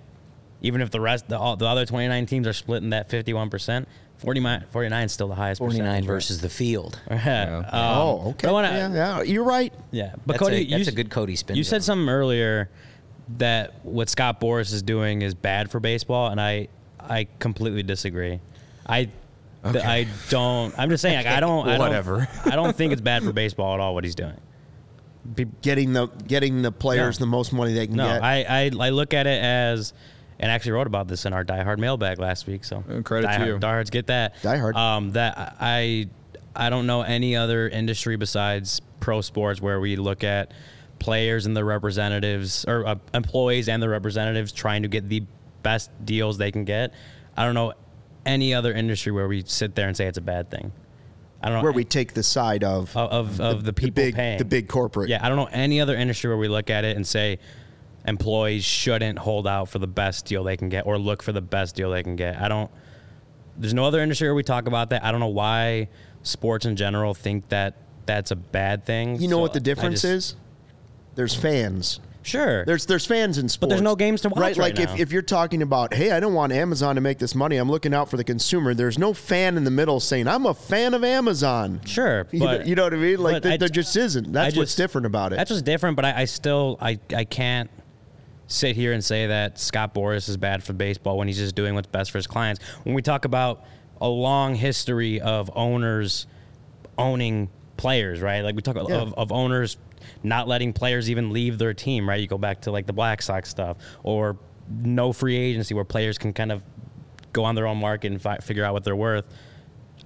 Even 0.61 0.81
if 0.81 0.91
the 0.91 0.99
rest, 1.01 1.27
the, 1.29 1.37
all, 1.39 1.55
the 1.55 1.65
other 1.65 1.85
29 1.85 2.25
teams 2.25 2.45
are 2.47 2.53
splitting 2.53 2.89
that 2.91 3.09
51%, 3.09 3.85
49, 4.17 4.65
49 4.71 5.03
is 5.05 5.11
still 5.13 5.27
the 5.29 5.35
highest 5.35 5.59
49 5.59 5.79
percentage, 5.85 6.01
right? 6.03 6.07
versus 6.13 6.41
the 6.41 6.49
field. 6.49 6.99
Yeah. 7.09 7.57
Um, 7.59 7.65
oh, 7.73 8.29
okay. 8.31 8.51
wanna- 8.51 8.69
yeah, 8.71 8.93
yeah, 8.93 9.21
you're 9.21 9.43
right. 9.43 9.73
Yeah, 9.91 10.13
but 10.25 10.33
That's, 10.33 10.39
Cody, 10.39 10.55
a, 10.57 10.59
you, 10.59 10.69
that's 10.77 10.87
a 10.87 10.91
s- 10.91 10.95
good 10.95 11.09
Cody 11.09 11.35
spin. 11.35 11.55
You 11.55 11.63
said 11.63 11.81
zone. 11.81 11.95
something 11.99 12.09
earlier 12.09 12.69
that 13.37 13.73
what 13.85 14.09
Scott 14.09 14.41
Boras 14.41 14.73
is 14.73 14.81
doing 14.81 15.21
is 15.21 15.33
bad 15.35 15.69
for 15.71 15.79
baseball, 15.79 16.27
and 16.31 16.41
I 16.41 16.67
I 16.99 17.27
completely 17.39 17.83
disagree. 17.83 18.39
I 18.85 19.09
th- 19.63 19.83
I 19.85 20.07
don't. 20.29 20.73
I'm 20.77 20.89
just 20.89 21.01
saying. 21.01 21.17
Like, 21.17 21.27
I 21.27 21.39
don't. 21.39 21.67
I 21.67 21.71
don't- 21.77 21.79
Whatever. 21.79 22.27
I 22.45 22.55
don't 22.55 22.75
think 22.75 22.91
it's 22.91 23.01
bad 23.01 23.23
for 23.23 23.31
baseball 23.31 23.73
at 23.75 23.79
all. 23.79 23.93
What 23.93 24.03
he's 24.03 24.15
doing. 24.15 24.33
Pe- 25.35 25.45
Getting 25.61 25.93
the 25.93 26.07
getting 26.27 26.61
the 26.61 26.71
players 26.71 27.19
No. 27.19 27.25
the 27.25 27.29
most 27.29 27.53
money 27.53 27.73
they 27.73 27.87
can 27.87 27.95
No, 27.97 28.05
get. 28.07 28.23
I, 28.23 28.43
I 28.43 28.71
I 28.79 28.89
look 28.89 29.13
at 29.13 29.27
it 29.27 29.43
as, 29.43 29.93
and 30.39 30.49
actually 30.51 30.71
wrote 30.73 30.87
about 30.87 31.07
this 31.07 31.25
in 31.25 31.33
our 31.33 31.43
Die 31.43 31.63
Hard 31.63 31.79
mailbag 31.79 32.19
last 32.19 32.47
week. 32.47 32.63
So 32.63 32.77
Uh, 32.89 33.01
credit 33.01 33.27
to 33.27 33.33
Die 33.33 33.37
Hard- 33.37 33.47
you. 33.47 33.59
Diehards 33.59 33.89
get 33.89 34.07
that. 34.07 34.41
Die 34.41 34.57
Hard. 34.57 34.75
Um, 34.75 35.11
that 35.11 35.55
I 35.59 36.07
I 36.55 36.69
don't 36.69 36.87
know 36.87 37.01
any 37.03 37.35
other 37.35 37.67
industry 37.69 38.15
besides 38.15 38.81
pro 38.99 39.21
sports 39.21 39.61
where 39.61 39.79
we 39.79 39.95
look 39.97 40.23
at 40.23 40.51
players 40.99 41.45
and 41.45 41.55
their 41.55 41.63
representatives 41.65 42.65
or 42.67 42.85
uh, 42.87 42.95
employees 43.13 43.69
and 43.69 43.81
their 43.83 43.89
representatives 43.89 44.51
trying 44.51 44.81
to 44.83 44.87
get 44.89 45.07
the 45.07 45.23
best 45.63 45.89
deals 46.05 46.37
they 46.37 46.51
can 46.51 46.63
get. 46.65 46.93
I 47.37 47.45
don't 47.45 47.53
know 47.55 47.73
any 48.25 48.53
other 48.53 48.73
industry 48.73 49.11
where 49.11 49.27
we 49.27 49.43
sit 49.45 49.75
there 49.75 49.87
and 49.87 49.95
say 49.95 50.07
it's 50.07 50.17
a 50.17 50.21
bad 50.21 50.49
thing. 50.51 50.71
I 51.41 51.47
don't 51.49 51.57
know 51.59 51.63
where 51.63 51.71
we 51.71 51.83
take 51.85 52.13
the 52.13 52.23
side 52.23 52.63
of 52.63 52.95
of 52.97 53.39
of, 53.39 53.41
of 53.41 53.63
the 53.63 53.73
people 53.73 53.95
big 54.03 54.15
paying 54.15 54.37
the 54.37 54.45
big 54.45 54.67
corporate. 54.67 55.09
yeah, 55.09 55.25
I 55.25 55.29
don't 55.29 55.37
know 55.37 55.49
any 55.51 55.79
other 55.79 55.95
industry 55.95 56.27
where 56.29 56.37
we 56.37 56.47
look 56.49 56.69
at 56.69 56.83
it 56.85 56.95
and 56.97 57.05
say 57.07 57.39
employees 58.05 58.63
shouldn't 58.63 59.19
hold 59.19 59.47
out 59.47 59.69
for 59.69 59.79
the 59.79 59.87
best 59.87 60.25
deal 60.25 60.43
they 60.43 60.57
can 60.57 60.69
get 60.69 60.85
or 60.85 60.97
look 60.97 61.21
for 61.23 61.31
the 61.31 61.41
best 61.41 61.75
deal 61.75 61.91
they 61.91 62.03
can 62.03 62.15
get. 62.15 62.41
I 62.41 62.47
don't. 62.47 62.69
There's 63.57 63.73
no 63.73 63.85
other 63.85 64.01
industry 64.01 64.27
where 64.27 64.35
we 64.35 64.43
talk 64.43 64.67
about 64.67 64.89
that. 64.91 65.03
I 65.03 65.11
don't 65.11 65.19
know 65.19 65.27
why 65.27 65.89
sports 66.23 66.65
in 66.65 66.75
general 66.75 67.13
think 67.13 67.49
that 67.49 67.75
that's 68.05 68.31
a 68.31 68.35
bad 68.35 68.85
thing. 68.85 69.21
You 69.21 69.27
know 69.27 69.37
So 69.37 69.41
what 69.41 69.53
the 69.53 69.59
difference 69.59 70.01
just- 70.01 70.05
is? 70.05 70.35
There's 71.15 71.35
fans. 71.35 71.99
Sure. 72.21 72.65
There's 72.65 72.85
there's 72.85 73.05
fans 73.05 73.37
in 73.37 73.47
sports. 73.47 73.59
But 73.61 73.69
there's 73.69 73.81
no 73.81 73.95
games 73.95 74.21
to 74.21 74.29
watch 74.29 74.37
right? 74.39 74.57
right 74.57 74.77
like 74.77 74.87
now. 74.87 74.93
if, 74.93 74.99
if 74.99 75.11
you're 75.11 75.21
talking 75.21 75.61
about, 75.61 75.93
hey, 75.93 76.11
I 76.11 76.19
don't 76.19 76.33
want 76.33 76.51
Amazon 76.51 76.95
to 76.95 77.01
make 77.01 77.17
this 77.17 77.33
money. 77.33 77.55
I'm 77.57 77.69
looking 77.71 77.93
out 77.93 78.09
for 78.09 78.17
the 78.17 78.23
consumer. 78.23 78.73
There's 78.73 78.97
no 78.99 79.13
fan 79.13 79.55
in 79.57 79.63
the 79.63 79.71
middle 79.71 79.99
saying 79.99 80.27
I'm 80.27 80.45
a 80.45 80.53
fan 80.53 80.93
of 80.93 81.03
Amazon. 81.03 81.79
Sure, 81.85 82.27
You 82.31 82.39
know- 82.41 82.45
but 82.45 82.67
you 82.67 82.75
know 82.75 82.83
what 82.83 82.93
I 82.93 82.97
mean? 82.97 83.19
Like 83.19 83.43
there, 83.43 83.53
I- 83.53 83.57
there 83.57 83.69
just 83.69 83.95
isn't. 83.95 84.33
That's 84.33 84.55
I 84.55 84.59
what's 84.59 84.75
different 84.75 85.07
about 85.07 85.31
it. 85.33 85.37
That's 85.37 85.49
what's 85.49 85.61
different, 85.63 85.95
but 85.95 86.05
I, 86.05 86.21
I 86.21 86.25
still 86.25 86.77
I, 86.81 86.99
I 87.15 87.23
can't 87.23 87.69
sit 88.47 88.75
here 88.75 88.93
and 88.93 89.03
say 89.03 89.27
that 89.27 89.59
Scott 89.59 89.93
Boras 89.93 90.27
is 90.27 90.35
bad 90.35 90.63
for 90.63 90.73
baseball 90.73 91.17
when 91.17 91.27
he's 91.27 91.37
just 91.37 91.55
doing 91.55 91.75
what's 91.75 91.87
best 91.87 92.11
for 92.11 92.17
his 92.17 92.27
clients. 92.27 92.61
When 92.83 92.95
we 92.95 93.01
talk 93.01 93.25
about 93.25 93.63
a 94.01 94.07
long 94.09 94.55
history 94.55 95.21
of 95.21 95.51
owners 95.55 96.25
owning 96.97 97.49
players, 97.77 98.21
right? 98.21 98.41
Like 98.41 98.55
we 98.55 98.61
talk 98.61 98.75
Yeah. 98.75 98.95
of, 98.97 99.13
of 99.13 99.31
owners 99.31 99.77
not 100.23 100.47
letting 100.47 100.73
players 100.73 101.09
even 101.09 101.31
leave 101.31 101.57
their 101.57 101.73
team, 101.73 102.07
right? 102.07 102.19
You 102.19 102.27
go 102.27 102.37
back 102.37 102.61
to 102.61 102.71
like 102.71 102.85
the 102.85 102.93
Black 102.93 103.21
Sox 103.21 103.49
stuff 103.49 103.77
or 104.03 104.37
no 104.69 105.13
free 105.13 105.37
agency 105.37 105.73
where 105.73 105.85
players 105.85 106.17
can 106.17 106.33
kind 106.33 106.51
of 106.51 106.63
go 107.33 107.43
on 107.43 107.55
their 107.55 107.67
own 107.67 107.77
market 107.77 108.11
and 108.11 108.21
fi- 108.21 108.37
figure 108.37 108.63
out 108.63 108.73
what 108.73 108.83
they're 108.83 108.95
worth. 108.95 109.25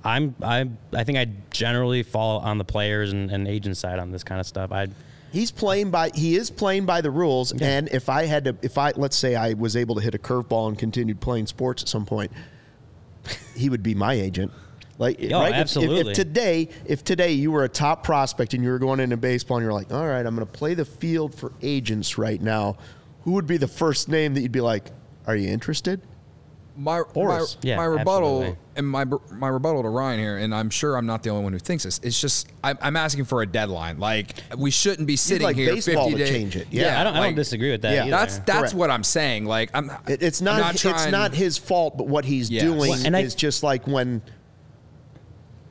I'm 0.04 0.36
I 0.42 0.70
I 0.94 1.04
think 1.04 1.18
I 1.18 1.28
generally 1.52 2.04
fall 2.04 2.40
on 2.40 2.58
the 2.58 2.66
players 2.66 3.14
and, 3.14 3.32
and 3.32 3.48
agent 3.48 3.78
side 3.78 4.00
on 4.00 4.12
this 4.12 4.24
kind 4.24 4.40
of 4.40 4.48
stuff. 4.48 4.72
I 4.72 4.88
He's 5.32 5.50
playing 5.50 5.90
by 5.90 6.12
he 6.14 6.36
is 6.36 6.52
playing 6.52 6.86
by 6.86 7.02
the 7.02 7.10
rules. 7.10 7.54
And 7.60 7.90
if 7.90 8.08
I 8.08 8.26
had 8.26 8.46
to 8.46 8.56
if 8.62 8.78
I 8.78 8.92
let's 8.96 9.16
say 9.16 9.36
I 9.36 9.54
was 9.54 9.76
able 9.76 9.96
to 9.96 10.02
hit 10.02 10.14
a 10.14 10.20
curveball 10.20 10.68
and 10.68 10.78
continued 10.78 11.22
playing 11.22 11.48
sports 11.48 11.82
at 11.82 11.90
some 11.90 12.06
point, 12.06 12.32
he 13.56 13.70
would 13.70 13.82
be 13.82 13.96
my 13.96 14.14
agent. 14.14 14.52
Like 15.00 15.18
Oh, 15.32 15.40
right? 15.40 15.50
If- 15.50 15.54
If, 15.56 15.56
absolutely. 15.62 16.12
if 16.12 16.16
today 16.16 16.70
if 16.86 17.04
today 17.04 17.32
you 17.32 17.52
were 17.52 17.64
a 17.64 17.70
top 17.70 18.04
prospect 18.04 18.54
and 18.54 18.64
you 18.64 18.70
were 18.70 18.80
going 18.80 19.00
into 19.00 19.18
baseball 19.18 19.58
and 19.58 19.64
you're 19.64 19.74
like, 19.74 19.92
all 19.92 20.06
right, 20.08 20.26
I'm 20.26 20.36
going 20.36 20.46
to 20.48 20.52
play 20.54 20.74
the 20.76 20.86
field 20.86 21.34
for 21.34 21.52
agents 21.62 22.18
right 22.18 22.40
now, 22.42 22.78
who 23.24 23.32
would 23.32 23.48
be 23.48 23.58
the 23.58 23.68
first 23.68 24.08
name 24.10 24.34
that 24.36 24.42
you'd 24.42 24.52
be 24.52 24.62
like, 24.62 24.86
are 25.28 25.36
you 25.36 25.50
interested? 25.50 26.02
my 26.76 27.04
my, 27.16 27.46
Yeah, 27.62 27.76
my 27.78 27.84
rebuttal 27.86 28.40
absolutely. 28.42 28.58
and 28.78 28.88
my 28.90 29.06
my 29.32 29.48
rebuttal 29.48 29.84
to 29.84 29.90
Ryan 29.90 30.20
here, 30.20 30.38
and 30.40 30.56
I'm 30.56 30.72
sure 30.72 30.96
I'm 30.98 31.06
not 31.06 31.22
the 31.22 31.30
only 31.30 31.44
one 31.44 31.54
who 31.54 31.60
thinks 31.60 31.84
this. 31.84 32.00
It's 32.02 32.20
just 32.20 32.48
I'm, 32.64 32.80
I'm 32.82 32.96
asking 32.98 33.26
for 33.26 33.44
a 33.44 33.46
deadline. 33.46 34.00
Like 34.00 34.34
we 34.58 34.72
shouldn't 34.72 35.08
be 35.08 35.16
sitting 35.16 35.44
like 35.44 35.56
here 35.56 35.72
baseball 35.76 36.10
50 36.10 36.12
to 36.12 36.18
days. 36.18 36.30
change 36.34 36.56
it. 36.56 36.68
Yeah, 36.72 37.00
I 37.00 37.04
don't 37.04 37.16
I 37.16 37.22
don't 37.28 37.36
disagree 37.36 37.70
with 37.70 37.84
that. 37.84 37.94
Yeah. 37.94 38.02
either. 38.06 38.12
That's 38.12 38.40
that's 38.40 38.58
Correct. 38.60 38.74
what 38.74 38.90
I'm 38.90 39.04
saying. 39.04 39.46
Like 39.46 39.70
I'm. 39.76 39.92
It, 40.08 40.24
it's 40.24 40.40
I'm 40.42 40.46
not, 40.46 40.76
trying- 40.76 40.96
it's 40.96 41.12
not 41.12 41.36
his 41.36 41.60
fault, 41.60 41.96
but 41.96 42.08
what 42.08 42.26
he's 42.26 42.50
Yes. 42.50 42.64
doing 42.64 42.80
Well, 42.80 43.06
and 43.06 43.16
I- 43.16 43.22
is 43.22 43.36
just 43.36 43.62
like 43.62 43.86
when 43.86 44.24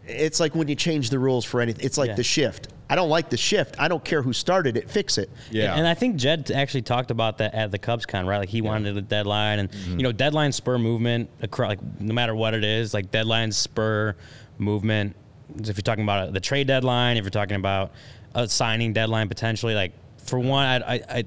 it's 0.07 0.41
like 0.41 0.55
when 0.55 0.69
you 0.69 0.75
change 0.75 1.11
the 1.11 1.19
rules 1.19 1.45
for 1.45 1.61
anything. 1.61 1.85
It's 1.85 1.99
like 1.99 2.09
Yeah. 2.09 2.15
the 2.17 2.23
shift. 2.25 2.69
I 2.91 2.95
don't 2.95 3.09
like 3.09 3.31
the 3.31 3.37
shift. 3.39 3.77
I 3.79 3.89
don't 3.89 4.05
care 4.05 4.21
who 4.21 4.33
started 4.35 4.77
it. 4.77 4.91
Fix 4.91 5.17
it. 5.17 5.31
Yeah. 5.51 5.75
And 5.77 5.87
I 5.87 5.95
think 5.95 6.17
Jed 6.17 6.51
actually 6.51 6.83
talked 6.83 7.11
about 7.11 7.39
that 7.39 7.55
at 7.55 7.71
the 7.71 7.79
Cubs 7.79 8.05
con, 8.05 8.27
right? 8.27 8.39
Like 8.39 8.51
he 8.51 8.61
wanted 8.61 8.97
a 8.97 9.01
deadline, 9.03 9.61
and 9.61 9.71
Mm-hmm. 9.71 9.97
you 9.99 10.03
know, 10.03 10.13
deadline 10.13 10.53
spur 10.53 10.77
movement 10.79 11.31
across, 11.41 11.71
like 11.71 12.01
no 12.01 12.13
matter 12.13 12.35
what 12.35 12.53
it 12.55 12.65
is, 12.65 12.93
like 12.93 13.11
deadline 13.11 13.51
spur 13.53 14.15
movement. 14.59 15.17
If 15.59 15.67
you're 15.69 15.75
talking 15.83 16.05
about 16.05 16.33
the 16.33 16.41
trade 16.41 16.67
deadline, 16.67 17.17
if 17.17 17.25
you're 17.25 17.31
talking 17.31 17.57
about 17.57 17.93
a 18.35 18.49
signing 18.49 18.93
deadline 18.93 19.29
potentially, 19.29 19.75
like 19.75 19.93
for 20.25 20.39
one, 20.39 20.83
I, 20.83 20.95
I, 20.97 21.01
I 21.09 21.25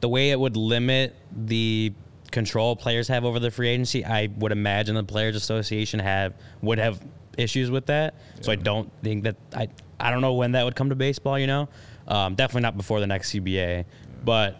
the 0.00 0.08
way 0.08 0.30
it 0.30 0.38
would 0.38 0.56
limit 0.56 1.14
the 1.34 1.92
control 2.30 2.74
players 2.76 3.08
have 3.08 3.24
over 3.24 3.38
the 3.40 3.50
free 3.50 3.68
agency, 3.68 4.04
I 4.04 4.28
would 4.38 4.52
imagine 4.52 4.94
the 4.94 5.02
Players 5.04 5.36
Association 5.36 6.00
have 6.00 6.34
would 6.60 6.78
have 6.78 7.00
issues 7.38 7.70
with 7.70 7.86
that. 7.86 8.14
So 8.40 8.52
I 8.52 8.56
don't 8.56 8.90
think 9.02 9.24
that 9.24 9.36
I 9.54 9.68
I 10.00 10.10
don't 10.10 10.20
know 10.20 10.34
when 10.34 10.52
that 10.52 10.64
would 10.64 10.74
come 10.76 10.88
to 10.90 10.96
baseball. 10.96 11.38
You 11.38 11.46
know, 11.46 11.68
um, 12.08 12.34
definitely 12.34 12.62
not 12.62 12.76
before 12.76 13.00
the 13.00 13.06
next 13.06 13.32
CBA. 13.32 13.84
But 14.24 14.56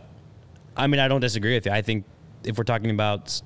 I 0.77 0.87
mean, 0.87 1.01
I 1.01 1.09
don't 1.09 1.21
disagree 1.21 1.55
with 1.55 1.67
you. 1.67 1.73
I 1.73 1.83
think 1.83 2.05
if 2.45 2.57
we're 2.59 2.65
talking 2.65 2.91
about 2.91 3.41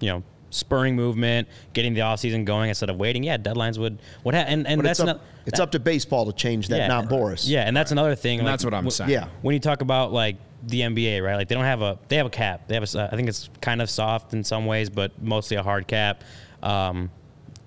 you 0.00 0.08
know 0.10 0.22
spurring 0.50 0.96
movement, 0.96 1.46
getting 1.74 1.92
the 1.92 2.00
offseason 2.00 2.44
going 2.44 2.68
instead 2.70 2.88
of 2.90 2.96
waiting, 2.96 3.22
yeah, 3.22 3.36
deadlines 3.36 3.78
would 3.78 3.98
would 4.24 4.34
have. 4.34 4.46
And, 4.48 4.66
and 4.66 4.78
But 4.78 4.84
that's 4.86 5.00
it's 5.00 5.08
up, 5.08 5.16
not 5.18 5.24
it's 5.46 5.58
that- 5.58 5.62
up 5.64 5.70
to 5.72 5.78
baseball 5.80 6.26
to 6.26 6.32
change 6.32 6.68
that, 6.68 6.78
yeah. 6.78 6.86
not 6.88 7.06
Boras. 7.06 7.44
Yeah, 7.48 7.62
and 7.66 7.76
that's 7.76 7.92
another 7.92 8.14
thing. 8.14 8.38
And 8.38 8.46
like, 8.46 8.52
that's 8.54 8.64
what 8.64 8.74
I'm 8.74 8.86
wh- 8.86 8.90
saying. 8.92 9.10
Yeah. 9.10 9.28
When 9.42 9.52
you 9.54 9.60
talk 9.60 9.82
about 9.82 10.12
like 10.12 10.36
the 10.66 10.80
NBA, 10.80 11.22
right? 11.24 11.36
Like 11.36 11.48
they 11.48 11.54
don't 11.54 11.64
have 11.64 11.82
a 11.82 11.98
they 12.08 12.16
have 12.16 12.26
a 12.26 12.30
cap. 12.30 12.66
They 12.68 12.74
have 12.74 12.94
a 12.94 13.08
I 13.12 13.16
think 13.16 13.28
it's 13.28 13.48
kind 13.60 13.80
of 13.82 13.88
soft 13.90 14.32
in 14.32 14.42
some 14.44 14.66
ways, 14.66 14.88
but 14.90 15.20
mostly 15.22 15.56
a 15.56 15.62
hard 15.62 15.86
cap. 15.86 16.24
Um, 16.62 17.10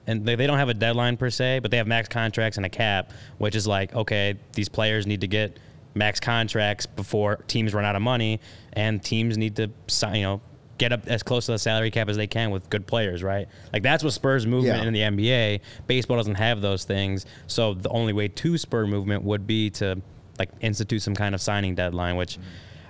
and 0.08 0.26
they, 0.26 0.36
they 0.36 0.48
don't 0.48 0.58
have 0.58 0.70
a 0.70 0.74
deadline 0.74 1.18
per 1.18 1.30
se, 1.30 1.60
but 1.60 1.72
they 1.72 1.78
have 1.78 1.88
max 1.88 2.08
contracts 2.10 2.58
and 2.58 2.66
a 2.66 2.70
cap, 2.70 3.12
which 3.38 3.56
is 3.56 3.68
like 3.68 3.94
okay, 3.96 4.36
these 4.54 4.70
players 4.70 5.06
need 5.08 5.22
to 5.22 5.28
get 5.28 5.58
max 5.94 6.20
contracts 6.20 6.86
before 6.86 7.38
teams 7.48 7.74
run 7.74 7.86
out 7.86 7.96
of 7.96 8.02
money, 8.02 8.40
and 8.74 9.04
teams 9.04 9.38
need 9.38 9.56
to 9.58 9.70
sign, 9.88 10.16
you 10.16 10.24
know 10.24 10.42
get 10.78 10.92
up 10.92 11.06
as 11.06 11.22
close 11.22 11.46
to 11.46 11.52
the 11.52 11.60
salary 11.60 11.92
cap 11.92 12.10
as 12.10 12.18
they 12.18 12.26
can 12.26 12.50
with 12.50 12.68
good 12.72 12.88
players, 12.88 13.22
right? 13.22 13.48
Like 13.72 13.84
that's 13.84 14.04
what 14.04 14.14
spurs 14.14 14.48
movement 14.48 14.82
Yeah. 14.82 14.88
in 14.88 15.18
the 15.18 15.24
NBA. 15.24 15.60
Baseball 15.86 16.18
doesn't 16.18 16.34
have 16.36 16.60
those 16.62 16.86
things, 16.86 17.28
so 17.46 17.76
the 17.76 17.90
only 17.90 18.14
way 18.14 18.30
to 18.30 18.58
spur 18.58 18.88
movement 18.88 19.22
would 19.24 19.46
be 19.46 19.70
to 19.72 20.02
like 20.40 20.50
institute 20.60 21.04
some 21.04 21.14
kind 21.14 21.36
of 21.36 21.42
signing 21.42 21.76
deadline, 21.76 22.16
which 22.16 22.40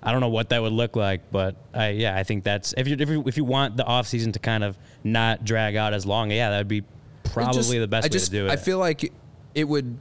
I 0.01 0.13
don't 0.13 0.21
know 0.21 0.29
what 0.29 0.51
that 0.51 0.61
would 0.61 0.71
look 0.71 0.95
like, 0.95 1.31
but 1.33 1.57
I, 1.73 1.89
yeah, 1.89 2.15
I 2.15 2.23
think 2.23 2.45
that's 2.45 2.73
if 2.77 2.87
you 2.87 2.95
if 2.97 3.09
you 3.09 3.23
if 3.27 3.35
you 3.35 3.43
want 3.43 3.75
the 3.75 3.83
offseason 3.83 4.31
to 4.33 4.39
kind 4.39 4.63
of 4.63 4.77
not 5.03 5.43
drag 5.43 5.75
out 5.75 5.93
as 5.93 6.05
long, 6.05 6.31
yeah, 6.31 6.49
that 6.51 6.59
would 6.59 6.67
be 6.69 6.83
probably 7.33 7.53
just- 7.59 7.71
the 7.71 7.87
best 7.87 8.05
I 8.05 8.07
way 8.07 8.09
just, 8.09 8.25
to 8.27 8.31
do 8.31 8.45
it. 8.47 8.51
I 8.51 8.55
feel 8.55 8.77
like 8.77 9.11
it 9.55 9.63
would. 9.65 9.97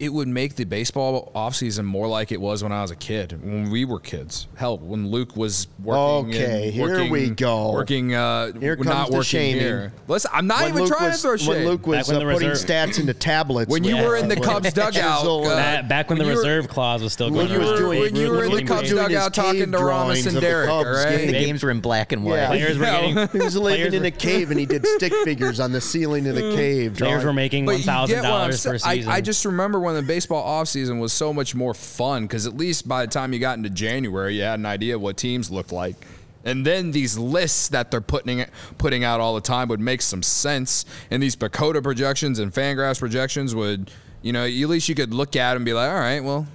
It 0.00 0.12
would 0.12 0.28
make 0.28 0.54
the 0.56 0.64
baseball 0.64 1.32
offseason 1.34 1.84
more 1.84 2.06
like 2.06 2.30
it 2.32 2.40
was 2.40 2.62
when 2.62 2.72
I 2.72 2.82
was 2.82 2.90
a 2.90 2.96
kid, 2.96 3.32
when 3.42 3.70
we 3.70 3.84
were 3.84 3.98
kids. 4.00 4.46
Hell, 4.56 4.78
when 4.78 5.08
Luke 5.10 5.36
was 5.36 5.66
working. 5.82 6.30
Okay, 6.34 6.64
and 6.66 6.74
here 6.74 6.88
working, 6.88 7.10
we 7.10 7.30
go. 7.30 7.72
Working. 7.72 8.14
Uh, 8.14 8.52
Here 8.58 8.76
not 8.76 8.84
comes 8.86 9.08
the 9.10 9.16
working 9.16 9.22
shaming. 9.24 9.60
here. 9.60 9.92
Listen, 10.06 10.30
I'm 10.34 10.46
not 10.46 10.60
When 10.60 10.68
even 10.70 10.82
Luke 10.82 10.92
trying 10.92 11.08
was, 11.10 11.16
to 11.16 11.22
throw 11.28 11.36
shade. 11.36 11.48
When 11.48 11.64
Luke 11.64 11.86
was 11.86 12.08
when 12.08 12.16
uh, 12.26 12.32
putting 12.32 12.50
stats 12.50 12.98
into 13.00 13.14
tablets. 13.14 13.70
When 13.70 13.84
you 13.84 13.96
were 13.96 14.16
in 14.16 14.28
the 14.28 14.36
Cubs 14.36 14.72
dugout, 14.74 15.26
uh, 15.26 15.42
Back, 15.56 15.88
back 15.88 16.08
when, 16.10 16.18
when 16.18 16.26
the 16.28 16.32
you 16.32 16.36
were- 16.36 16.42
reserve 16.42 16.68
clause 16.68 17.02
was 17.02 17.12
still 17.12 17.30
when 17.30 17.46
going 17.48 17.50
you 17.52 17.58
was 17.58 17.70
around. 17.70 17.78
doing 17.80 18.00
when 18.00 18.16
you 18.16 18.30
were 18.30 18.44
in 18.44 18.50
the 18.50 18.62
was 18.62 18.68
Cubs 18.68 18.90
dugout 18.90 19.34
talking 19.34 19.72
to 19.72 19.78
Ramos 19.78 20.22
drawings 20.22 20.26
and 20.26 20.36
of 20.36 20.42
the 20.42 20.48
Derek, 20.48 20.68
Cubs 20.68 20.86
all 20.86 20.94
right? 20.94 21.26
The 21.26 21.32
games 21.32 21.62
were 21.62 21.70
in 21.70 21.80
black 21.80 22.12
and 22.12 22.24
white. 22.24 22.36
Yeah. 22.36 22.46
Players 22.48 22.78
were 22.78 22.84
getting. 22.86 23.28
He 23.38 23.44
was 23.44 23.56
living 23.56 23.78
players 23.90 23.94
in 23.94 24.04
a 24.04 24.10
cave 24.10 24.50
and 24.50 24.58
he 24.60 24.66
did 24.66 24.86
stick 24.86 25.12
figures 25.24 25.60
on 25.60 25.72
the 25.72 25.80
ceiling 25.80 26.26
of 26.26 26.34
the 26.34 26.54
cave. 26.54 26.96
Players 26.96 27.24
were 27.24 27.32
making 27.32 27.66
But 27.66 27.72
one 27.72 27.78
you 27.80 27.84
thousand 27.84 28.16
get 28.16 28.22
what 28.22 28.32
I'm 28.32 28.40
dollars 28.40 28.64
per 28.64 28.78
season. 28.78 29.10
I, 29.10 29.16
I 29.16 29.20
just 29.20 29.44
remember 29.44 29.80
when 29.80 29.87
the 29.94 30.02
baseball 30.02 30.44
offseason 30.44 31.00
was 31.00 31.12
so 31.12 31.32
much 31.32 31.54
more 31.54 31.74
fun 31.74 32.22
because 32.22 32.46
at 32.46 32.56
least 32.56 32.88
by 32.88 33.04
the 33.04 33.10
time 33.10 33.32
you 33.32 33.38
got 33.38 33.56
into 33.56 33.70
January, 33.70 34.36
you 34.36 34.42
had 34.42 34.58
an 34.58 34.66
idea 34.66 34.96
of 34.96 35.00
what 35.00 35.16
teams 35.16 35.50
looked 35.50 35.72
like. 35.72 35.96
And 36.44 36.64
then 36.64 36.92
these 36.92 37.18
lists 37.18 37.68
that 37.68 37.90
they're 37.90 38.00
putting 38.00 38.44
putting 38.78 39.04
out 39.04 39.20
all 39.20 39.34
the 39.34 39.40
time 39.40 39.68
would 39.68 39.80
make 39.80 40.00
some 40.00 40.22
sense. 40.22 40.84
And 41.10 41.22
these 41.22 41.36
PECOTA 41.36 41.82
projections 41.82 42.38
and 42.38 42.52
Fangraphs 42.52 43.00
projections 43.00 43.54
would, 43.54 43.90
you 44.22 44.32
know, 44.32 44.44
at 44.44 44.50
least 44.50 44.88
you 44.88 44.94
could 44.94 45.12
look 45.12 45.36
at 45.36 45.52
them 45.52 45.58
and 45.58 45.64
be 45.66 45.72
like, 45.72 45.90
all 45.90 45.98
right, 45.98 46.20
well, 46.20 46.46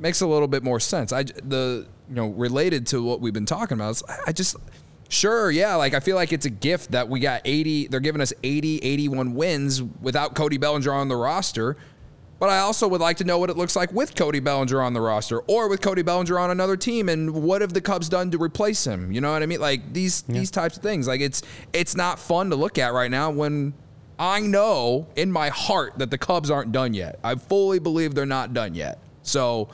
makes 0.00 0.20
a 0.20 0.26
little 0.26 0.48
bit 0.48 0.62
more 0.62 0.80
sense. 0.80 1.12
I 1.12 1.22
the 1.22 1.86
you 2.08 2.14
know 2.14 2.28
related 2.28 2.86
to 2.88 3.02
what 3.02 3.20
we've 3.20 3.32
been 3.32 3.46
talking 3.46 3.76
about. 3.76 4.02
I 4.26 4.32
just 4.32 4.56
sure 5.08 5.50
yeah 5.50 5.74
like 5.74 5.92
I 5.94 6.00
feel 6.00 6.16
like 6.16 6.32
it's 6.32 6.46
a 6.46 6.50
gift 6.50 6.92
that 6.92 7.08
we 7.08 7.20
got 7.20 7.42
80. 7.44 7.88
They're 7.88 8.00
giving 8.00 8.20
us 8.20 8.32
80, 8.42 8.78
81 8.78 9.34
wins 9.34 9.82
without 9.82 10.34
Cody 10.34 10.58
Bellinger 10.58 10.92
on 10.92 11.08
the 11.08 11.16
roster. 11.16 11.76
But 12.40 12.48
I 12.48 12.60
also 12.60 12.88
would 12.88 13.02
like 13.02 13.18
to 13.18 13.24
know 13.24 13.38
what 13.38 13.50
it 13.50 13.58
looks 13.58 13.76
like 13.76 13.92
with 13.92 14.14
Cody 14.14 14.40
Bellinger 14.40 14.80
on 14.80 14.94
the 14.94 15.00
roster 15.02 15.40
or 15.40 15.68
with 15.68 15.82
Cody 15.82 16.00
Bellinger 16.00 16.38
on 16.38 16.50
another 16.50 16.74
team 16.74 17.10
and 17.10 17.34
what 17.34 17.60
have 17.60 17.74
the 17.74 17.82
Cubs 17.82 18.08
done 18.08 18.30
to 18.30 18.42
replace 18.42 18.86
him? 18.86 19.12
You 19.12 19.20
know 19.20 19.30
what 19.30 19.42
I 19.42 19.46
mean? 19.46 19.60
Like 19.60 19.92
these 19.92 20.22
these 20.22 20.50
types 20.50 20.78
of 20.78 20.82
things. 20.82 21.06
Like 21.06 21.20
it's 21.20 21.42
it's 21.74 21.94
not 21.94 22.18
fun 22.18 22.48
to 22.48 22.56
look 22.56 22.78
at 22.78 22.94
right 22.94 23.10
now 23.10 23.30
when 23.30 23.74
I 24.18 24.40
know 24.40 25.06
in 25.16 25.30
my 25.30 25.50
heart 25.50 25.98
that 25.98 26.10
the 26.10 26.16
Cubs 26.16 26.50
aren't 26.50 26.72
done 26.72 26.94
yet. 26.94 27.20
I 27.22 27.34
fully 27.34 27.78
believe 27.78 28.14
they're 28.14 28.24
not 28.24 28.54
done 28.54 28.74
yet. 28.74 28.98
So 29.22 29.68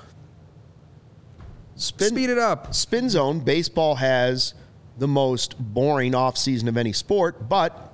Spin, 1.76 2.08
speed 2.08 2.30
it 2.30 2.38
up. 2.38 2.74
Spin 2.74 3.08
Zone, 3.08 3.40
baseball 3.40 3.94
has 3.96 4.54
the 4.98 5.06
most 5.06 5.56
boring 5.58 6.12
offseason 6.12 6.66
of 6.68 6.76
any 6.76 6.92
sport, 6.92 7.48
but 7.48 7.86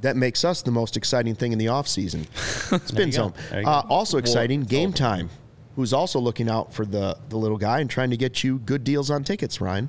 that 0.00 0.16
makes 0.16 0.44
us 0.44 0.62
the 0.62 0.70
most 0.70 0.96
exciting 0.96 1.34
thing 1.34 1.52
in 1.52 1.58
the 1.58 1.66
offseason. 1.66 2.26
Spin. 2.88 3.12
Zone. 3.12 3.32
There 3.50 3.60
you 3.60 3.64
go. 3.66 3.70
Uh, 3.70 3.82
also 3.88 4.18
exciting, 4.18 4.62
Game 4.62 4.92
Time, 4.92 5.30
who's 5.76 5.92
also 5.92 6.18
looking 6.18 6.48
out 6.48 6.72
for 6.72 6.84
the, 6.84 7.18
the 7.28 7.36
little 7.36 7.58
guy 7.58 7.80
and 7.80 7.90
trying 7.90 8.10
to 8.10 8.16
get 8.16 8.44
you 8.44 8.58
good 8.60 8.84
deals 8.84 9.10
on 9.10 9.24
tickets, 9.24 9.60
Ryan. 9.60 9.88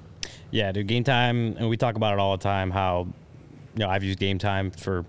Yeah, 0.52 0.72
dude, 0.72 0.88
game 0.88 1.04
time, 1.04 1.56
and 1.58 1.70
we 1.70 1.78
talk 1.78 1.96
about 1.96 2.14
it 2.14 2.20
all 2.20 2.36
the 2.36 2.44
time. 2.44 2.72
How, 2.72 3.08
you 3.76 3.80
know, 3.80 3.90
I've 3.90 4.04
used 4.04 4.20
game 4.20 4.40
time 4.40 4.72
for 4.72 5.06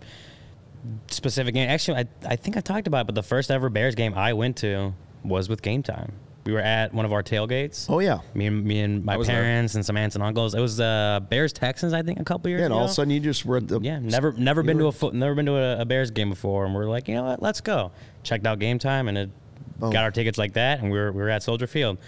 specific 1.09 1.55
game. 1.55 1.69
Actually, 1.69 1.99
I, 1.99 2.33
I 2.33 2.37
think 2.37 2.57
I 2.57 2.61
talked 2.61 2.87
about 2.87 3.03
it, 3.03 3.07
but 3.07 3.15
the 3.15 3.23
first 3.23 3.51
ever 3.51 3.69
Bears 3.71 3.95
game 3.95 4.15
I 4.15 4.33
went 4.35 4.57
to 4.59 4.95
was 5.25 5.49
with 5.49 5.63
game 5.63 5.83
time. 5.83 6.13
We 6.45 6.53
were 6.55 6.61
at 6.61 6.95
one 6.95 7.05
of 7.05 7.13
our 7.13 7.23
tailgates. 7.23 7.87
Oh, 7.91 7.99
yeah. 7.99 8.21
Me 8.35 8.47
and 8.47 8.65
me 8.65 8.81
and 8.81 9.05
my 9.05 9.17
was 9.17 9.27
there. 9.27 9.43
parents 9.43 9.75
and 9.75 9.85
some 9.85 9.97
aunts 9.97 10.17
and 10.17 10.25
uncles. 10.25 10.55
It 10.55 10.61
was 10.61 10.81
uh, 10.81 11.21
Bears 11.29 11.53
Texans, 11.53 11.93
I 11.93 12.03
think, 12.03 12.19
a 12.19 12.25
couple 12.25 12.49
years 12.49 12.61
Yeah, 12.61 12.67
and 12.67 12.73
ago. 12.73 12.79
all 12.79 12.85
of 12.87 12.91
a 12.91 12.95
sudden 12.95 13.11
you 13.11 13.21
just 13.21 13.45
were 13.45 13.61
the. 13.61 13.79
Yeah, 13.81 13.99
never 13.99 14.33
never 14.33 14.63
been 14.63 14.79
were- 14.79 14.85
to 14.85 14.89
a 14.89 14.93
foot, 14.93 15.15
never 15.15 15.35
been 15.35 15.47
to 15.47 15.57
a, 15.57 15.81
a 15.81 15.85
Bears 15.85 16.11
game 16.11 16.31
before, 16.31 16.65
and 16.65 16.75
we're 16.75 16.87
like, 16.87 17.09
you 17.09 17.15
know 17.15 17.25
what, 17.25 17.43
let's 17.43 17.61
go. 17.61 17.93
Checked 18.23 18.47
out 18.47 18.59
game 18.59 18.79
time, 18.79 19.09
and 19.09 19.19
it 19.19 19.31
Boom. 19.79 19.91
got 19.91 20.03
our 20.05 20.11
tickets 20.11 20.39
like 20.39 20.55
that, 20.55 20.81
and 20.81 20.91
we 20.91 20.99
were 20.99 21.13
we 21.13 21.21
were 21.21 21.29
at 21.31 21.43
Soldier 21.43 21.67
Field. 21.67 21.99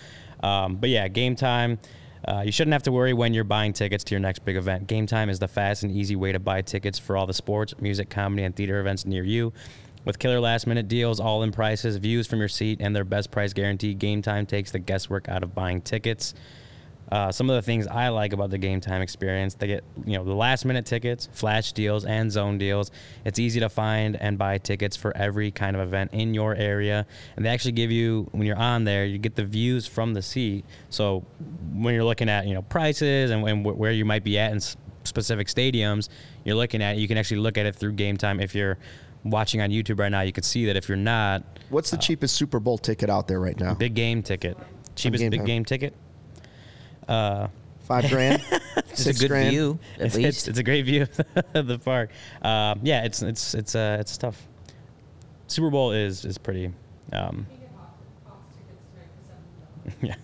Um, 0.42 0.76
but 0.76 0.88
yeah, 0.88 1.08
game 1.08 1.36
time. 1.36 1.78
Uh, 2.26 2.40
you 2.46 2.52
shouldn't 2.52 2.72
have 2.72 2.84
to 2.84 2.92
worry 2.92 3.12
when 3.12 3.34
you're 3.34 3.42
buying 3.42 3.72
tickets 3.72 4.04
to 4.04 4.14
your 4.14 4.20
next 4.20 4.44
big 4.44 4.54
event. 4.56 4.86
Game 4.86 5.06
time 5.06 5.28
is 5.28 5.40
the 5.40 5.48
fast 5.48 5.82
and 5.82 5.90
easy 5.90 6.14
way 6.14 6.30
to 6.30 6.38
buy 6.38 6.62
tickets 6.62 6.96
for 6.96 7.16
all 7.16 7.26
the 7.26 7.34
sports, 7.34 7.74
music, 7.80 8.08
comedy, 8.10 8.44
and 8.44 8.54
theater 8.54 8.78
events 8.78 9.04
near 9.04 9.24
you. 9.24 9.52
With 10.04 10.18
killer 10.18 10.40
last 10.40 10.66
minute 10.66 10.88
deals, 10.88 11.20
all 11.20 11.42
in 11.42 11.52
prices, 11.52 11.96
views 11.96 12.26
from 12.26 12.40
your 12.40 12.48
seat, 12.48 12.80
and 12.80 12.94
their 12.94 13.04
best 13.04 13.30
price 13.30 13.52
guarantee, 13.52 13.94
Game 13.94 14.20
Time 14.20 14.46
takes 14.46 14.72
the 14.72 14.80
guesswork 14.80 15.28
out 15.28 15.42
of 15.42 15.54
buying 15.54 15.80
tickets. 15.80 16.34
Uh, 17.12 17.30
some 17.30 17.50
of 17.50 17.56
the 17.56 17.60
things 17.60 17.86
I 17.86 18.08
like 18.08 18.32
about 18.32 18.48
the 18.48 18.56
game 18.56 18.80
time 18.80 19.02
experience, 19.02 19.52
they 19.52 19.66
get 19.66 19.84
you 20.06 20.16
know 20.16 20.24
the 20.24 20.32
last 20.32 20.64
minute 20.64 20.86
tickets, 20.86 21.28
flash 21.32 21.72
deals, 21.72 22.06
and 22.06 22.32
zone 22.32 22.56
deals. 22.56 22.90
It's 23.26 23.38
easy 23.38 23.60
to 23.60 23.68
find 23.68 24.16
and 24.16 24.38
buy 24.38 24.56
tickets 24.56 24.96
for 24.96 25.14
every 25.14 25.50
kind 25.50 25.76
of 25.76 25.82
event 25.82 26.14
in 26.14 26.32
your 26.32 26.54
area, 26.54 27.06
and 27.36 27.44
they 27.44 27.50
actually 27.50 27.72
give 27.72 27.90
you 27.90 28.28
when 28.32 28.46
you're 28.46 28.56
on 28.56 28.84
there, 28.84 29.04
you 29.04 29.18
get 29.18 29.34
the 29.34 29.44
views 29.44 29.86
from 29.86 30.14
the 30.14 30.22
seat. 30.22 30.64
So 30.88 31.26
when 31.74 31.94
you're 31.94 32.02
looking 32.02 32.30
at 32.30 32.46
you 32.46 32.54
know 32.54 32.62
prices 32.62 33.30
and, 33.30 33.46
and 33.46 33.66
wh- 33.66 33.78
where 33.78 33.92
you 33.92 34.06
might 34.06 34.24
be 34.24 34.38
at 34.38 34.50
in 34.50 34.60
specific 35.04 35.48
stadiums, 35.48 36.08
you're 36.44 36.56
looking 36.56 36.82
at 36.82 36.96
you 36.96 37.08
can 37.08 37.18
actually 37.18 37.40
look 37.40 37.58
at 37.58 37.66
it 37.66 37.76
through 37.76 37.92
game 37.92 38.16
time. 38.16 38.40
If 38.40 38.54
you're 38.54 38.78
watching 39.24 39.60
on 39.60 39.70
YouTube 39.70 39.98
right 39.98 40.10
now, 40.10 40.20
you 40.22 40.32
can 40.32 40.42
see 40.42 40.66
that. 40.66 40.76
If 40.76 40.88
you're 40.88 40.96
not, 40.96 41.42
What's 41.70 41.90
the 41.90 41.96
cheapest 41.96 42.34
Super 42.36 42.60
Bowl 42.60 42.78
ticket 42.78 43.08
out 43.10 43.28
there 43.28 43.40
right 43.40 43.58
now? 43.58 43.74
big 43.74 43.94
game 43.94 44.22
ticket, 44.22 44.56
cheapest 44.96 45.22
Game 45.22 45.30
big 45.30 45.40
Time. 45.40 45.46
game 45.46 45.64
ticket. 45.64 45.94
Uh, 47.08 47.48
Five 47.80 48.08
grand? 48.10 48.42
It's 48.76 49.02
Six 49.04 49.18
a 49.18 49.22
good 49.22 49.28
grand? 49.28 49.50
view, 49.50 49.78
at 49.96 50.06
it's, 50.06 50.16
least. 50.16 50.28
It's, 50.28 50.48
it's 50.48 50.58
a 50.58 50.62
great 50.62 50.82
view 50.82 51.06
of 51.54 51.66
the 51.66 51.78
park. 51.78 52.10
Um, 52.42 52.80
yeah, 52.82 53.04
it's 53.04 53.22
it's 53.22 53.54
it's 53.54 53.74
uh, 53.74 53.96
it's 54.00 54.16
tough. 54.16 54.46
Super 55.46 55.70
Bowl 55.70 55.92
is 55.92 56.24
is 56.24 56.38
pretty. 56.38 56.72
Um, 57.12 57.46
yeah. 60.00 60.14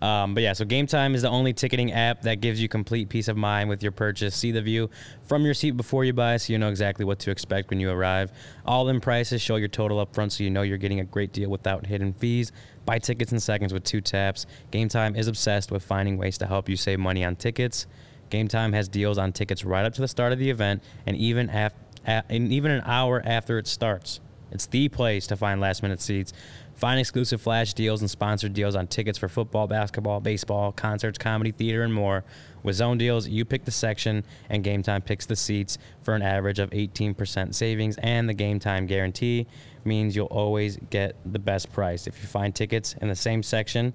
Um, 0.00 0.32
but 0.32 0.42
yeah, 0.42 0.54
so 0.54 0.64
Game 0.64 0.86
Time 0.86 1.14
is 1.14 1.22
the 1.22 1.28
only 1.28 1.52
ticketing 1.52 1.92
app 1.92 2.22
that 2.22 2.40
gives 2.40 2.60
you 2.60 2.68
complete 2.68 3.10
peace 3.10 3.28
of 3.28 3.36
mind 3.36 3.68
with 3.68 3.82
your 3.82 3.92
purchase. 3.92 4.34
See 4.34 4.50
the 4.50 4.62
view 4.62 4.88
from 5.24 5.44
your 5.44 5.52
seat 5.52 5.72
before 5.72 6.04
you 6.04 6.14
buy, 6.14 6.38
so 6.38 6.52
you 6.52 6.58
know 6.58 6.70
exactly 6.70 7.04
what 7.04 7.18
to 7.20 7.30
expect 7.30 7.68
when 7.68 7.80
you 7.80 7.90
arrive. 7.90 8.32
All 8.64 8.88
in 8.88 9.00
prices 9.00 9.42
show 9.42 9.56
your 9.56 9.68
total 9.68 10.00
up 10.00 10.14
front, 10.14 10.32
so 10.32 10.42
you 10.42 10.48
know 10.50 10.62
you're 10.62 10.78
getting 10.78 11.00
a 11.00 11.04
great 11.04 11.32
deal 11.32 11.50
without 11.50 11.84
hidden 11.86 12.14
fees. 12.14 12.50
Buy 12.86 12.98
tickets 12.98 13.30
in 13.30 13.40
seconds 13.40 13.74
with 13.74 13.84
two 13.84 14.00
taps. 14.00 14.46
Game 14.70 14.88
Time 14.88 15.14
is 15.14 15.28
obsessed 15.28 15.70
with 15.70 15.82
finding 15.82 16.16
ways 16.16 16.38
to 16.38 16.46
help 16.46 16.68
you 16.68 16.76
save 16.76 16.98
money 16.98 17.22
on 17.22 17.36
tickets. 17.36 17.86
Game 18.30 18.48
Time 18.48 18.72
has 18.72 18.88
deals 18.88 19.18
on 19.18 19.32
tickets 19.32 19.64
right 19.64 19.84
up 19.84 19.92
to 19.94 20.00
the 20.00 20.08
start 20.08 20.32
of 20.32 20.38
the 20.38 20.48
event, 20.48 20.82
and 21.06 21.14
even 21.16 21.50
af- 21.50 21.74
a- 22.06 22.24
and 22.30 22.50
even 22.52 22.70
an 22.70 22.82
hour 22.86 23.20
after 23.26 23.58
it 23.58 23.66
starts. 23.66 24.20
It's 24.52 24.66
the 24.66 24.88
place 24.88 25.26
to 25.28 25.36
find 25.36 25.60
last 25.60 25.82
minute 25.82 26.00
seats. 26.00 26.32
Find 26.80 26.98
exclusive 26.98 27.42
flash 27.42 27.74
deals 27.74 28.00
and 28.00 28.10
sponsored 28.10 28.54
deals 28.54 28.74
on 28.74 28.86
tickets 28.86 29.18
for 29.18 29.28
football, 29.28 29.66
basketball, 29.66 30.18
baseball, 30.20 30.72
concerts, 30.72 31.18
comedy, 31.18 31.52
theater, 31.52 31.82
and 31.82 31.92
more. 31.92 32.24
With 32.62 32.76
zone 32.76 32.96
deals, 32.96 33.28
you 33.28 33.44
pick 33.44 33.66
the 33.66 33.70
section, 33.70 34.24
and 34.48 34.64
Game 34.64 34.82
Time 34.82 35.02
picks 35.02 35.26
the 35.26 35.36
seats 35.36 35.76
for 36.00 36.14
an 36.14 36.22
average 36.22 36.58
of 36.58 36.70
18% 36.70 37.54
savings. 37.54 37.98
And 37.98 38.30
the 38.30 38.32
Game 38.32 38.58
Time 38.58 38.86
guarantee 38.86 39.46
means 39.84 40.16
you'll 40.16 40.28
always 40.28 40.78
get 40.88 41.16
the 41.30 41.38
best 41.38 41.70
price. 41.70 42.06
If 42.06 42.18
you 42.22 42.26
find 42.26 42.54
tickets 42.54 42.94
in 42.94 43.08
the 43.08 43.14
same 43.14 43.42
section 43.42 43.92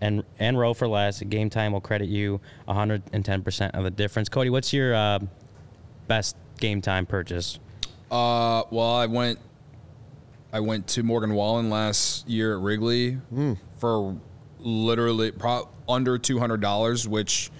and 0.00 0.22
and 0.38 0.56
row 0.56 0.72
for 0.72 0.86
less, 0.86 1.20
Game 1.22 1.50
Time 1.50 1.72
will 1.72 1.80
credit 1.80 2.08
you 2.08 2.40
110% 2.68 3.70
of 3.74 3.82
the 3.82 3.90
difference. 3.90 4.28
Cody, 4.28 4.50
what's 4.50 4.72
your 4.72 4.94
uh, 4.94 5.18
best 6.06 6.36
Game 6.60 6.80
Time 6.80 7.06
purchase? 7.06 7.58
Uh, 8.08 8.62
well, 8.70 8.94
I 8.94 9.06
went, 9.06 9.40
I 10.52 10.60
went 10.60 10.86
to 10.88 11.02
Morgan 11.02 11.34
Wallen 11.34 11.70
last 11.70 12.28
year 12.28 12.56
at 12.56 12.60
Wrigley 12.60 13.12
hmm. 13.12 13.54
for 13.78 14.20
literally 14.58 15.30
pro- 15.30 15.68
under 15.88 16.18
two 16.18 16.38
hundred 16.38 16.60
dollars, 16.60 17.06
which 17.06 17.50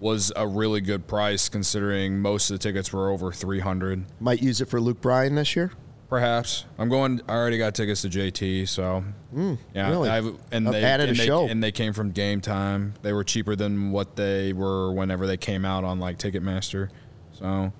was 0.00 0.32
a 0.36 0.46
really 0.46 0.80
good 0.80 1.06
price 1.06 1.48
considering 1.48 2.20
most 2.20 2.50
of 2.50 2.58
the 2.58 2.62
tickets 2.62 2.92
were 2.92 3.10
over 3.10 3.32
three 3.32 3.60
hundred. 3.60 4.04
Might 4.20 4.42
use 4.42 4.60
it 4.60 4.66
for 4.66 4.80
Luke 4.80 5.00
Bryan 5.00 5.34
this 5.34 5.56
year? 5.56 5.72
Perhaps 6.08 6.64
I'm 6.78 6.88
going. 6.88 7.20
I 7.28 7.34
already 7.34 7.58
got 7.58 7.74
tickets 7.74 8.00
to 8.02 8.08
JT, 8.08 8.66
so 8.68 9.04
hmm, 9.30 9.54
yeah. 9.74 9.90
really? 9.90 10.08
I've, 10.08 10.38
and 10.50 10.66
I've 10.66 10.72
they 10.72 10.82
added 10.82 11.10
and 11.10 11.18
a 11.18 11.20
they, 11.20 11.26
show. 11.26 11.46
and 11.46 11.62
they 11.62 11.72
came 11.72 11.92
from 11.92 12.12
Game 12.12 12.40
Time. 12.40 12.94
They 13.02 13.12
were 13.12 13.24
cheaper 13.24 13.54
than 13.54 13.90
what 13.90 14.16
they 14.16 14.54
were 14.54 14.90
whenever 14.92 15.26
they 15.26 15.36
came 15.36 15.66
out 15.66 15.84
on 15.84 16.00
like 16.00 16.18
Ticketmaster. 16.18 16.88
So 17.32 17.74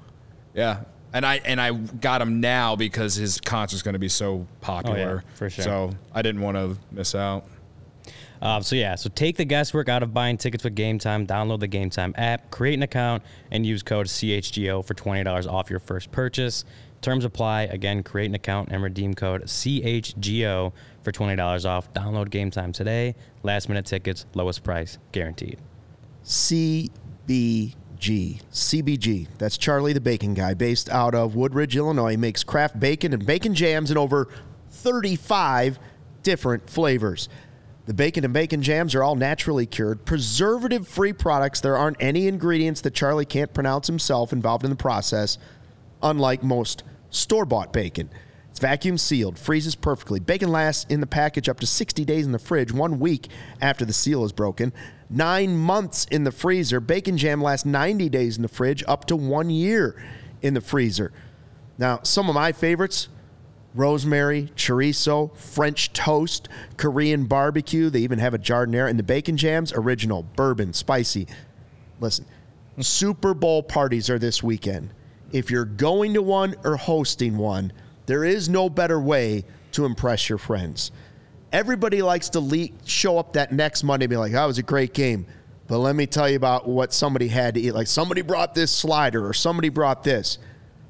yeah, 0.53 0.83
and 1.13 1.25
I 1.25 1.37
and 1.45 1.61
I 1.61 1.73
got 1.73 2.21
him 2.23 2.41
now 2.41 2.77
because 2.77 3.15
his 3.15 3.41
concert's 3.41 3.83
going 3.83 3.95
to 3.95 3.99
be 3.99 4.09
so 4.09 4.47
popular. 4.61 5.23
Oh, 5.25 5.29
yeah, 5.29 5.37
for 5.37 5.51
sure. 5.51 5.65
So 5.65 5.91
I 6.13 6.23
didn't 6.23 6.43
want 6.43 6.57
to 6.57 6.77
miss 6.91 7.15
out. 7.15 7.45
Um, 8.41 8.63
so 8.63 8.77
yeah, 8.77 8.95
so 8.95 9.11
take 9.13 9.37
the 9.37 9.45
guesswork 9.45 9.89
out 9.89 10.03
of 10.03 10.15
buying 10.15 10.37
tickets 10.37 10.63
with 10.63 10.75
Game 10.75 10.99
Time. 10.99 11.27
Download 11.27 11.59
the 11.59 11.67
Game 11.67 11.91
Time 11.91 12.15
app, 12.17 12.51
create 12.51 12.75
an 12.75 12.83
account, 12.83 13.23
and 13.51 13.67
use 13.67 13.83
code 13.83 14.07
CHGO 14.07 14.85
for 14.85 14.95
twenty 14.95 15.25
dollars 15.25 15.47
off 15.47 15.71
your 15.71 15.81
first 15.81 16.13
purchase. 16.13 16.65
Terms 17.01 17.25
apply. 17.25 17.63
Again, 17.63 18.03
create 18.03 18.27
an 18.27 18.35
account 18.35 18.71
and 18.71 18.83
redeem 18.83 19.15
code 19.15 19.43
CHGO 19.45 20.73
for 21.03 21.13
twenty 21.13 21.37
dollars 21.37 21.65
off. 21.65 21.93
Download 21.95 22.31
Game 22.31 22.51
Time 22.51 22.73
today. 22.73 23.15
Last 23.43 23.69
minute 23.69 23.87
tickets, 23.87 24.27
lowest 24.35 24.63
price 24.63 24.99
guaranteed. 25.13 25.59
CBG. 27.99 28.41
CBG. 28.53 29.27
That's 29.39 29.59
Charlie 29.59 29.93
the 29.93 30.01
Bacon 30.01 30.35
Guy, 30.35 30.55
based 30.55 30.89
out 30.89 31.15
of 31.15 31.35
Woodridge, 31.35 31.77
Illinois. 31.77 32.13
He 32.13 32.17
makes 32.17 32.45
craft 32.45 32.79
bacon 32.79 33.13
and 33.13 33.27
bacon 33.27 33.55
jams 33.55 33.91
in 33.91 33.99
over 33.99 34.29
35 34.71 35.79
different 36.23 36.69
flavors. 36.71 37.29
The 37.87 37.95
bacon 37.95 38.25
and 38.25 38.35
bacon 38.35 38.63
jams 38.63 38.95
are 38.95 39.03
all 39.03 39.17
naturally 39.17 39.67
cured, 39.67 40.05
preservative 40.05 40.87
free 40.87 41.13
products. 41.13 41.61
There 41.61 41.77
aren't 41.77 41.97
any 42.01 42.29
ingredients 42.29 42.83
that 42.83 42.95
Charlie 42.95 43.25
can't 43.25 43.53
pronounce 43.55 43.87
himself 43.87 44.33
involved 44.33 44.65
in 44.65 44.71
the 44.71 44.77
process, 44.77 45.39
unlike 46.03 46.43
most 46.43 46.85
store 47.11 47.47
bought 47.47 47.73
bacon. 47.73 48.11
It's 48.51 48.59
vacuum 48.59 48.99
sealed, 48.99 49.39
freezes 49.39 49.75
perfectly. 49.75 50.21
Bacon 50.21 50.51
lasts 50.51 50.85
in 50.91 51.01
the 51.01 51.07
package 51.07 51.49
up 51.49 51.61
to 51.61 51.67
60 51.67 52.05
days 52.05 52.27
in 52.27 52.33
the 52.33 52.39
fridge, 52.39 52.73
one 52.73 52.99
week 52.99 53.29
after 53.61 53.85
the 53.85 53.93
seal 53.93 54.25
is 54.25 54.33
broken. 54.33 54.73
Nine 55.11 55.57
months 55.57 56.07
in 56.11 56.25
the 56.25 56.33
freezer. 56.33 56.81
Bacon 56.81 57.17
jam 57.17 57.43
lasts 57.43 57.65
90 57.65 58.09
days 58.09 58.37
in 58.37 58.43
the 58.43 58.49
fridge, 58.49 58.85
up 58.87 59.07
to 59.07 59.17
one 59.17 59.51
year 59.51 60.01
in 60.43 60.55
the 60.55 60.61
freezer. 60.61 61.13
Now, 61.79 62.01
some 62.03 62.29
of 62.29 62.35
my 62.35 62.53
favorites 62.53 63.09
rosemary, 63.75 64.51
chorizo, 64.57 65.35
French 65.37 65.93
toast, 65.93 66.49
Korean 66.77 67.25
barbecue. 67.27 67.91
They 67.91 68.01
even 68.01 68.19
have 68.19 68.35
a 68.35 68.39
giardiniera. 68.39 68.91
And 68.91 68.99
the 68.99 69.05
bacon 69.05 69.37
jams, 69.37 69.73
original, 69.73 70.25
bourbon, 70.37 70.73
spicy. 70.73 71.27
Listen, 72.01 72.27
Super 72.81 73.35
Bowl 73.35 73.63
parties 73.63 74.11
are 74.11 74.19
this 74.19 74.43
weekend. 74.43 74.91
If 75.33 75.51
you're 75.51 75.65
going 75.65 76.15
to 76.15 76.23
one 76.23 76.55
or 76.65 76.77
hosting 76.77 77.37
one, 77.37 77.73
there 78.07 78.25
is 78.25 78.49
no 78.49 78.69
better 78.71 79.01
way 79.01 79.45
to 79.73 79.85
impress 79.85 80.29
your 80.29 80.39
friends. 80.39 80.91
Everybody 81.53 82.03
likes 82.03 82.29
to 82.31 82.41
le- 82.41 82.69
show 82.85 83.19
up 83.19 83.33
that 83.33 83.53
next 83.53 83.83
Monday 83.83 84.05
and 84.05 84.11
be 84.11 84.17
like, 84.17 84.33
that 84.33 84.45
was 84.45 84.59
a 84.59 84.63
great 84.63 84.93
game. 84.93 85.27
But 85.67 85.79
let 85.79 85.97
me 85.97 86.07
tell 86.07 86.29
you 86.29 86.37
about 86.37 86.69
what 86.69 86.93
somebody 86.93 87.29
had 87.29 87.55
to 87.55 87.61
eat. 87.61 87.73
Like 87.73 87.87
somebody 87.87 88.23
brought 88.23 88.55
this 88.55 88.71
slider 88.71 89.27
or 89.27 89.35
somebody 89.35 89.69
brought 89.69 90.03
this. 90.03 90.39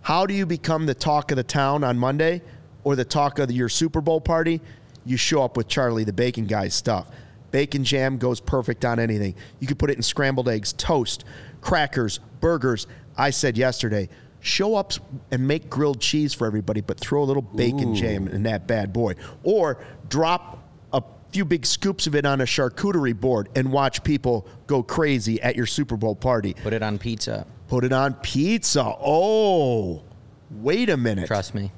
How 0.03 0.25
do 0.27 0.35
you 0.35 0.47
become 0.47 0.87
the 0.87 0.95
talk 0.95 1.31
of 1.31 1.37
the 1.37 1.43
town 1.43 1.85
on 1.85 1.99
Monday 1.99 2.43
or 2.85 2.97
the 2.97 3.05
talk 3.05 3.39
of 3.39 3.51
your 3.51 3.69
Super 3.69 4.01
Bowl 4.01 4.21
party? 4.21 4.61
You 5.05 5.17
show 5.17 5.43
up 5.43 5.57
with 5.57 5.69
Charlie 5.69 6.05
the 6.05 6.13
Bacon 6.13 6.47
Guy's 6.47 6.75
stuff. 6.75 7.09
Bacon 7.51 7.83
jam 7.83 8.19
goes 8.19 8.41
perfect 8.41 8.85
on 8.85 8.99
anything. 8.99 9.35
You 9.59 9.67
could 9.67 9.79
put 9.79 9.91
it 9.91 9.97
in 9.97 10.03
scrambled 10.03 10.49
eggs, 10.49 10.73
toast, 10.75 11.25
crackers, 11.61 12.19
burgers. 12.41 12.87
I 13.17 13.31
said 13.31 13.57
yesterday, 13.57 14.09
show 14.41 14.75
up 14.77 14.93
and 15.31 15.47
make 15.47 15.69
grilled 15.69 16.01
cheese 16.01 16.33
for 16.35 16.47
everybody, 16.47 16.81
but 16.81 16.99
throw 16.99 17.23
a 17.23 17.25
little 17.27 17.43
bacon 17.43 17.95
jam 17.95 18.29
in 18.29 18.45
that 18.45 18.67
bad 18.67 18.93
boy. 18.93 19.15
Or 19.43 19.83
drop 20.09 20.63
a 20.93 21.03
few 21.33 21.45
big 21.45 21.67
scoops 21.67 22.07
of 22.07 22.15
it 22.15 22.25
on 22.25 22.41
a 22.41 22.45
charcuterie 22.45 23.19
board 23.19 23.49
and 23.57 23.73
watch 23.73 24.03
people 24.05 24.47
go 24.67 24.83
crazy 24.83 25.41
at 25.43 25.57
your 25.57 25.67
Super 25.67 25.97
Bowl 25.97 26.15
party. 26.15 26.55
Put 26.55 26.73
it 26.73 26.83
on 26.83 26.99
pizza. 26.99 27.47
Put 27.69 27.85
it 27.85 27.93
on 27.93 28.15
pizza. 28.15 28.83
Oh, 29.01 30.03
wait 30.51 30.89
a 30.89 30.97
minute. 30.97 31.27
Trust 31.27 31.55
me. 31.55 31.73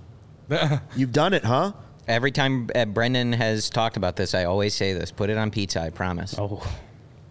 You've 0.97 1.13
done 1.13 1.33
it, 1.33 1.45
huh? 1.45 1.73
Every 2.07 2.33
time 2.33 2.69
uh, 2.75 2.85
Brendan 2.87 3.33
has 3.33 3.71
talked 3.71 3.97
about 3.97 4.17
this, 4.17 4.35
I 4.35 4.45
always 4.45 4.75
say 4.75 4.93
this: 4.95 5.13
put 5.13 5.31
it 5.31 5.37
on 5.37 5.51
pizza. 5.53 5.81
I 5.81 5.91
promise. 5.91 6.35
Oh, 6.37 6.43
all 6.43 6.61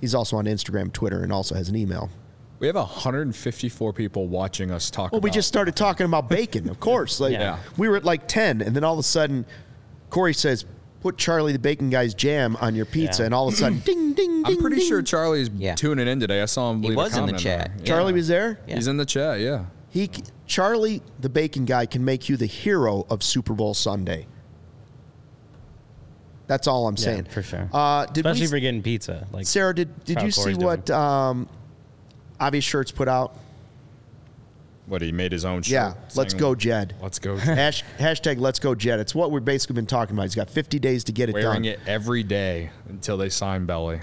He's 0.00 0.14
also 0.14 0.36
on 0.36 0.44
Instagram, 0.46 0.92
Twitter, 0.92 1.22
and 1.22 1.32
also 1.32 1.54
has 1.54 1.68
an 1.68 1.76
email. 1.76 2.10
we 2.60 2.66
have 2.66 2.76
154 2.76 3.92
people 3.92 4.26
watching 4.28 4.70
us 4.70 4.90
talk. 4.90 5.12
Well, 5.12 5.20
we 5.20 5.30
just 5.30 5.48
started 5.48 5.76
talking 5.76 6.06
about 6.06 6.28
bacon, 6.28 6.68
of 6.68 6.80
course. 6.80 7.20
Like 7.28 7.32
Yeah. 7.32 7.58
we 7.76 7.88
were 7.88 7.96
at 7.96 8.04
like 8.04 8.26
ten, 8.28 8.60
and 8.62 8.74
then 8.74 8.84
all 8.84 8.94
of 8.94 8.98
a 8.98 9.02
sudden, 9.04 9.44
Corey 10.10 10.34
says, 10.34 10.64
"Put 11.00 11.18
Charlie 11.18 11.52
the 11.52 11.58
Bacon 11.58 11.90
Guy's 11.90 12.14
jam 12.14 12.56
on 12.60 12.74
your 12.74 12.86
pizza," 12.86 13.22
Yeah. 13.22 13.26
and 13.26 13.34
all 13.34 13.48
of 13.48 13.54
a 13.54 13.56
sudden, 13.56 13.80
ding, 13.80 14.12
ding, 14.14 14.42
ding. 14.42 14.46
I'm 14.46 14.56
pretty 14.58 14.76
ding. 14.78 14.88
sure 14.88 15.02
Charlie's 15.02 15.50
Yeah. 15.56 15.74
tuning 15.74 16.08
in 16.08 16.20
today. 16.20 16.42
I 16.42 16.46
saw 16.46 16.70
him. 16.72 16.82
He 16.82 16.88
leave 16.90 16.98
a 16.98 17.02
was 17.02 17.16
in 17.16 17.26
the 17.26 17.32
chat. 17.32 17.72
there. 17.76 17.86
Charlie 17.86 18.12
was 18.12 18.28
there. 18.28 18.60
Yeah. 18.66 18.74
He's 18.76 18.86
in 18.88 18.96
the 18.96 19.06
chat. 19.06 19.40
Yeah. 19.40 19.66
He, 19.90 20.10
Charlie 20.46 21.02
the 21.20 21.28
Bacon 21.28 21.64
Guy, 21.64 21.86
can 21.86 22.04
make 22.04 22.28
you 22.28 22.36
the 22.36 22.46
hero 22.46 23.06
of 23.10 23.22
Super 23.22 23.54
Bowl 23.54 23.74
Sunday. 23.74 24.26
That's 26.48 26.66
all 26.66 26.88
I'm 26.88 26.96
Yeah, 26.96 27.04
saying 27.04 27.24
for 27.26 27.42
sure. 27.42 27.68
Uh, 27.72 28.06
did 28.06 28.26
Especially 28.26 28.46
we, 28.46 28.50
for 28.50 28.58
getting 28.60 28.82
pizza. 28.82 29.28
Like 29.30 29.46
Sarah? 29.46 29.74
Did 29.74 30.04
did 30.04 30.14
Proud 30.14 30.24
you 30.24 30.32
see 30.32 30.54
what 30.54 30.90
um, 30.90 31.48
Obvious 32.40 32.64
Shirts 32.64 32.90
put 32.90 33.06
out? 33.06 33.36
What 34.86 35.02
he 35.02 35.12
made 35.12 35.30
his 35.30 35.44
own. 35.44 35.60
Shirt 35.60 35.72
Yeah, 35.72 35.94
let's 36.16 36.32
saying, 36.32 36.40
go, 36.40 36.54
Jed. 36.54 36.94
Let's 37.02 37.18
go. 37.18 37.36
Hash, 37.36 37.84
hashtag 37.98 38.40
Let's 38.40 38.58
Go 38.58 38.74
Jed. 38.74 38.98
It's 38.98 39.14
what 39.14 39.30
we've 39.30 39.44
basically 39.44 39.74
been 39.74 39.86
talking 39.86 40.16
about. 40.16 40.22
He's 40.22 40.34
got 40.34 40.48
50 40.48 40.78
days 40.78 41.04
to 41.04 41.12
get 41.12 41.28
it 41.28 41.34
Wearing 41.34 41.62
done. 41.62 41.64
it 41.66 41.80
every 41.86 42.22
day 42.22 42.70
until 42.88 43.18
they 43.18 43.28
sign 43.28 43.66
Belly. 43.66 44.00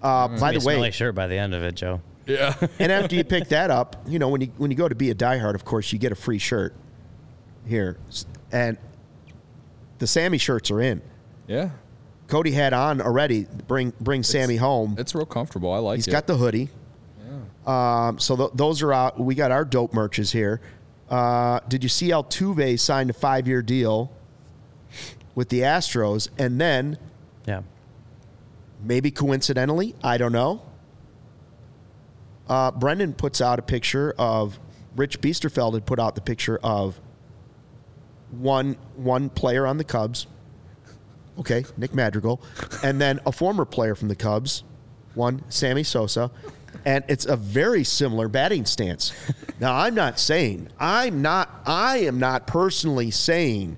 Uh, 0.00 0.28
by 0.38 0.52
the 0.52 0.58
way, 0.60 0.74
smelly 0.74 0.92
shirt 0.92 1.16
by 1.16 1.26
the 1.26 1.36
end 1.36 1.52
of 1.52 1.64
it, 1.64 1.74
Joe. 1.74 2.00
Yeah. 2.26 2.54
and 2.78 2.92
after 2.92 3.16
you 3.16 3.24
pick 3.24 3.48
that 3.48 3.72
up, 3.72 3.96
you 4.06 4.20
know 4.20 4.28
when 4.28 4.40
you 4.42 4.52
when 4.58 4.70
you 4.70 4.76
go 4.76 4.88
to 4.88 4.94
be 4.94 5.10
a 5.10 5.14
diehard, 5.16 5.56
of 5.56 5.64
course 5.64 5.92
you 5.92 5.98
get 5.98 6.12
a 6.12 6.14
free 6.14 6.38
shirt 6.38 6.74
here, 7.66 7.98
and 8.52 8.78
the 9.98 10.06
Sammy 10.06 10.38
shirts 10.38 10.70
are 10.70 10.80
in. 10.80 11.02
Yeah. 11.48 11.70
Cody 12.28 12.52
had 12.52 12.72
on 12.74 13.00
already. 13.00 13.46
Bring 13.66 13.92
bring 14.00 14.22
Sammy 14.22 14.56
home. 14.56 14.94
It's 14.98 15.14
real 15.14 15.26
comfortable. 15.26 15.72
I 15.72 15.78
like 15.78 15.96
He's 15.96 16.06
it. 16.06 16.10
He's 16.10 16.14
got 16.14 16.26
the 16.26 16.36
hoodie. 16.36 16.68
Um, 17.66 18.18
so 18.18 18.36
th- 18.36 18.50
those 18.54 18.80
are 18.82 18.92
out. 18.94 19.18
We 19.20 19.34
got 19.34 19.50
our 19.50 19.64
dope 19.64 19.92
merches 19.92 20.30
here. 20.32 20.60
Uh, 21.10 21.60
did 21.68 21.82
you 21.82 21.88
see 21.88 22.08
Altuve 22.10 22.78
signed 22.80 23.10
a 23.10 23.12
five 23.12 23.46
year 23.48 23.60
deal 23.62 24.10
with 25.34 25.48
the 25.50 25.60
Astros, 25.60 26.28
and 26.38 26.58
then 26.60 26.96
Yeah. 27.46 27.60
maybe 28.82 29.10
coincidentally, 29.10 29.94
I 30.02 30.16
don't 30.18 30.32
know. 30.32 30.62
Uh, 32.48 32.70
Brendan 32.70 33.12
puts 33.12 33.40
out 33.42 33.58
a 33.58 33.62
picture 33.62 34.14
of 34.18 34.58
Rich 34.96 35.20
Biesterfeld 35.20 35.74
had 35.74 35.84
put 35.84 35.98
out 35.98 36.14
the 36.14 36.20
picture 36.22 36.58
of 36.62 36.98
one 38.30 38.76
one 38.96 39.28
player 39.28 39.66
on 39.66 39.76
the 39.78 39.84
Cubs. 39.84 40.26
Okay, 41.38 41.64
Nick 41.76 41.94
Madrigal, 41.94 42.42
and 42.82 43.00
then 43.00 43.20
a 43.24 43.32
former 43.32 43.64
player 43.64 43.94
from 43.94 44.08
the 44.08 44.16
Cubs, 44.16 44.64
one 45.14 45.42
Sammy 45.48 45.84
Sosa, 45.84 46.30
and 46.84 47.04
it's 47.08 47.26
a 47.26 47.36
very 47.36 47.84
similar 47.84 48.28
batting 48.28 48.64
stance. 48.64 49.12
Now, 49.60 49.74
I'm 49.74 49.94
not 49.94 50.18
saying 50.18 50.68
I'm 50.78 51.22
not 51.22 51.62
I 51.66 51.98
am 51.98 52.18
not 52.18 52.46
personally 52.46 53.10
saying 53.10 53.76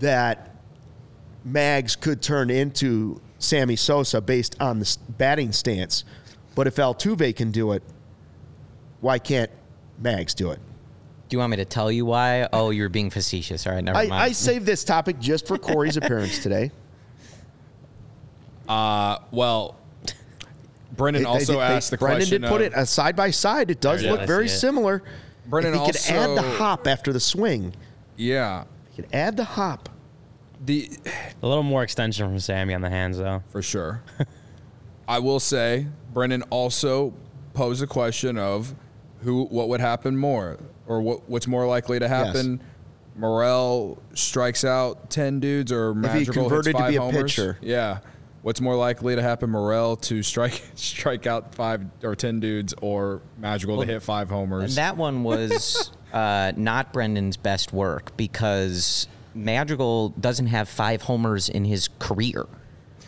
that 0.00 0.54
Mags 1.44 1.96
could 1.96 2.22
turn 2.22 2.50
into 2.50 3.20
Sammy 3.38 3.76
Sosa 3.76 4.20
based 4.20 4.56
on 4.60 4.78
the 4.78 4.96
batting 5.10 5.52
stance. 5.52 6.04
But 6.54 6.66
if 6.66 6.76
Altuve 6.76 7.34
can 7.34 7.50
do 7.50 7.72
it, 7.72 7.82
why 9.00 9.18
can't 9.18 9.50
Mags 9.98 10.34
do 10.34 10.50
it? 10.50 10.60
Do 11.28 11.36
you 11.36 11.38
want 11.38 11.50
me 11.50 11.56
to 11.58 11.64
tell 11.64 11.90
you 11.90 12.04
why? 12.04 12.48
Oh, 12.52 12.70
you're 12.70 12.88
being 12.88 13.10
facetious. 13.10 13.66
All 13.66 13.72
right, 13.72 13.82
never 13.82 13.98
I, 13.98 14.06
mind. 14.06 14.22
I 14.22 14.32
saved 14.32 14.66
this 14.66 14.84
topic 14.84 15.18
just 15.18 15.46
for 15.46 15.56
Corey's 15.58 15.96
appearance 15.96 16.42
today. 16.42 16.70
well, 18.68 19.76
Brendan 20.96 21.22
They- 21.22 21.26
they 21.26 21.30
also 21.32 21.52
did- 21.54 21.58
they- 21.60 21.64
asked 21.64 21.90
the 21.90 21.96
Brendan 21.98 22.20
question. 22.20 22.42
did 22.42 22.48
put 22.50 22.60
of- 22.60 22.66
it 22.68 22.74
uh, 22.74 22.84
side 22.84 23.16
by 23.16 23.30
side. 23.30 23.70
It 23.70 23.80
does 23.80 24.02
Yeah, 24.02 24.12
look 24.12 24.20
I 24.20 24.26
very 24.26 24.48
see 24.48 24.54
it. 24.54 24.58
similar. 24.58 25.02
Brendan 25.46 25.74
if 25.74 25.80
he 25.80 25.86
could 25.86 25.96
add 26.10 26.28
the 26.30 26.42
also- 26.42 26.56
hop 26.58 26.86
after 26.86 27.12
the 27.12 27.20
swing, 27.20 27.74
Yeah. 28.16 28.64
he 28.90 29.02
could 29.02 29.12
add 29.12 29.36
the 29.36 29.44
hop. 29.44 29.88
The 30.64 30.88
A 31.42 31.46
little 31.48 31.64
more 31.64 31.82
extension 31.82 32.28
from 32.28 32.38
Sammy 32.38 32.72
on 32.74 32.82
the 32.82 32.90
hands, 32.90 33.18
though. 33.18 33.42
for 33.48 33.62
sure. 33.62 34.02
I 35.08 35.18
will 35.18 35.40
say, 35.40 35.88
Brendan 36.14 36.42
also 36.50 37.12
posed 37.54 37.82
a 37.82 37.86
question 37.88 38.38
of 38.38 38.74
who, 39.22 39.44
what 39.46 39.68
would 39.68 39.80
happen 39.80 40.16
more, 40.16 40.58
or 40.86 41.00
what, 41.00 41.28
what's 41.28 41.48
more 41.48 41.66
likely 41.66 41.98
to 41.98 42.06
happen. 42.06 42.60
Morel 43.16 43.98
strikes 44.14 44.64
out 44.64 45.10
ten 45.10 45.38
dudes, 45.40 45.70
or 45.72 45.92
he 45.94 45.98
Madrigal 46.00 46.32
converted 46.34 46.66
hits 46.66 46.76
to 46.76 46.82
five 46.82 46.90
be 46.90 46.96
a 46.96 47.00
homers. 47.00 47.22
pitcher. 47.22 47.58
Yeah. 47.60 47.98
What's 48.42 48.60
more 48.60 48.74
likely 48.74 49.14
to 49.14 49.22
happen, 49.22 49.50
Morel 49.50 49.96
to 49.96 50.22
strike 50.22 50.62
strike 50.74 51.26
out 51.26 51.54
five 51.54 51.84
or 52.02 52.16
ten 52.16 52.40
dudes, 52.40 52.74
or 52.82 53.22
Madrigal 53.38 53.80
to 53.80 53.86
hit 53.86 54.02
five 54.02 54.30
And 54.30 54.36
homers? 54.36 54.74
that 54.74 54.96
one 54.96 55.22
was 55.22 55.90
uh, 56.12 56.52
not 56.56 56.92
Brendan's 56.92 57.36
best 57.36 57.72
work 57.72 58.16
because 58.16 59.06
Madrigal 59.34 60.10
doesn't 60.10 60.48
have 60.48 60.68
five 60.68 61.02
homers 61.02 61.48
in 61.48 61.64
his 61.64 61.88
career. 61.98 62.46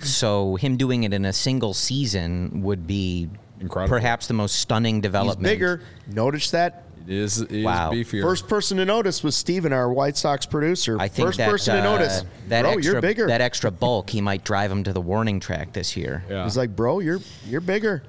So 0.01 0.57
him 0.57 0.77
doing 0.77 1.05
it 1.05 1.13
in 1.13 1.25
a 1.25 1.33
single 1.33 1.75
season 1.75 2.63
would 2.63 2.87
be 2.87 3.29
Incredible. 3.61 3.97
perhaps 3.97 4.27
the 4.27 4.35
most 4.35 4.57
stunning 4.57 4.97
He's 4.97 5.03
development. 5.03 5.43
bigger. 5.43 5.81
Notice 6.07 6.51
that. 6.53 6.83
It 7.07 7.13
is, 7.15 7.41
it 7.43 7.53
is 7.53 7.65
Wow. 7.65 7.93
beefier. 7.93 8.23
First 8.23 8.49
person 8.49 8.79
to 8.79 8.85
notice 8.87 9.23
was 9.23 9.37
Steven, 9.37 9.73
our 9.75 9.93
White 9.93 10.17
Sox 10.17 10.47
producer. 10.47 10.97
I 10.99 11.09
think 11.09 11.29
First 11.29 11.39
that, 11.39 11.51
person 11.51 11.75
to 11.75 11.81
uh, 11.81 11.85
notice. 11.85 12.25
that 12.49 12.63
bro, 12.63 12.73
extra 12.73 12.93
you're 12.95 13.01
bigger. 13.03 13.27
that 13.27 13.41
extra 13.43 13.71
bulk, 13.71 14.09
he 14.11 14.21
might 14.23 14.43
drive 14.43 14.71
him 14.73 14.85
to 14.85 14.93
the 14.95 15.03
warning 15.03 15.39
track 15.39 15.73
this 15.75 15.97
year. 15.99 16.25
yeah. 16.31 16.45
He's 16.45 16.57
like, 16.57 16.75
bro, 16.75 17.01
you're 17.01 17.21
you're 17.47 17.61
bigger. 17.61 18.03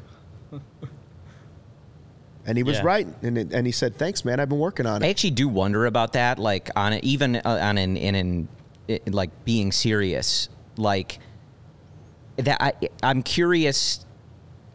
And 2.48 2.58
he 2.58 2.64
was 2.64 2.78
Yeah. 2.78 2.84
right, 2.84 3.08
and 3.24 3.38
it, 3.40 3.52
and 3.54 3.66
he 3.66 3.72
said, 3.72 3.98
"Thanks, 3.98 4.24
man. 4.24 4.40
I've 4.40 4.50
been 4.50 4.60
working 4.60 4.86
on 4.86 5.02
it 5.02 5.06
I 5.08 5.10
actually 5.10 5.32
do 5.32 5.48
wonder 5.48 5.88
about 5.88 6.14
that, 6.14 6.38
like 6.38 6.70
on 6.76 6.94
a, 6.94 7.00
even 7.02 7.38
uh, 7.38 7.42
on 7.44 7.80
an 7.80 7.98
in 7.98 8.14
an 8.14 8.48
it, 8.88 9.12
like 9.12 9.32
being 9.46 9.72
serious, 9.72 10.48
like 10.78 11.18
that. 12.38 12.62
I 12.62 12.74
I'm 13.02 13.24
curious 13.24 14.05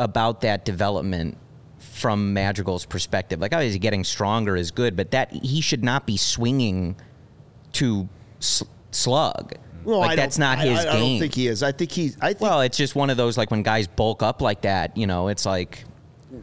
about 0.00 0.40
that 0.40 0.64
development 0.64 1.36
from 1.78 2.32
Madrigal's 2.32 2.86
perspective. 2.86 3.40
Like, 3.40 3.52
oh, 3.52 3.56
obviously, 3.56 3.78
getting 3.78 4.04
stronger 4.04 4.56
is 4.56 4.70
good, 4.70 4.96
but 4.96 5.10
that 5.12 5.32
he 5.32 5.60
should 5.60 5.84
not 5.84 6.06
be 6.06 6.16
swinging 6.16 6.96
to 7.72 8.08
sl- 8.40 8.64
slug. 8.90 9.54
Well, 9.84 10.00
like 10.00 10.10
I 10.10 10.16
that's 10.16 10.38
not 10.38 10.58
I- 10.58 10.66
his 10.66 10.78
I, 10.78 10.82
I 10.88 10.92
game. 10.92 11.00
don't 11.00 11.20
think 11.20 11.34
he 11.34 11.46
is. 11.46 11.62
I 11.62 11.72
think 11.72 11.92
he's. 11.92 12.16
I 12.20 12.28
think. 12.28 12.40
well, 12.40 12.60
it's 12.62 12.76
just 12.76 12.94
one 12.94 13.10
of 13.10 13.16
those 13.16 13.38
like 13.38 13.50
when 13.50 13.62
guys 13.62 13.86
bulk 13.86 14.22
up 14.22 14.42
like 14.42 14.62
that. 14.62 14.96
You 14.96 15.06
know, 15.06 15.28
it's 15.28 15.46
like 15.46 15.84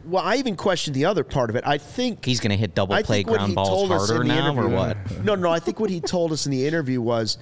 well, 0.04 0.22
I 0.24 0.36
even 0.36 0.56
questioned 0.56 0.94
the 0.94 1.06
other 1.06 1.24
part 1.24 1.50
of 1.50 1.56
it. 1.56 1.64
I 1.66 1.78
think 1.78 2.24
he's 2.24 2.40
going 2.40 2.50
to 2.50 2.56
hit 2.56 2.74
double 2.74 3.00
play 3.02 3.22
ground 3.22 3.54
balls 3.54 3.88
harder 3.88 4.22
now, 4.24 4.54
or 4.56 4.68
what? 4.68 4.96
No, 5.24 5.34
no. 5.34 5.50
I 5.50 5.60
think 5.60 5.80
what 5.80 5.90
he 5.90 6.00
told 6.00 6.32
us 6.32 6.46
in 6.46 6.52
the 6.52 6.66
interview 6.66 7.00
was 7.00 7.38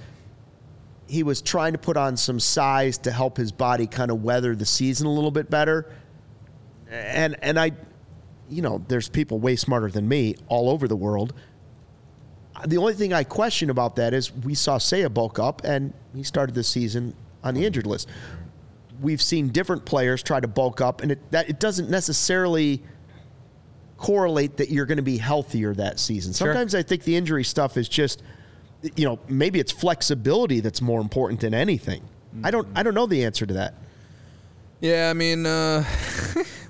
he 1.07 1.23
was 1.23 1.41
trying 1.41 1.73
to 1.73 1.77
put 1.77 1.97
on 1.97 2.15
some 2.17 2.39
size 2.39 2.97
to 2.99 3.11
help 3.11 3.37
his 3.37 3.51
body 3.51 3.87
kind 3.87 4.11
of 4.11 4.23
weather 4.23 4.55
the 4.55 4.65
season 4.65 5.07
a 5.07 5.11
little 5.11 5.31
bit 5.31 5.49
better. 5.49 5.91
And 6.89 7.35
and 7.41 7.59
I, 7.59 7.71
you 8.49 8.61
know, 8.61 8.83
there's 8.87 9.09
people 9.09 9.39
way 9.39 9.55
smarter 9.55 9.89
than 9.89 10.07
me 10.07 10.35
all 10.47 10.69
over 10.69 10.87
the 10.87 10.95
world. 10.95 11.33
The 12.65 12.77
only 12.77 12.93
thing 12.93 13.13
I 13.13 13.23
question 13.23 13.69
about 13.69 13.97
that 13.97 14.13
is 14.13 14.33
we 14.33 14.55
saw 14.55 14.77
Seiya 14.77 15.13
bulk 15.13 15.37
up 15.37 15.63
and 15.63 15.93
he 16.15 16.23
started 16.23 16.55
the 16.55 16.63
season 16.63 17.13
on 17.43 17.53
the 17.53 17.65
injured 17.65 17.85
list. 17.85 18.09
We've 18.99 19.21
seen 19.21 19.49
different 19.49 19.85
players 19.85 20.23
try 20.23 20.39
to 20.39 20.47
bulk 20.47 20.81
up, 20.81 21.01
and 21.01 21.11
it 21.11 21.31
that 21.31 21.49
it 21.49 21.59
doesn't 21.59 21.89
necessarily 21.89 22.81
correlate 23.97 24.57
that 24.57 24.69
you're 24.69 24.85
going 24.85 24.97
to 24.97 25.03
be 25.03 25.17
healthier 25.17 25.73
that 25.73 25.99
season. 25.99 26.33
Sometimes 26.33 26.75
I 26.75 26.83
think 26.83 27.03
the 27.03 27.15
injury 27.15 27.43
stuff 27.43 27.77
is 27.77 27.89
just, 27.89 28.21
you 28.95 29.05
know, 29.05 29.19
maybe 29.27 29.59
it's 29.59 29.71
flexibility 29.71 30.59
that's 30.59 30.81
more 30.81 31.01
important 31.01 31.41
than 31.41 31.53
anything. 31.53 32.03
I 32.43 32.51
don't 32.51 32.67
I 32.75 32.83
don't 32.83 32.93
know 32.93 33.05
the 33.05 33.25
answer 33.25 33.45
to 33.45 33.53
that. 33.55 33.73
Yeah, 34.79 35.09
I 35.09 35.13
mean, 35.13 35.45
uh, 35.45 35.83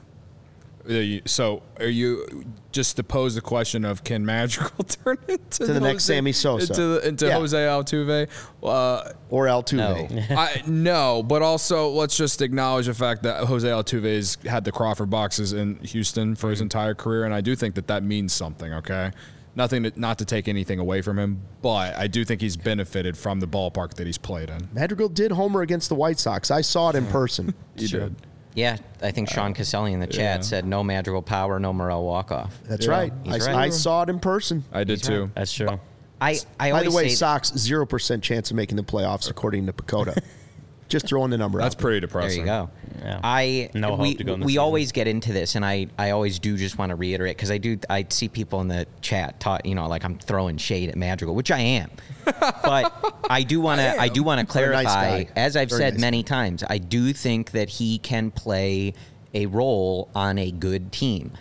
so 1.25 1.63
are 1.79 1.85
you 1.87 2.45
just 2.71 2.95
to 2.95 3.03
pose 3.03 3.35
the 3.35 3.41
question 3.41 3.83
of 3.85 4.03
can 4.03 4.25
Madrigal 4.25 4.83
turn 4.85 5.17
into 5.27 5.65
To 5.65 5.73
the 5.73 5.79
next 5.79 6.05
Sammy 6.05 6.31
Sosa. 6.31 6.71
into, 6.73 7.07
into 7.07 7.25
Yeah. 7.27 7.33
Jose 7.39 7.57
Altuve? 7.57 8.29
Uh, 8.63 9.11
Or 9.29 9.45
Altuve. 9.45 10.31
I 10.37 10.63
no, 10.67 11.23
but 11.23 11.41
also 11.41 11.89
let's 11.89 12.15
just 12.15 12.41
acknowledge 12.41 12.85
the 12.85 12.93
fact 12.93 13.23
that 13.23 13.43
Jose 13.45 13.67
Altuve's 13.67 14.37
had 14.45 14.63
the 14.63 14.71
Crawford 14.71 15.09
boxes 15.09 15.53
in 15.53 15.75
Houston 15.79 16.35
for 16.35 16.47
Mm-hmm. 16.47 16.51
his 16.51 16.61
entire 16.61 16.93
career, 16.95 17.25
and 17.25 17.33
I 17.33 17.41
do 17.41 17.55
think 17.55 17.75
that 17.75 17.87
that 17.87 18.03
means 18.03 18.31
something. 18.33 18.71
Okay, 18.73 19.11
nothing 19.55 19.83
to, 19.83 19.91
not 19.99 20.17
to 20.19 20.25
take 20.25 20.47
anything 20.47 20.79
away 20.79 21.01
from 21.01 21.17
him, 21.19 21.41
but 21.61 21.95
I 21.97 22.07
do 22.07 22.23
think 22.23 22.39
he's 22.41 22.55
benefited 22.55 23.17
from 23.17 23.39
the 23.41 23.47
ballpark 23.47 23.95
that 23.95 24.05
he's 24.07 24.17
played 24.17 24.49
in. 24.49 24.69
Madrigal 24.73 25.09
did 25.09 25.31
homer 25.31 25.61
against 25.61 25.89
the 25.89 25.95
White 25.95 26.19
Sox. 26.19 26.51
I 26.51 26.61
saw 26.61 26.89
it 26.91 26.95
in 26.95 27.05
person. 27.19 27.53
He 27.75 27.87
did. 27.87 28.15
Yeah, 28.57 28.77
I 29.03 29.11
think 29.11 29.29
Sean 29.29 29.51
uh, 29.51 29.53
Caselli 29.53 29.93
in 29.93 29.99
the 29.99 30.07
chat 30.07 30.39
yeah. 30.39 30.41
said 30.41 30.65
no 30.65 30.83
Madrigal 30.83 31.21
power, 31.21 31.59
no 31.59 31.71
Morel 31.71 32.03
walk 32.03 32.31
off. 32.31 32.59
That's 32.63 32.87
Yeah. 32.87 32.91
right. 32.91 33.13
I, 33.27 33.37
right. 33.37 33.47
I 33.49 33.69
saw 33.69 34.01
it 34.01 34.09
in 34.09 34.19
person. 34.19 34.63
I 34.73 34.83
did 34.83 35.03
too. 35.03 35.29
That's 35.35 35.53
true. 35.53 35.79
I, 36.19 36.39
I 36.59 36.71
By 36.71 36.81
the 36.81 36.89
way, 36.89 37.09
say 37.09 37.15
Sox 37.15 37.53
zero 37.55 37.85
percent 37.85 38.23
chance 38.23 38.49
of 38.49 38.57
making 38.57 38.75
the 38.77 38.83
playoffs 38.83 39.29
according 39.29 39.67
to 39.67 39.73
PECOTA. 39.73 40.23
Just 40.89 41.07
throwing 41.07 41.31
the 41.31 41.37
number 41.37 41.59
That's 41.59 41.75
out. 41.75 41.81
pretty 41.81 41.99
depressing. 41.99 42.45
there 42.45 42.55
you 42.55 42.69
go. 42.99 43.03
Yeah. 43.03 43.19
I 43.23 43.69
No 43.73 43.89
hope 43.91 43.99
we, 43.99 44.15
to 44.15 44.23
go 44.23 44.33
in 44.33 44.39
the 44.39 44.45
we 44.45 44.53
season. 44.53 44.63
always 44.63 44.91
get 44.91 45.07
into 45.07 45.33
this, 45.33 45.55
and 45.55 45.65
I, 45.65 45.87
I 45.97 46.11
always 46.11 46.39
do 46.39 46.55
just 46.57 46.77
want 46.77 46.91
to 46.91 46.95
reiterate 46.95 47.35
because 47.35 47.51
I 47.51 47.57
do 47.57 47.77
I 47.89 48.05
see 48.09 48.27
people 48.29 48.61
in 48.61 48.67
the 48.69 48.87
chat 49.01 49.39
talk 49.39 49.65
you 49.65 49.75
know 49.75 49.87
like 49.87 50.03
I'm 50.05 50.17
throwing 50.17 50.57
shade 50.57 50.89
at 50.89 50.95
Madrigal, 50.95 51.35
which 51.35 51.51
I 51.51 51.59
am, 51.59 51.89
but 52.25 53.23
I 53.29 53.43
do 53.43 53.59
want 53.59 53.81
to 53.81 53.99
I, 53.99 54.07
do 54.07 54.23
want 54.23 54.49
to 54.49 54.59
You're 54.59 54.71
nice 54.71 54.85
clarify 54.85 55.23
guy. 55.23 55.29
as 55.35 55.55
I've 55.57 55.69
Very 55.69 55.79
said 55.81 55.93
nice 55.95 56.01
many 56.01 56.23
times 56.23 56.63
I 56.69 56.77
do 56.77 57.11
think 57.13 57.51
that 57.51 57.69
he 57.69 57.97
can 57.99 58.31
play 58.31 58.93
a 59.33 59.45
role 59.47 60.09
on 60.15 60.37
a 60.37 60.51
good 60.51 60.91
team. 60.91 61.33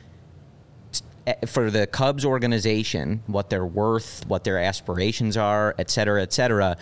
Eh, 1.26 1.34
for 1.47 1.70
the 1.70 1.86
Cubs 1.86 2.24
organization, 2.24 3.22
what 3.26 3.51
they're 3.51 3.66
worth, 3.66 4.24
what 4.28 4.44
their 4.44 4.59
aspirations 4.59 5.36
are, 5.36 5.74
et 5.78 5.90
cetera, 5.90 6.22
et 6.22 6.32
cetera. 6.32 6.76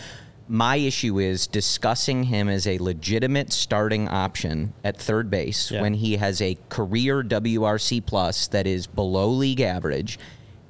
My 0.47 0.77
issue 0.77 1.19
is 1.19 1.47
discussing 1.47 2.25
him 2.25 2.49
as 2.49 2.67
a 2.67 2.77
legitimate 2.79 3.53
starting 3.53 4.09
option 4.09 4.75
at 4.85 4.99
third 4.99 5.31
base 5.31 5.71
Yeah. 5.71 5.81
when 5.81 5.95
he 5.95 6.17
has 6.17 6.43
a 6.43 6.59
career 6.69 7.23
WRC 7.23 8.01
plus 8.03 8.47
that 8.49 8.67
is 8.67 8.87
below 8.87 9.31
league 9.31 9.61
average. 9.63 10.19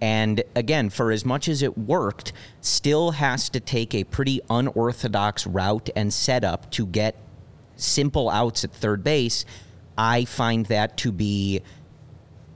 And 0.00 0.42
again, 0.54 0.90
for 0.90 1.10
as 1.10 1.24
much 1.24 1.48
as 1.48 1.60
it 1.62 1.76
worked, 1.76 2.32
still 2.60 3.12
has 3.12 3.48
to 3.50 3.58
take 3.58 3.94
a 3.94 4.04
pretty 4.04 4.40
unorthodox 4.48 5.46
route 5.46 5.90
and 5.96 6.12
setup 6.12 6.70
to 6.72 6.86
get 6.86 7.16
simple 7.74 8.30
outs 8.30 8.62
at 8.64 8.72
third 8.72 9.02
base. 9.02 9.44
I 9.98 10.24
find 10.24 10.66
that 10.66 10.96
to 10.98 11.10
be 11.10 11.62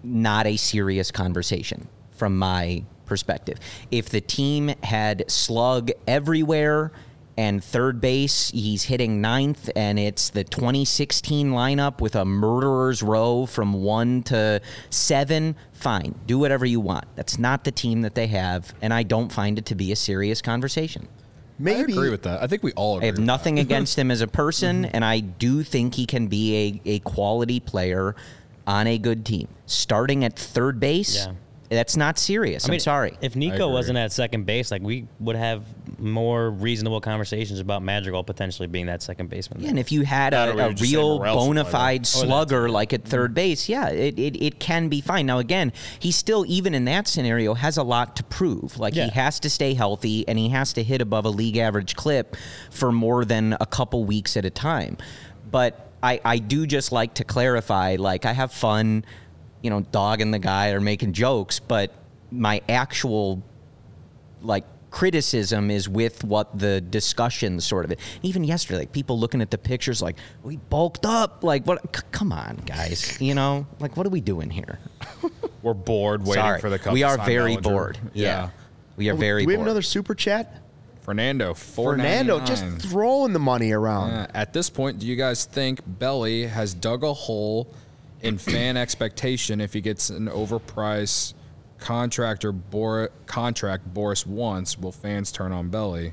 not 0.04 0.46
a 0.46 0.56
serious 0.56 1.10
conversation 1.10 1.88
from 2.12 2.38
my 2.38 2.84
perspective. 3.06 3.58
If 3.90 4.08
the 4.08 4.20
team 4.20 4.72
had 4.84 5.28
slug 5.30 5.90
everywhere 6.06 6.92
and 7.38 7.62
third 7.62 8.00
base, 8.00 8.50
he's 8.50 8.82
hitting 8.82 9.20
ninth, 9.20 9.70
and 9.76 9.96
it's 9.96 10.28
the 10.28 10.42
2016 10.42 11.52
lineup 11.52 12.00
with 12.00 12.16
a 12.16 12.24
murderer's 12.24 13.00
row 13.00 13.46
from 13.46 13.74
one 13.74 14.24
to 14.24 14.60
seven, 14.90 15.54
fine. 15.72 16.16
Do 16.26 16.36
whatever 16.40 16.66
you 16.66 16.80
want. 16.80 17.04
That's 17.14 17.38
not 17.38 17.62
the 17.62 17.70
team 17.70 18.02
that 18.02 18.16
they 18.16 18.26
have, 18.26 18.74
and 18.82 18.92
I 18.92 19.04
don't 19.04 19.30
find 19.30 19.56
it 19.56 19.66
to 19.66 19.76
be 19.76 19.92
a 19.92 19.96
serious 19.96 20.42
conversation. 20.42 21.06
Maybe 21.60 21.92
I 21.92 21.96
agree 21.96 22.10
with 22.10 22.22
that. 22.22 22.42
I 22.42 22.48
think 22.48 22.64
we 22.64 22.72
all 22.72 22.96
agree. 22.96 23.04
I 23.04 23.06
have 23.06 23.18
with 23.18 23.24
nothing 23.24 23.60
against 23.60 23.96
him 23.96 24.10
as 24.10 24.20
a 24.20 24.26
person, 24.26 24.82
mm-hmm. 24.82 24.90
and 24.96 25.04
I 25.04 25.20
do 25.20 25.62
think 25.62 25.94
he 25.94 26.06
can 26.06 26.26
be 26.26 26.80
a, 26.84 26.90
a 26.96 26.98
quality 27.00 27.60
player 27.60 28.16
on 28.66 28.88
a 28.88 28.98
good 28.98 29.24
team. 29.24 29.46
Starting 29.66 30.24
at 30.24 30.36
third 30.36 30.80
base, 30.80 31.24
Yeah. 31.24 31.34
That's 31.68 31.96
not 31.96 32.18
serious. 32.18 32.64
I 32.64 32.68
I'm 32.68 32.70
mean, 32.72 32.80
sorry. 32.80 33.18
If 33.20 33.36
Nico 33.36 33.68
wasn't 33.70 33.98
at 33.98 34.12
second 34.12 34.46
base, 34.46 34.70
like 34.70 34.82
we 34.82 35.06
would 35.20 35.36
have 35.36 35.64
more 35.98 36.50
reasonable 36.50 37.00
conversations 37.00 37.60
about 37.60 37.82
Madrigal 37.82 38.24
potentially 38.24 38.68
being 38.68 38.86
that 38.86 39.02
second 39.02 39.28
baseman. 39.28 39.60
Yeah, 39.60 39.70
and 39.70 39.78
if 39.78 39.92
you 39.92 40.02
had 40.02 40.32
That 40.32 40.50
a, 40.50 40.52
a 40.52 40.68
would 40.68 40.76
just 40.76 40.90
say 40.90 40.96
real 40.96 41.18
bona 41.18 41.64
fide 41.64 42.00
oh, 42.00 42.02
that 42.02 42.06
slugger 42.06 42.68
like 42.68 42.92
at 42.92 43.04
third 43.04 43.30
mm-hmm. 43.30 43.34
base, 43.34 43.68
yeah, 43.68 43.88
it, 43.88 44.18
it, 44.18 44.42
it 44.42 44.58
can 44.60 44.88
be 44.88 45.00
fine. 45.00 45.26
Now, 45.26 45.38
again, 45.38 45.72
he 45.98 46.10
still, 46.12 46.44
even 46.46 46.74
in 46.74 46.84
that 46.86 47.06
scenario, 47.06 47.54
has 47.54 47.76
a 47.76 47.82
lot 47.82 48.16
to 48.16 48.24
prove. 48.24 48.78
Like, 48.78 48.94
Yeah. 48.94 49.06
he 49.06 49.10
has 49.10 49.40
to 49.40 49.50
stay 49.50 49.74
healthy 49.74 50.26
and 50.26 50.38
he 50.38 50.48
has 50.50 50.72
to 50.74 50.82
hit 50.82 51.00
above 51.00 51.24
a 51.24 51.30
league 51.30 51.56
average 51.56 51.96
clip 51.96 52.36
for 52.70 52.92
more 52.92 53.24
than 53.24 53.56
a 53.60 53.66
couple 53.66 54.04
weeks 54.04 54.36
at 54.36 54.44
a 54.44 54.50
time. 54.50 54.96
But 55.50 55.90
I, 56.02 56.20
I 56.24 56.38
do 56.38 56.66
just 56.66 56.92
like 56.92 57.14
to 57.14 57.24
clarify, 57.24 57.96
like, 57.98 58.24
I 58.24 58.32
have 58.32 58.52
fun, 58.52 59.04
you 59.62 59.70
know, 59.70 59.80
dogging 59.80 60.30
the 60.30 60.38
guy 60.38 60.70
or 60.70 60.80
making 60.80 61.12
jokes, 61.12 61.58
but 61.60 61.92
my 62.30 62.60
actual 62.68 63.42
like 64.42 64.64
criticism 64.90 65.70
is 65.70 65.88
with 65.88 66.24
what 66.24 66.58
the 66.58 66.80
discussion 66.80 67.60
sort 67.60 67.84
of 67.84 67.90
it. 67.90 67.98
even 68.22 68.42
yesterday 68.42 68.78
like 68.80 68.92
people 68.92 69.18
looking 69.18 69.42
at 69.42 69.50
the 69.50 69.58
pictures 69.58 70.00
like 70.00 70.16
we 70.42 70.56
bulked 70.56 71.04
up. 71.04 71.44
Like 71.44 71.66
what 71.66 71.94
c- 71.94 72.02
come 72.10 72.32
on 72.32 72.56
guys 72.64 73.20
you 73.20 73.34
know? 73.34 73.66
Like 73.80 73.96
what 73.96 74.06
are 74.06 74.10
we 74.10 74.20
doing 74.20 74.48
here? 74.50 74.78
We're 75.62 75.74
bored 75.74 76.22
waiting 76.22 76.34
sorry. 76.42 76.60
for 76.60 76.70
the 76.70 76.78
Cubs 76.78 76.94
we 76.94 77.02
are 77.02 77.18
very 77.18 77.56
Bellinger. 77.56 77.60
bored. 77.62 77.98
Yeah, 78.14 78.50
we 78.96 79.10
are 79.10 79.14
very 79.14 79.42
Do 79.42 79.48
we 79.48 79.52
have 79.54 79.58
bored. 79.58 79.66
another 79.68 79.82
super 79.82 80.14
chat? 80.14 80.62
Fernando, 81.02 81.54
Fernando 81.54 82.38
just 82.40 82.64
throwing 82.82 83.32
the 83.32 83.38
money 83.38 83.72
around. 83.72 84.10
Uh, 84.10 84.26
at 84.34 84.52
this 84.52 84.68
point, 84.70 84.98
do 84.98 85.06
you 85.06 85.16
guys 85.16 85.46
think 85.46 85.80
Belly 85.86 86.46
has 86.46 86.74
dug 86.74 87.02
a 87.02 87.12
hole 87.14 87.74
in 88.22 88.38
fan 88.38 88.76
expectation 88.76 89.60
if 89.60 89.72
he 89.72 89.80
gets 89.80 90.10
an 90.10 90.28
overpriced 90.28 91.34
contract 91.78 92.44
or 92.44 92.52
Bor- 92.52 93.10
contract 93.26 93.92
Boras 93.92 94.26
wants? 94.26 94.78
Will 94.78 94.92
fans 94.92 95.30
turn 95.32 95.52
on 95.52 95.68
Belly? 95.68 96.12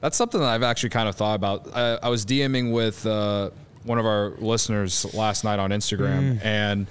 That's 0.00 0.16
something 0.16 0.40
that 0.40 0.48
I've 0.48 0.62
actually 0.62 0.90
kind 0.90 1.08
of 1.08 1.14
thought 1.14 1.34
about. 1.36 1.74
I, 1.74 1.98
I 2.02 2.08
was 2.10 2.26
DMing 2.26 2.72
with 2.72 3.06
uh, 3.06 3.50
one 3.84 3.98
of 3.98 4.04
our 4.06 4.30
listeners 4.38 5.14
last 5.14 5.44
night 5.44 5.58
on 5.58 5.70
Instagram, 5.70 6.44
and 6.44 6.86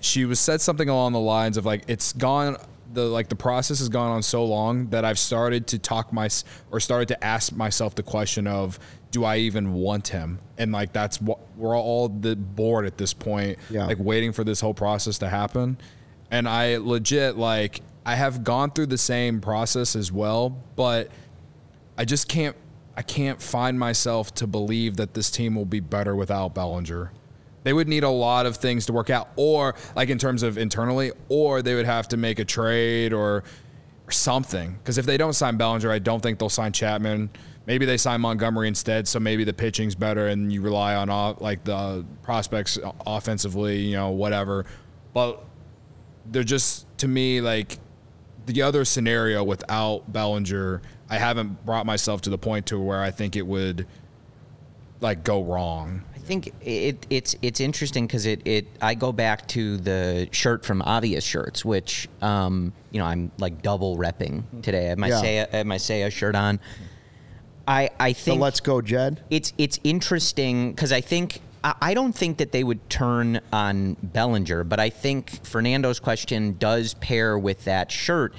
she 0.00 0.24
was 0.24 0.40
said 0.40 0.60
something 0.60 0.88
along 0.88 1.12
the 1.12 1.20
lines 1.20 1.56
of 1.56 1.64
like, 1.64 1.84
"It's 1.86 2.12
gone 2.12 2.56
the 2.94 3.04
like 3.04 3.28
the 3.28 3.36
process 3.36 3.78
has 3.80 3.88
gone 3.88 4.10
on 4.10 4.22
so 4.22 4.44
long 4.44 4.88
that 4.88 5.04
I've 5.04 5.18
started 5.18 5.66
to 5.68 5.78
talk 5.78 6.12
my 6.12 6.28
or 6.70 6.80
started 6.80 7.08
to 7.08 7.24
ask 7.24 7.52
myself 7.52 7.94
the 7.94 8.02
question 8.02 8.46
of 8.46 8.78
do 9.10 9.24
I 9.24 9.36
even 9.38 9.74
want 9.74 10.08
him? 10.08 10.38
And 10.58 10.72
like 10.72 10.92
that's 10.92 11.20
what 11.20 11.38
we're 11.56 11.76
all 11.78 12.08
the 12.08 12.34
bored 12.34 12.86
at 12.86 12.98
this 12.98 13.14
point, 13.14 13.58
Yeah. 13.70 13.86
like 13.86 13.98
waiting 14.00 14.32
for 14.32 14.42
this 14.44 14.60
whole 14.60 14.74
process 14.74 15.18
to 15.18 15.28
happen. 15.28 15.76
And 16.30 16.48
I 16.48 16.78
legit 16.78 17.36
like 17.36 17.82
I 18.06 18.16
have 18.16 18.42
gone 18.44 18.70
through 18.70 18.86
the 18.86 18.98
same 18.98 19.40
process 19.40 19.94
as 19.96 20.10
well, 20.10 20.56
but 20.76 21.10
I 21.96 22.04
just 22.04 22.28
can't 22.28 22.56
I 22.96 23.02
can't 23.02 23.42
find 23.42 23.78
myself 23.78 24.32
to 24.36 24.46
believe 24.46 24.96
that 24.98 25.14
this 25.14 25.30
team 25.30 25.56
will 25.56 25.64
be 25.64 25.80
better 25.80 26.14
without 26.14 26.54
Bellinger. 26.54 27.10
They 27.64 27.72
would 27.72 27.88
need 27.88 28.04
a 28.04 28.10
lot 28.10 28.46
of 28.46 28.56
things 28.56 28.86
to 28.86 28.92
work 28.92 29.10
out, 29.10 29.30
or 29.36 29.74
like 29.96 30.10
in 30.10 30.18
terms 30.18 30.42
of 30.42 30.56
internally, 30.56 31.12
or 31.28 31.62
they 31.62 31.74
would 31.74 31.86
have 31.86 32.06
to 32.08 32.16
make 32.16 32.38
a 32.38 32.44
trade 32.44 33.12
or, 33.12 33.42
or 34.06 34.10
something. 34.10 34.74
Because 34.74 34.98
if 34.98 35.06
they 35.06 35.16
don't 35.16 35.32
sign 35.32 35.56
Bellinger, 35.56 35.90
I 35.90 35.98
don't 35.98 36.22
think 36.22 36.38
they'll 36.38 36.48
sign 36.48 36.72
Chapman. 36.72 37.30
Maybe 37.66 37.86
they 37.86 37.96
sign 37.96 38.20
Montgomery 38.20 38.68
instead, 38.68 39.08
so 39.08 39.18
maybe 39.18 39.42
the 39.44 39.54
pitching's 39.54 39.94
better, 39.94 40.26
and 40.26 40.52
you 40.52 40.60
rely 40.60 40.94
on 40.94 41.08
off- 41.08 41.40
like 41.40 41.64
the 41.64 42.04
prospects 42.22 42.78
offensively, 43.06 43.78
you 43.78 43.96
know, 43.96 44.10
whatever. 44.10 44.66
But 45.14 45.42
they're 46.30 46.44
just 46.44 46.86
to 46.98 47.08
me 47.08 47.40
like 47.40 47.78
the 48.46 48.60
other 48.62 48.84
scenario 48.84 49.42
without 49.42 50.12
Bellinger. 50.12 50.82
I 51.08 51.16
haven't 51.16 51.64
brought 51.64 51.86
myself 51.86 52.20
to 52.22 52.30
the 52.30 52.38
point 52.38 52.66
to 52.66 52.78
where 52.78 53.00
I 53.00 53.10
think 53.10 53.36
it 53.36 53.46
would 53.46 53.86
like 55.00 55.24
go 55.24 55.42
wrong. 55.42 56.02
I 56.24 56.26
think 56.26 56.54
it, 56.62 57.06
it's 57.10 57.36
it's 57.42 57.60
interesting 57.60 58.06
because 58.06 58.24
it, 58.24 58.40
it 58.46 58.66
I 58.80 58.94
go 58.94 59.12
back 59.12 59.46
to 59.48 59.76
the 59.76 60.26
shirt 60.32 60.64
from 60.64 60.80
Obvious 60.80 61.22
Shirts, 61.22 61.66
which 61.66 62.08
um, 62.22 62.72
you 62.92 62.98
know 62.98 63.04
I'm 63.04 63.30
like 63.38 63.60
double 63.60 63.98
repping 63.98 64.42
today. 64.62 64.86
I 64.86 64.88
have 64.88 64.98
my 64.98 65.08
Yeah. 65.08 65.20
Seiya, 65.22 65.52
I 65.52 65.56
have 65.58 65.66
my 65.66 65.76
Seiya 65.76 66.10
shirt 66.10 66.34
on. 66.34 66.60
I 67.68 67.90
I 68.00 68.14
So 68.14 68.24
think 68.24 68.40
let's 68.40 68.60
go, 68.60 68.80
Jed. 68.80 69.22
it's 69.28 69.52
it's 69.58 69.78
interesting 69.84 70.72
because 70.72 70.92
I 70.92 71.02
think 71.02 71.42
I, 71.62 71.74
I 71.82 71.94
don't 71.94 72.14
think 72.14 72.38
that 72.38 72.52
they 72.52 72.64
would 72.64 72.88
turn 72.88 73.42
on 73.52 73.98
Bellinger, 74.02 74.64
but 74.64 74.80
I 74.80 74.88
think 74.88 75.44
Fernando's 75.44 76.00
question 76.00 76.56
does 76.58 76.94
pair 76.94 77.38
with 77.38 77.64
that 77.64 77.92
shirt 77.92 78.32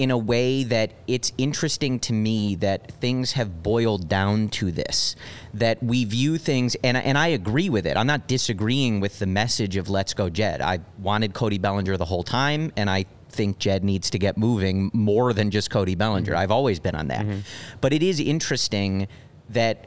in 0.00 0.10
a 0.10 0.16
way 0.16 0.64
that 0.64 0.94
it's 1.06 1.30
interesting 1.36 2.00
to 2.00 2.14
me 2.14 2.54
that 2.54 2.90
things 2.90 3.32
have 3.32 3.62
boiled 3.62 4.08
down 4.08 4.48
to 4.48 4.72
this 4.72 5.14
that 5.52 5.82
we 5.82 6.06
view 6.06 6.38
things 6.38 6.74
and 6.82 6.96
and 6.96 7.18
I 7.18 7.28
agree 7.28 7.68
with 7.68 7.86
it. 7.86 7.98
I'm 7.98 8.06
not 8.06 8.26
disagreeing 8.26 9.00
with 9.00 9.18
the 9.18 9.26
message 9.26 9.76
of 9.76 9.90
let's 9.90 10.14
go 10.14 10.30
Jed. 10.30 10.62
I 10.62 10.78
wanted 10.98 11.34
Cody 11.34 11.58
Bellinger 11.58 11.98
the 11.98 12.06
whole 12.06 12.22
time 12.22 12.72
and 12.78 12.88
I 12.88 13.04
think 13.28 13.58
Jed 13.58 13.84
needs 13.84 14.08
to 14.10 14.18
get 14.18 14.38
moving 14.38 14.90
more 14.94 15.34
than 15.34 15.50
just 15.50 15.68
Cody 15.68 15.96
Bellinger. 15.96 16.32
Mm-hmm. 16.32 16.40
I've 16.40 16.50
always 16.50 16.80
been 16.80 16.94
on 16.94 17.08
that. 17.08 17.26
Mm-hmm. 17.26 17.40
But 17.82 17.92
it 17.92 18.02
is 18.02 18.20
interesting 18.20 19.06
that 19.50 19.86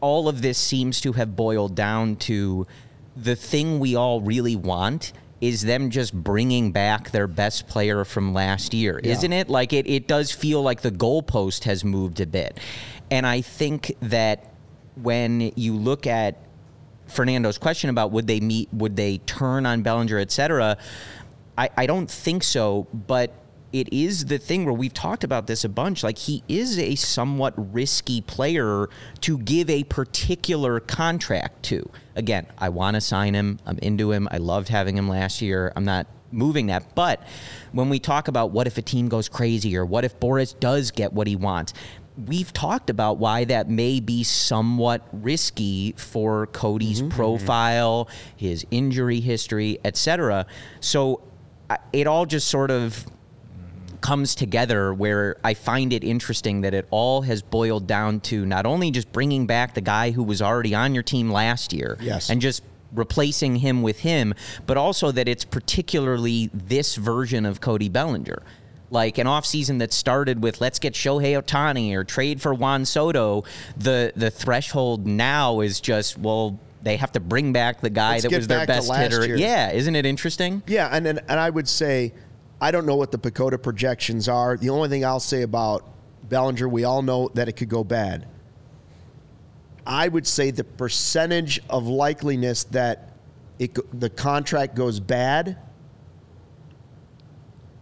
all 0.00 0.28
of 0.28 0.42
this 0.42 0.58
seems 0.58 1.00
to 1.00 1.14
have 1.14 1.34
boiled 1.34 1.74
down 1.74 2.14
to 2.30 2.68
the 3.16 3.34
thing 3.34 3.80
we 3.80 3.96
all 3.96 4.20
really 4.20 4.54
want 4.54 5.12
is 5.44 5.60
them 5.60 5.90
just 5.90 6.14
bringing 6.14 6.72
back 6.72 7.10
their 7.10 7.26
best 7.26 7.68
player 7.68 8.02
from 8.06 8.32
last 8.32 8.72
year, 8.72 8.98
isn't 8.98 9.32
it? 9.32 9.50
Like 9.50 9.74
it, 9.74 9.86
it 9.86 10.08
does 10.08 10.32
feel 10.32 10.62
like 10.62 10.80
the 10.80 10.90
goalpost 10.90 11.64
has 11.64 11.84
moved 11.84 12.18
a 12.20 12.26
bit. 12.26 12.58
And 13.10 13.26
I 13.26 13.42
think 13.42 13.94
that 14.00 14.54
when 14.96 15.52
you 15.54 15.74
look 15.74 16.06
at 16.06 16.38
Fernando's 17.08 17.58
question 17.58 17.90
about 17.90 18.10
would 18.12 18.26
they 18.26 18.40
meet, 18.40 18.70
would 18.72 18.96
they 18.96 19.18
turn 19.18 19.66
on 19.66 19.82
Bellinger, 19.82 20.18
et 20.18 20.32
cetera, 20.32 20.78
I, 21.58 21.68
I 21.76 21.86
don't 21.86 22.10
think 22.10 22.42
so, 22.42 22.86
but 22.94 23.34
it 23.74 23.92
is 23.92 24.26
the 24.26 24.38
thing 24.38 24.64
where 24.64 24.72
we've 24.72 24.94
talked 24.94 25.24
about 25.24 25.48
this 25.48 25.64
a 25.64 25.68
bunch. 25.68 26.04
Like 26.04 26.16
he 26.16 26.44
is 26.46 26.78
a 26.78 26.94
somewhat 26.94 27.54
risky 27.56 28.20
player 28.20 28.88
to 29.22 29.38
give 29.38 29.68
a 29.68 29.82
particular 29.82 30.78
contract 30.78 31.64
to. 31.64 31.90
Again, 32.14 32.46
I 32.56 32.68
want 32.68 32.94
to 32.94 33.00
sign 33.00 33.34
him. 33.34 33.58
I'm 33.66 33.78
into 33.78 34.12
him. 34.12 34.28
I 34.30 34.36
loved 34.36 34.68
having 34.68 34.96
him 34.96 35.08
last 35.08 35.42
year. 35.42 35.72
I'm 35.74 35.84
not 35.84 36.06
moving 36.30 36.68
that. 36.68 36.94
But 36.94 37.20
when 37.72 37.88
we 37.88 37.98
talk 37.98 38.28
about 38.28 38.52
what 38.52 38.68
if 38.68 38.78
a 38.78 38.82
team 38.82 39.08
goes 39.08 39.28
crazy 39.28 39.76
or 39.76 39.84
what 39.84 40.04
if 40.04 40.20
Boras 40.20 40.58
does 40.60 40.92
get 40.92 41.12
what 41.12 41.26
he 41.26 41.34
wants, 41.34 41.74
we've 42.28 42.52
talked 42.52 42.90
about 42.90 43.18
why 43.18 43.42
that 43.42 43.68
may 43.68 43.98
be 43.98 44.22
somewhat 44.22 45.04
risky 45.12 45.94
for 45.96 46.46
Cody's 46.46 47.00
mm-hmm. 47.00 47.08
profile, 47.08 48.08
his 48.36 48.64
injury 48.70 49.18
history, 49.18 49.80
etc. 49.84 50.46
So 50.78 51.22
it 51.92 52.06
all 52.06 52.24
just 52.24 52.46
sort 52.46 52.70
of 52.70 53.04
comes 54.04 54.34
together 54.34 54.92
where 54.92 55.36
I 55.42 55.54
find 55.54 55.90
it 55.90 56.04
interesting 56.04 56.60
that 56.60 56.74
it 56.74 56.86
all 56.90 57.22
has 57.22 57.40
boiled 57.40 57.86
down 57.86 58.20
to 58.30 58.44
not 58.44 58.66
only 58.66 58.90
just 58.90 59.10
bringing 59.12 59.46
back 59.46 59.72
the 59.72 59.80
guy 59.80 60.10
who 60.10 60.22
was 60.22 60.42
already 60.42 60.74
on 60.74 60.92
your 60.92 61.02
team 61.02 61.30
last 61.30 61.72
year 61.72 61.96
Yes. 62.00 62.28
and 62.28 62.38
just 62.42 62.62
replacing 62.92 63.56
him 63.56 63.80
with 63.82 64.00
him, 64.00 64.34
but 64.66 64.76
also 64.76 65.10
that 65.10 65.26
it's 65.26 65.46
particularly 65.46 66.50
this 66.52 66.96
version 66.96 67.46
of 67.46 67.62
Cody 67.62 67.88
Bellinger. 67.88 68.42
Like 68.90 69.16
an 69.16 69.26
offseason 69.26 69.78
that 69.78 69.92
started 69.94 70.42
with 70.42 70.60
let's 70.60 70.78
get 70.78 70.92
Shohei 70.92 71.42
Ohtani 71.42 71.94
or 71.94 72.04
trade 72.04 72.42
for 72.42 72.52
Juan 72.52 72.84
Soto, 72.84 73.44
the 73.78 74.12
the 74.14 74.30
threshold 74.30 75.06
now 75.06 75.60
is 75.60 75.80
just 75.80 76.18
well 76.18 76.60
they 76.82 76.98
have 76.98 77.12
to 77.12 77.20
bring 77.20 77.54
back 77.54 77.80
the 77.80 77.88
guy 77.88 78.12
Let's 78.16 78.24
that 78.24 78.32
was 78.32 78.46
their 78.46 78.66
best 78.66 78.94
hitter. 78.94 79.26
year. 79.26 79.36
Yeah, 79.36 79.72
isn't 79.72 79.96
it 79.96 80.04
interesting? 80.04 80.62
Yeah, 80.66 80.90
and, 80.92 81.06
and 81.06 81.20
and 81.26 81.40
I 81.40 81.48
would 81.48 81.66
say 81.66 82.12
I 82.60 82.70
don't 82.70 82.86
know 82.86 82.96
what 82.96 83.12
the 83.12 83.18
PECOTA 83.18 83.62
projections 83.62 84.28
are. 84.28 84.56
The 84.56 84.70
only 84.70 84.88
thing 84.88 85.04
I'll 85.04 85.20
say 85.20 85.42
about 85.42 85.88
Bellinger, 86.28 86.68
we 86.68 86.84
all 86.84 87.02
know 87.02 87.28
that 87.34 87.48
it 87.48 87.52
could 87.52 87.68
go 87.68 87.84
bad. 87.84 88.26
I 89.86 90.08
would 90.08 90.26
say 90.26 90.50
the 90.50 90.64
percentage 90.64 91.60
of 91.68 91.84
likeliness 91.84 92.64
that 92.70 93.10
it 93.58 93.76
the 93.98 94.08
contract 94.08 94.74
goes 94.74 94.98
bad. 94.98 95.58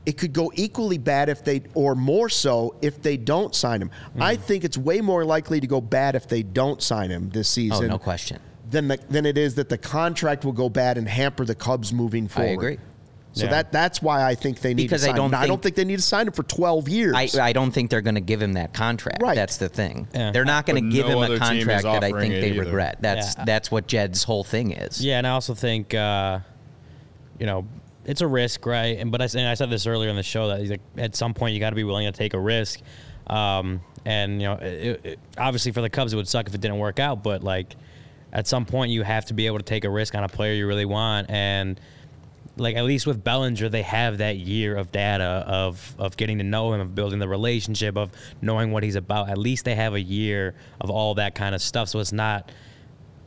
It 0.04 0.18
could 0.18 0.32
go 0.32 0.50
equally 0.56 0.98
bad 0.98 1.28
if 1.28 1.44
they, 1.44 1.62
or 1.74 1.94
more 1.94 2.28
so 2.28 2.74
if 2.82 3.00
they 3.00 3.16
don't 3.16 3.54
sign 3.54 3.80
him. 3.80 3.92
Hmm. 4.14 4.22
I 4.22 4.34
think 4.34 4.64
it's 4.64 4.76
way 4.76 5.00
more 5.00 5.24
likely 5.24 5.60
to 5.60 5.66
go 5.68 5.80
bad 5.80 6.16
if 6.16 6.26
they 6.26 6.42
don't 6.42 6.82
sign 6.82 7.08
him 7.10 7.30
this 7.30 7.48
season. 7.48 7.84
Oh, 7.84 7.88
no 7.88 7.98
question. 7.98 8.40
than 8.68 8.88
the, 8.88 8.96
than 9.08 9.24
it 9.26 9.38
is 9.38 9.54
that 9.54 9.68
the 9.68 9.78
contract 9.78 10.44
will 10.44 10.52
go 10.52 10.68
bad 10.68 10.98
and 10.98 11.06
hamper 11.08 11.44
the 11.44 11.54
Cubs 11.54 11.92
moving 11.92 12.26
forward. 12.26 12.48
I 12.50 12.52
agree. 12.52 12.78
So 13.34 13.44
Yeah. 13.44 13.50
that 13.50 13.72
that's 13.72 14.02
why 14.02 14.22
I 14.22 14.34
think 14.34 14.60
they 14.60 14.74
need 14.74 14.82
Because 14.84 15.02
to 15.02 15.06
I 15.06 15.10
sign 15.10 15.16
don't 15.16 15.24
him. 15.26 15.30
Now, 15.32 15.40
I 15.40 15.46
don't 15.46 15.54
think- 15.62 15.74
think 15.74 15.76
they 15.76 15.84
need 15.92 15.96
to 15.96 16.02
sign 16.02 16.26
him 16.26 16.32
for 16.34 16.42
12 16.42 16.88
years. 16.88 17.14
I, 17.16 17.28
I 17.48 17.52
don't 17.52 17.70
think 17.70 17.90
they're 17.90 18.02
going 18.02 18.16
to 18.16 18.20
give 18.20 18.42
him 18.42 18.52
that 18.54 18.74
contract. 18.74 19.22
Right. 19.22 19.34
That's 19.34 19.56
the 19.56 19.68
thing. 19.70 20.06
Yeah. 20.14 20.32
They're 20.32 20.44
not 20.44 20.66
going 20.66 20.84
to 20.84 20.90
give 20.94 21.06
no 21.06 21.22
him 21.22 21.32
a 21.32 21.38
contract 21.38 21.84
that 21.84 22.04
I 22.04 22.10
think 22.12 22.34
they 22.34 22.50
either. 22.50 22.60
regret. 22.64 22.98
That's 23.00 23.34
Yeah. 23.38 23.44
that's 23.46 23.70
what 23.70 23.86
Jed's 23.86 24.24
whole 24.24 24.44
thing 24.44 24.72
is. 24.72 25.02
Yeah, 25.04 25.18
and 25.18 25.26
I 25.26 25.30
also 25.30 25.54
think 25.54 25.94
uh, 25.94 26.40
you 27.38 27.46
know 27.46 27.66
it's 28.04 28.20
a 28.20 28.26
risk, 28.26 28.66
right? 28.66 28.98
And 28.98 29.10
but 29.12 29.22
I, 29.22 29.24
and 29.38 29.48
I 29.48 29.54
said 29.54 29.70
this 29.70 29.86
earlier 29.86 30.10
in 30.10 30.16
the 30.16 30.22
show 30.22 30.48
that 30.48 30.68
like, 30.68 30.80
at 30.98 31.14
some 31.16 31.32
point 31.34 31.54
you 31.54 31.60
got 31.60 31.70
to 31.70 31.76
be 31.76 31.84
willing 31.84 32.04
to 32.10 32.16
take 32.16 32.34
a 32.34 32.40
risk. 32.40 32.80
Um, 33.28 33.80
and 34.04 34.42
you 34.42 34.48
know, 34.48 34.54
it, 34.54 35.00
it, 35.04 35.18
obviously 35.38 35.70
for 35.72 35.80
the 35.80 35.88
Cubs 35.88 36.12
it 36.12 36.16
would 36.16 36.26
suck 36.28 36.48
if 36.48 36.54
it 36.54 36.60
didn't 36.60 36.78
work 36.78 36.98
out, 36.98 37.22
but 37.22 37.42
like 37.44 37.76
at 38.32 38.46
some 38.48 38.64
point 38.66 38.90
you 38.90 39.02
have 39.04 39.24
to 39.26 39.34
be 39.34 39.46
able 39.46 39.58
to 39.58 39.64
take 39.64 39.84
a 39.84 39.90
risk 39.90 40.14
on 40.16 40.24
a 40.24 40.28
player 40.28 40.52
you 40.54 40.66
really 40.66 40.84
want 40.84 41.30
and 41.30 41.80
like 42.56 42.76
at 42.76 42.84
least 42.84 43.06
with 43.06 43.24
Bellinger, 43.24 43.68
they 43.68 43.82
have 43.82 44.18
that 44.18 44.36
year 44.36 44.76
of 44.76 44.92
data 44.92 45.44
of 45.46 45.94
of 45.98 46.16
getting 46.16 46.38
to 46.38 46.44
know 46.44 46.72
him, 46.72 46.80
of 46.80 46.94
building 46.94 47.18
the 47.18 47.28
relationship, 47.28 47.96
of 47.96 48.10
knowing 48.40 48.72
what 48.72 48.82
he's 48.82 48.96
about. 48.96 49.30
At 49.30 49.38
least 49.38 49.64
they 49.64 49.74
have 49.74 49.94
a 49.94 50.00
year 50.00 50.54
of 50.80 50.90
all 50.90 51.14
that 51.14 51.34
kind 51.34 51.54
of 51.54 51.62
stuff. 51.62 51.88
So 51.88 51.98
it's 52.00 52.12
not. 52.12 52.50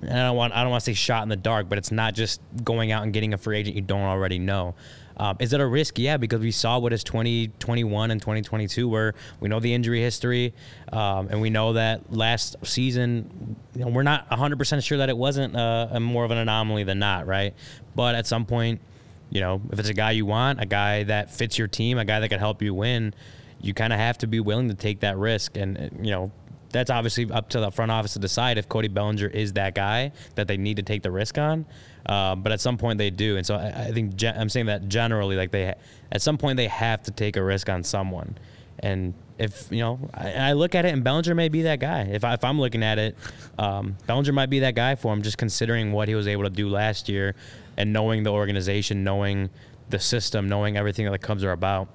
I 0.03 0.07
don't 0.07 0.35
want 0.35 0.53
I 0.53 0.61
don't 0.61 0.71
want 0.71 0.83
to 0.83 0.91
say 0.91 0.93
shot 0.93 1.23
in 1.23 1.29
the 1.29 1.35
dark, 1.35 1.69
but 1.69 1.77
it's 1.77 1.91
not 1.91 2.13
just 2.13 2.41
going 2.63 2.91
out 2.91 3.03
and 3.03 3.13
getting 3.13 3.33
a 3.33 3.37
free 3.37 3.57
agent 3.57 3.75
you 3.75 3.81
don't 3.81 4.01
already 4.01 4.37
know. 4.37 4.75
Um, 5.17 5.37
is 5.39 5.53
it 5.53 5.61
a 5.61 5.65
risk? 5.65 5.97
Yeah, 5.97 6.17
because 6.17 6.41
we 6.41 6.51
saw 6.51 6.77
what 6.77 6.91
is 6.91 7.03
2021 7.03 8.11
and 8.11 8.21
2022, 8.21 8.87
where 8.89 9.13
we 9.39 9.47
know 9.47 9.61
the 9.61 9.73
injury 9.73 10.01
history, 10.01 10.53
um, 10.91 11.29
and 11.29 11.39
we 11.39 11.49
know 11.49 11.73
that 11.73 12.11
last 12.13 12.57
season, 12.63 13.55
you 13.73 13.85
know, 13.85 13.91
we're 13.91 14.03
not 14.03 14.29
100% 14.29 14.83
sure 14.83 14.97
that 14.97 15.09
it 15.09 15.17
wasn't 15.17 15.55
uh, 15.55 15.87
a 15.91 15.99
more 16.01 16.25
of 16.25 16.31
an 16.31 16.37
anomaly 16.37 16.83
than 16.83 16.99
not, 16.99 17.27
right? 17.27 17.53
But 17.95 18.15
at 18.15 18.27
some 18.27 18.45
point, 18.45 18.81
you 19.29 19.41
know, 19.41 19.61
if 19.71 19.79
it's 19.79 19.89
a 19.89 19.93
guy 19.93 20.11
you 20.11 20.25
want, 20.25 20.61
a 20.61 20.65
guy 20.65 21.03
that 21.03 21.31
fits 21.31 21.57
your 21.57 21.67
team, 21.67 21.97
a 21.97 22.05
guy 22.05 22.19
that 22.19 22.29
can 22.29 22.39
help 22.39 22.61
you 22.61 22.73
win, 22.73 23.13
you 23.59 23.73
kind 23.73 23.91
of 23.91 23.99
have 23.99 24.17
to 24.19 24.27
be 24.27 24.39
willing 24.39 24.69
to 24.69 24.75
take 24.75 24.99
that 25.01 25.17
risk. 25.17 25.57
And, 25.57 25.77
uh, 25.77 25.89
you 26.01 26.11
know, 26.11 26.31
that's 26.71 26.89
obviously 26.89 27.31
up 27.31 27.49
to 27.49 27.59
the 27.59 27.71
front 27.71 27.91
office 27.91 28.13
to 28.13 28.19
decide 28.19 28.57
if 28.57 28.67
Cody 28.67 28.89
Bellinger 28.89 29.27
is 29.27 29.53
that 29.53 29.75
guy 29.75 30.11
that 30.35 30.47
they 30.47 30.57
need 30.57 30.77
to 30.77 30.83
take 30.83 31.03
the 31.03 31.11
risk 31.11 31.37
on. 31.37 31.65
Uh, 32.05 32.35
but 32.35 32.51
at 32.51 32.59
some 32.59 32.77
point 32.77 32.97
they 32.97 33.09
do. 33.09 33.37
And 33.37 33.45
so 33.45 33.55
I, 33.55 33.87
I 33.87 33.91
think 33.91 34.21
I'm 34.23 34.49
saying 34.49 34.67
that 34.67 34.87
generally, 34.87 35.35
like 35.35 35.51
they, 35.51 35.73
at 36.11 36.21
some 36.21 36.37
point 36.37 36.57
they 36.57 36.67
have 36.67 37.01
to 37.03 37.11
take 37.11 37.37
a 37.37 37.43
risk 37.43 37.69
on 37.69 37.83
someone. 37.83 38.37
And 38.79 39.13
if 39.37 39.67
you 39.71 39.79
know, 39.79 39.99
I, 40.13 40.33
I 40.33 40.53
look 40.53 40.75
at 40.75 40.85
it, 40.85 40.93
and 40.93 41.03
Bellinger 41.03 41.33
may 41.33 41.49
be 41.49 41.63
that 41.63 41.79
guy. 41.79 42.01
If, 42.01 42.23
I, 42.23 42.33
if 42.33 42.43
I'm 42.43 42.59
looking 42.59 42.83
at 42.83 42.99
it, 42.99 43.17
um, 43.57 43.97
Bellinger 44.05 44.33
might 44.33 44.49
be 44.49 44.59
that 44.59 44.75
guy 44.75 44.95
for 44.95 45.13
him. 45.13 45.21
Just 45.21 45.37
considering 45.37 45.91
what 45.91 46.07
he 46.07 46.15
was 46.15 46.27
able 46.27 46.43
to 46.43 46.49
do 46.49 46.69
last 46.69 47.09
year, 47.09 47.35
and 47.77 47.91
knowing 47.93 48.23
the 48.23 48.31
organization, 48.31 49.03
knowing 49.03 49.49
the 49.89 49.99
system, 49.99 50.47
knowing 50.49 50.77
everything 50.77 51.05
that 51.05 51.11
the 51.11 51.17
Cubs 51.19 51.43
are 51.43 51.51
about, 51.51 51.87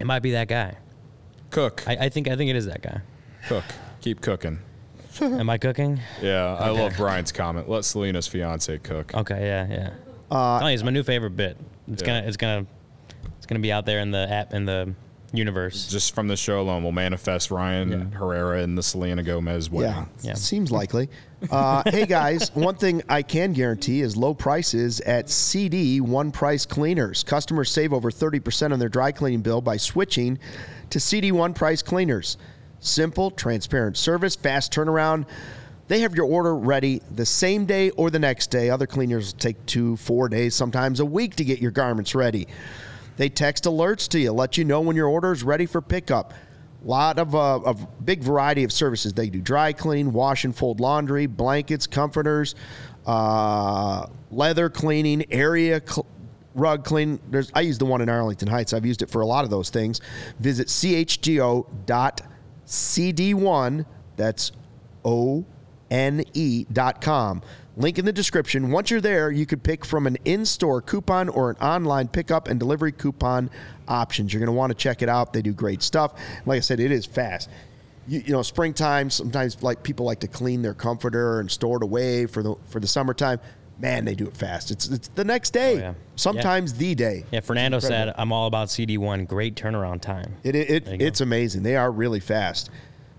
it 0.00 0.06
might 0.06 0.20
be 0.20 0.32
that 0.32 0.48
guy. 0.48 0.76
Cook, 1.50 1.82
I, 1.86 1.96
I 2.06 2.08
think 2.08 2.28
I 2.28 2.36
think 2.36 2.50
it 2.50 2.56
is 2.56 2.66
that 2.66 2.82
guy. 2.82 3.00
cook, 3.48 3.64
keep 4.00 4.20
cooking. 4.20 4.58
Am 5.20 5.48
I 5.50 5.58
cooking? 5.58 6.00
Yeah, 6.22 6.54
I 6.54 6.68
love 6.70 6.96
Brian's 6.96 7.32
comment. 7.32 7.68
Let 7.68 7.84
Selena's 7.84 8.28
fiance 8.28 8.78
cook. 8.78 9.14
Okay, 9.14 9.40
yeah, 9.46 9.66
yeah. 10.30 10.36
Uh, 10.36 10.66
it's 10.68 10.82
my 10.82 10.90
new 10.90 11.02
favorite 11.02 11.30
bit. 11.36 11.56
It's 11.90 12.02
Yeah. 12.02 12.06
gonna, 12.06 12.26
it's 12.28 12.36
gonna, 12.36 12.66
it's 13.38 13.46
gonna 13.46 13.60
be 13.60 13.72
out 13.72 13.86
there 13.86 14.00
in 14.00 14.10
the 14.10 14.30
app 14.30 14.52
in 14.54 14.64
the 14.66 14.94
universe. 15.32 15.88
Just 15.88 16.14
from 16.14 16.28
the 16.28 16.36
show 16.36 16.60
alone, 16.60 16.82
will 16.82 16.92
manifest 16.92 17.50
Ryan 17.50 18.12
Herrera 18.12 18.62
and 18.62 18.76
the 18.78 18.82
Selena 18.82 19.22
Gomez 19.22 19.70
wedding. 19.70 19.92
Yeah, 20.22 20.30
Yeah. 20.30 20.34
seems 20.34 20.70
likely. 20.70 21.08
Uh, 21.50 21.82
hey 21.86 22.06
guys, 22.06 22.50
one 22.54 22.74
thing 22.74 23.02
I 23.08 23.22
can 23.22 23.52
guarantee 23.52 24.00
is 24.00 24.16
low 24.16 24.34
prices 24.34 25.00
at 25.02 25.28
CD 25.30 26.00
One 26.00 26.30
Price 26.32 26.66
Cleaners. 26.66 27.22
Customers 27.24 27.70
save 27.70 27.92
over 27.92 28.10
30% 28.10 28.72
on 28.72 28.78
their 28.78 28.88
dry 28.88 29.12
cleaning 29.12 29.42
bill 29.42 29.60
by 29.60 29.76
switching 29.76 30.38
to 30.90 30.98
CD 30.98 31.30
One 31.32 31.54
Price 31.54 31.82
Cleaners. 31.82 32.36
Simple, 32.80 33.30
transparent 33.30 33.96
service, 33.96 34.34
fast 34.36 34.72
turnaround. 34.72 35.26
They 35.88 36.00
have 36.00 36.14
your 36.14 36.26
order 36.26 36.54
ready 36.54 37.00
the 37.10 37.24
same 37.26 37.64
day 37.64 37.90
or 37.90 38.10
the 38.10 38.18
next 38.18 38.48
day. 38.50 38.68
Other 38.70 38.86
cleaners 38.86 39.32
take 39.32 39.64
two, 39.66 39.96
four 39.96 40.28
days, 40.28 40.54
sometimes 40.54 41.00
a 41.00 41.04
week 41.04 41.36
to 41.36 41.44
get 41.44 41.60
your 41.60 41.70
garments 41.70 42.14
ready. 42.14 42.46
They 43.18 43.28
text 43.28 43.64
alerts 43.64 44.08
to 44.10 44.18
you, 44.18 44.32
let 44.32 44.56
you 44.56 44.64
know 44.64 44.80
when 44.80 44.96
your 44.96 45.08
order 45.08 45.32
is 45.32 45.42
ready 45.42 45.66
for 45.66 45.82
pickup. 45.82 46.32
Lot 46.84 47.18
of 47.18 47.34
uh, 47.34 47.56
of 47.58 48.06
big 48.06 48.22
variety 48.22 48.62
of 48.62 48.72
services. 48.72 49.12
They 49.12 49.28
do 49.28 49.40
dry 49.42 49.72
clean, 49.72 50.12
wash 50.12 50.44
and 50.44 50.56
fold 50.56 50.78
laundry, 50.78 51.26
blankets, 51.26 51.88
comforters, 51.88 52.54
uh, 53.04 54.06
leather 54.30 54.70
cleaning, 54.70 55.24
area 55.32 55.82
cl- 55.84 56.06
rug 56.54 56.84
clean. 56.84 57.18
There's 57.28 57.50
I 57.52 57.62
use 57.62 57.78
the 57.78 57.84
one 57.84 58.00
in 58.00 58.08
Arlington 58.08 58.46
Heights. 58.46 58.72
I've 58.72 58.86
used 58.86 59.02
it 59.02 59.10
for 59.10 59.22
a 59.22 59.26
lot 59.26 59.42
of 59.42 59.50
those 59.50 59.70
things. 59.70 60.00
Visit 60.38 60.68
chgo.cd1. 60.68 61.66
That's 64.16 64.52
O 65.04 65.44
N 65.90 66.22
E 66.34 66.64
dot 66.72 67.00
com. 67.00 67.42
Link 67.78 67.98
in 67.98 68.04
the 68.04 68.12
description. 68.12 68.72
Once 68.72 68.90
you're 68.90 69.00
there, 69.00 69.30
you 69.30 69.46
could 69.46 69.62
pick 69.62 69.84
from 69.84 70.06
an 70.08 70.16
in 70.24 70.44
store 70.44 70.82
coupon 70.82 71.28
or 71.28 71.50
an 71.50 71.56
online 71.56 72.08
pickup 72.08 72.48
and 72.48 72.58
delivery 72.58 72.90
coupon 72.90 73.48
options. 73.86 74.32
You're 74.32 74.40
going 74.40 74.48
to 74.48 74.52
want 74.52 74.70
to 74.70 74.74
check 74.76 75.00
it 75.00 75.08
out. 75.08 75.32
They 75.32 75.42
do 75.42 75.52
great 75.52 75.82
stuff. 75.82 76.12
Like 76.44 76.56
I 76.56 76.60
said, 76.60 76.80
it 76.80 76.90
is 76.90 77.06
fast. 77.06 77.48
You, 78.08 78.20
you 78.26 78.32
know, 78.32 78.42
springtime, 78.42 79.10
sometimes 79.10 79.62
like 79.62 79.84
people 79.84 80.04
like 80.04 80.18
to 80.20 80.26
clean 80.28 80.60
their 80.62 80.74
comforter 80.74 81.38
and 81.38 81.48
store 81.48 81.76
it 81.76 81.84
away 81.84 82.26
for 82.26 82.42
the 82.42 82.56
for 82.68 82.80
the 82.80 82.86
summertime. 82.88 83.38
Man, 83.78 84.04
they 84.04 84.16
do 84.16 84.26
it 84.26 84.36
fast. 84.36 84.72
It's 84.72 84.88
it's 84.88 85.06
the 85.08 85.24
next 85.24 85.50
day. 85.50 85.76
Oh, 85.76 85.78
yeah. 85.78 85.94
Sometimes 86.16 86.74
the 86.74 86.96
day. 86.96 87.26
Yeah, 87.30 87.40
Fernando 87.40 87.78
said, 87.78 88.12
"I'm 88.16 88.32
all 88.32 88.48
about 88.48 88.68
CD1. 88.68 89.28
Great 89.28 89.54
turnaround 89.54 90.00
time." 90.00 90.34
It, 90.42 90.56
it, 90.56 90.84
There 90.84 90.94
you 90.94 90.98
go. 90.98 91.06
it's 91.06 91.20
amazing. 91.20 91.62
They 91.62 91.76
are 91.76 91.92
really 91.92 92.18
fast. 92.18 92.70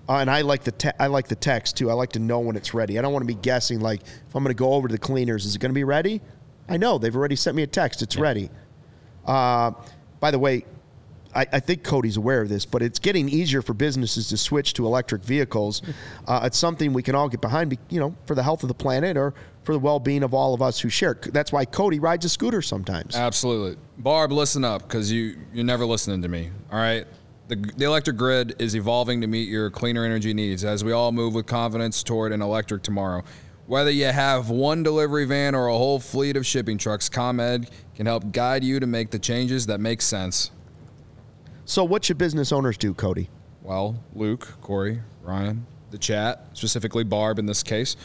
Uh, 0.09 0.17
and 0.17 0.29
I 0.29 0.41
like 0.41 0.63
the 0.63 0.71
te- 0.71 0.89
I 0.99 1.05
like 1.05 1.27
the 1.27 1.35
text 1.35 1.77
too. 1.77 1.91
I 1.91 1.93
like 1.93 2.13
to 2.13 2.19
know 2.19 2.39
when 2.39 2.55
it's 2.55 2.73
ready. 2.73 2.97
I 2.97 3.03
don't 3.03 3.13
want 3.13 3.21
to 3.21 3.27
be 3.27 3.39
guessing 3.39 3.79
like 3.79 4.01
if 4.01 4.35
I'm 4.35 4.43
going 4.43 4.55
to 4.55 4.57
go 4.57 4.73
over 4.73 4.87
to 4.87 4.91
the 4.91 4.97
cleaners, 4.97 5.45
is 5.45 5.55
it 5.55 5.59
going 5.59 5.69
to 5.69 5.75
be 5.75 5.83
ready? 5.83 6.19
I 6.67 6.77
know 6.77 6.97
they've 6.97 7.15
already 7.15 7.35
sent 7.35 7.55
me 7.55 7.61
a 7.61 7.67
text. 7.67 8.01
It's 8.01 8.17
ready. 8.17 8.49
Uh, 9.25 9.71
by 10.19 10.31
the 10.31 10.39
way, 10.39 10.65
I, 11.35 11.45
I 11.53 11.59
think 11.59 11.83
Cody's 11.83 12.17
aware 12.17 12.41
of 12.41 12.49
this, 12.49 12.65
but 12.65 12.81
it's 12.81 12.97
getting 12.97 13.29
easier 13.29 13.61
for 13.61 13.75
businesses 13.75 14.29
to 14.29 14.37
switch 14.37 14.73
to 14.73 14.85
electric 14.85 15.23
vehicles. 15.23 15.81
Uh, 16.27 16.41
it's 16.43 16.59
something 16.59 16.93
we 16.93 17.01
can 17.01 17.15
all 17.15 17.27
get 17.27 17.41
behind, 17.41 17.75
you 17.89 17.99
know, 17.99 18.15
for 18.27 18.35
the 18.35 18.43
health 18.43 18.61
of 18.61 18.67
the 18.67 18.73
planet 18.73 19.17
or 19.17 19.33
for 19.63 19.73
the 19.73 19.79
well-being 19.79 20.21
of 20.21 20.31
all 20.31 20.53
of 20.53 20.61
us 20.61 20.79
who 20.79 20.89
share. 20.89 21.15
That's 21.15 21.51
why 21.51 21.65
Cody 21.65 21.99
rides 21.99 22.23
a 22.23 22.29
scooter 22.29 22.61
sometimes. 22.61 23.15
Absolutely. 23.15 23.81
Barb, 23.97 24.31
listen 24.31 24.63
up 24.63 24.83
because 24.83 25.11
you, 25.11 25.37
you're 25.51 25.65
never 25.65 25.87
listening 25.87 26.21
to 26.21 26.27
me. 26.27 26.51
All 26.71 26.77
right. 26.77 27.07
The, 27.49 27.55
the 27.55 27.85
electric 27.85 28.15
grid 28.15 28.55
is 28.59 28.75
evolving 28.75 29.21
to 29.21 29.27
meet 29.27 29.49
your 29.49 29.71
cleaner 29.71 30.05
energy 30.05 30.35
needs 30.35 30.63
as 30.63 30.83
we 30.83 30.91
all 30.91 31.11
move 31.11 31.33
with 31.33 31.47
confidence 31.47 32.03
toward 32.03 32.31
an 32.31 32.43
electric 32.43 32.83
tomorrow. 32.83 33.23
Whether 33.65 33.89
you 33.89 34.05
have 34.05 34.51
one 34.51 34.83
delivery 34.83 35.25
van 35.25 35.55
or 35.55 35.65
a 35.65 35.73
whole 35.73 35.99
fleet 35.99 36.37
of 36.37 36.45
shipping 36.45 36.77
trucks, 36.77 37.09
ComEd 37.09 37.71
can 37.95 38.05
help 38.05 38.31
guide 38.31 38.63
you 38.63 38.79
to 38.79 38.85
make 38.85 39.09
the 39.09 39.17
changes 39.17 39.65
that 39.65 39.79
make 39.79 40.03
sense. 40.03 40.51
So, 41.65 41.83
what 41.83 42.05
should 42.05 42.19
business 42.19 42.51
owners 42.51 42.77
do, 42.77 42.93
Cody? 42.93 43.31
Well, 43.63 43.99
Luke, 44.13 44.47
Corey, 44.61 45.01
Ryan, 45.23 45.65
the 45.89 45.97
chat, 45.97 46.49
specifically 46.53 47.03
Barb 47.03 47.39
in 47.39 47.47
this 47.47 47.63
case, 47.63 47.95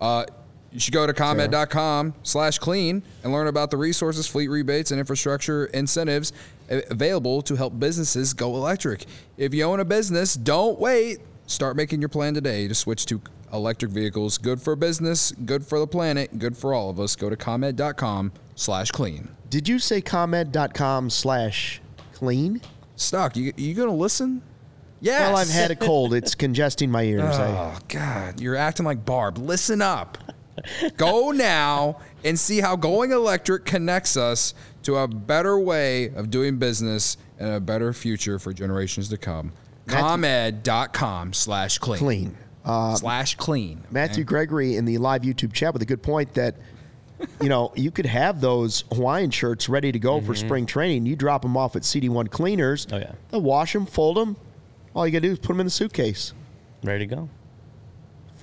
uh, 0.00 0.24
you 0.72 0.80
should 0.80 0.94
go 0.94 1.06
to 1.06 1.12
comed.com 1.12 2.14
slash 2.22 2.58
clean 2.58 3.02
and 3.22 3.32
learn 3.32 3.48
about 3.48 3.70
the 3.70 3.76
resources, 3.76 4.26
fleet 4.26 4.48
rebates, 4.48 4.90
and 4.90 4.98
infrastructure 4.98 5.66
incentives 5.66 6.32
available 6.68 7.42
to 7.42 7.56
help 7.56 7.78
businesses 7.78 8.32
go 8.32 8.54
electric. 8.56 9.04
If 9.36 9.54
you 9.54 9.64
own 9.64 9.80
a 9.80 9.84
business, 9.84 10.34
don't 10.34 10.78
wait. 10.78 11.18
Start 11.46 11.76
making 11.76 12.00
your 12.00 12.08
plan 12.08 12.34
today 12.34 12.68
to 12.68 12.74
switch 12.74 13.06
to 13.06 13.20
electric 13.52 13.90
vehicles. 13.92 14.38
Good 14.38 14.60
for 14.60 14.74
business, 14.76 15.32
good 15.32 15.64
for 15.64 15.78
the 15.78 15.86
planet, 15.86 16.38
good 16.38 16.56
for 16.56 16.74
all 16.74 16.90
of 16.90 16.98
us. 16.98 17.16
Go 17.16 17.28
to 17.30 17.36
comed.com 17.36 18.32
slash 18.54 18.90
clean. 18.90 19.28
Did 19.50 19.68
you 19.68 19.78
say 19.78 20.00
comed.com 20.00 21.10
slash 21.10 21.80
clean? 22.14 22.60
Stock, 22.96 23.36
you, 23.36 23.52
you 23.56 23.74
going 23.74 23.88
to 23.88 23.94
listen? 23.94 24.42
Yes. 25.00 25.20
Well, 25.28 25.36
I've 25.36 25.50
had 25.50 25.70
a 25.70 25.76
cold. 25.76 26.14
It's 26.14 26.34
congesting 26.34 26.90
my 26.90 27.02
ears. 27.02 27.22
I, 27.22 27.46
Oh 27.76 27.78
God, 27.88 28.40
you're 28.40 28.56
acting 28.56 28.86
like 28.86 29.04
Barb. 29.04 29.36
Listen 29.38 29.82
up. 29.82 30.16
Go 30.96 31.30
now 31.30 32.00
and 32.24 32.38
see 32.38 32.60
how 32.60 32.76
going 32.76 33.12
electric 33.12 33.64
connects 33.64 34.16
us 34.16 34.54
to 34.82 34.96
a 34.96 35.08
better 35.08 35.58
way 35.58 36.06
of 36.14 36.30
doing 36.30 36.58
business 36.58 37.16
and 37.38 37.52
a 37.54 37.60
better 37.60 37.92
future 37.92 38.38
for 38.38 38.52
generations 38.52 39.08
to 39.08 39.16
come. 39.16 39.52
ComEd.com 39.86 41.32
slash 41.32 41.78
clean. 41.78 41.98
clean. 41.98 42.38
Uh, 42.64 42.94
slash 42.94 43.34
clean. 43.34 43.82
Matthew 43.90 44.24
Gregory 44.24 44.76
in 44.76 44.84
the 44.84 44.98
live 44.98 45.22
YouTube 45.22 45.52
chat 45.52 45.72
with 45.72 45.82
a 45.82 45.86
good 45.86 46.02
point 46.02 46.32
that, 46.34 46.56
you 47.42 47.48
know, 47.48 47.72
you 47.76 47.90
could 47.90 48.06
have 48.06 48.40
those 48.40 48.84
Hawaiian 48.92 49.30
shirts 49.30 49.68
ready 49.68 49.92
to 49.92 49.98
go 49.98 50.20
for 50.20 50.34
spring 50.34 50.64
training. 50.66 51.04
You 51.06 51.16
drop 51.16 51.42
them 51.42 51.56
off 51.56 51.76
at 51.76 51.82
CD1 51.82 52.30
Cleaners. 52.30 52.86
Oh, 52.90 52.96
yeah. 52.96 53.12
They'll 53.30 53.42
wash 53.42 53.72
them, 53.74 53.84
fold 53.86 54.16
them. 54.16 54.36
All 54.94 55.06
you 55.06 55.12
got 55.12 55.22
to 55.22 55.28
do 55.28 55.32
is 55.32 55.38
put 55.38 55.48
them 55.48 55.60
in 55.60 55.66
the 55.66 55.70
suitcase. 55.70 56.32
Ready 56.82 57.06
to 57.06 57.14
go. 57.14 57.28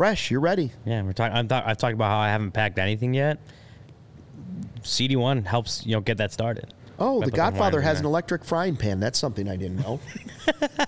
Fresh. 0.01 0.31
You're 0.31 0.39
ready. 0.39 0.71
Yeah, 0.83 1.03
we're 1.03 1.13
talking. 1.13 1.47
Th- 1.47 1.61
I've 1.63 1.77
talked 1.77 1.93
about 1.93 2.09
how 2.09 2.17
I 2.17 2.29
haven't 2.29 2.53
packed 2.53 2.79
anything 2.79 3.13
yet. 3.13 3.37
CD1 4.81 5.45
helps 5.45 5.85
you 5.85 5.91
know 5.91 6.01
get 6.01 6.17
that 6.17 6.33
started. 6.33 6.73
Oh, 6.97 7.19
By 7.19 7.27
the 7.27 7.31
Godfather 7.33 7.81
has 7.81 7.99
an 7.99 8.07
electric 8.07 8.43
frying 8.43 8.75
pan. 8.75 8.99
That's 8.99 9.19
something 9.19 9.47
I 9.47 9.57
didn't 9.57 9.77
know. 9.77 9.99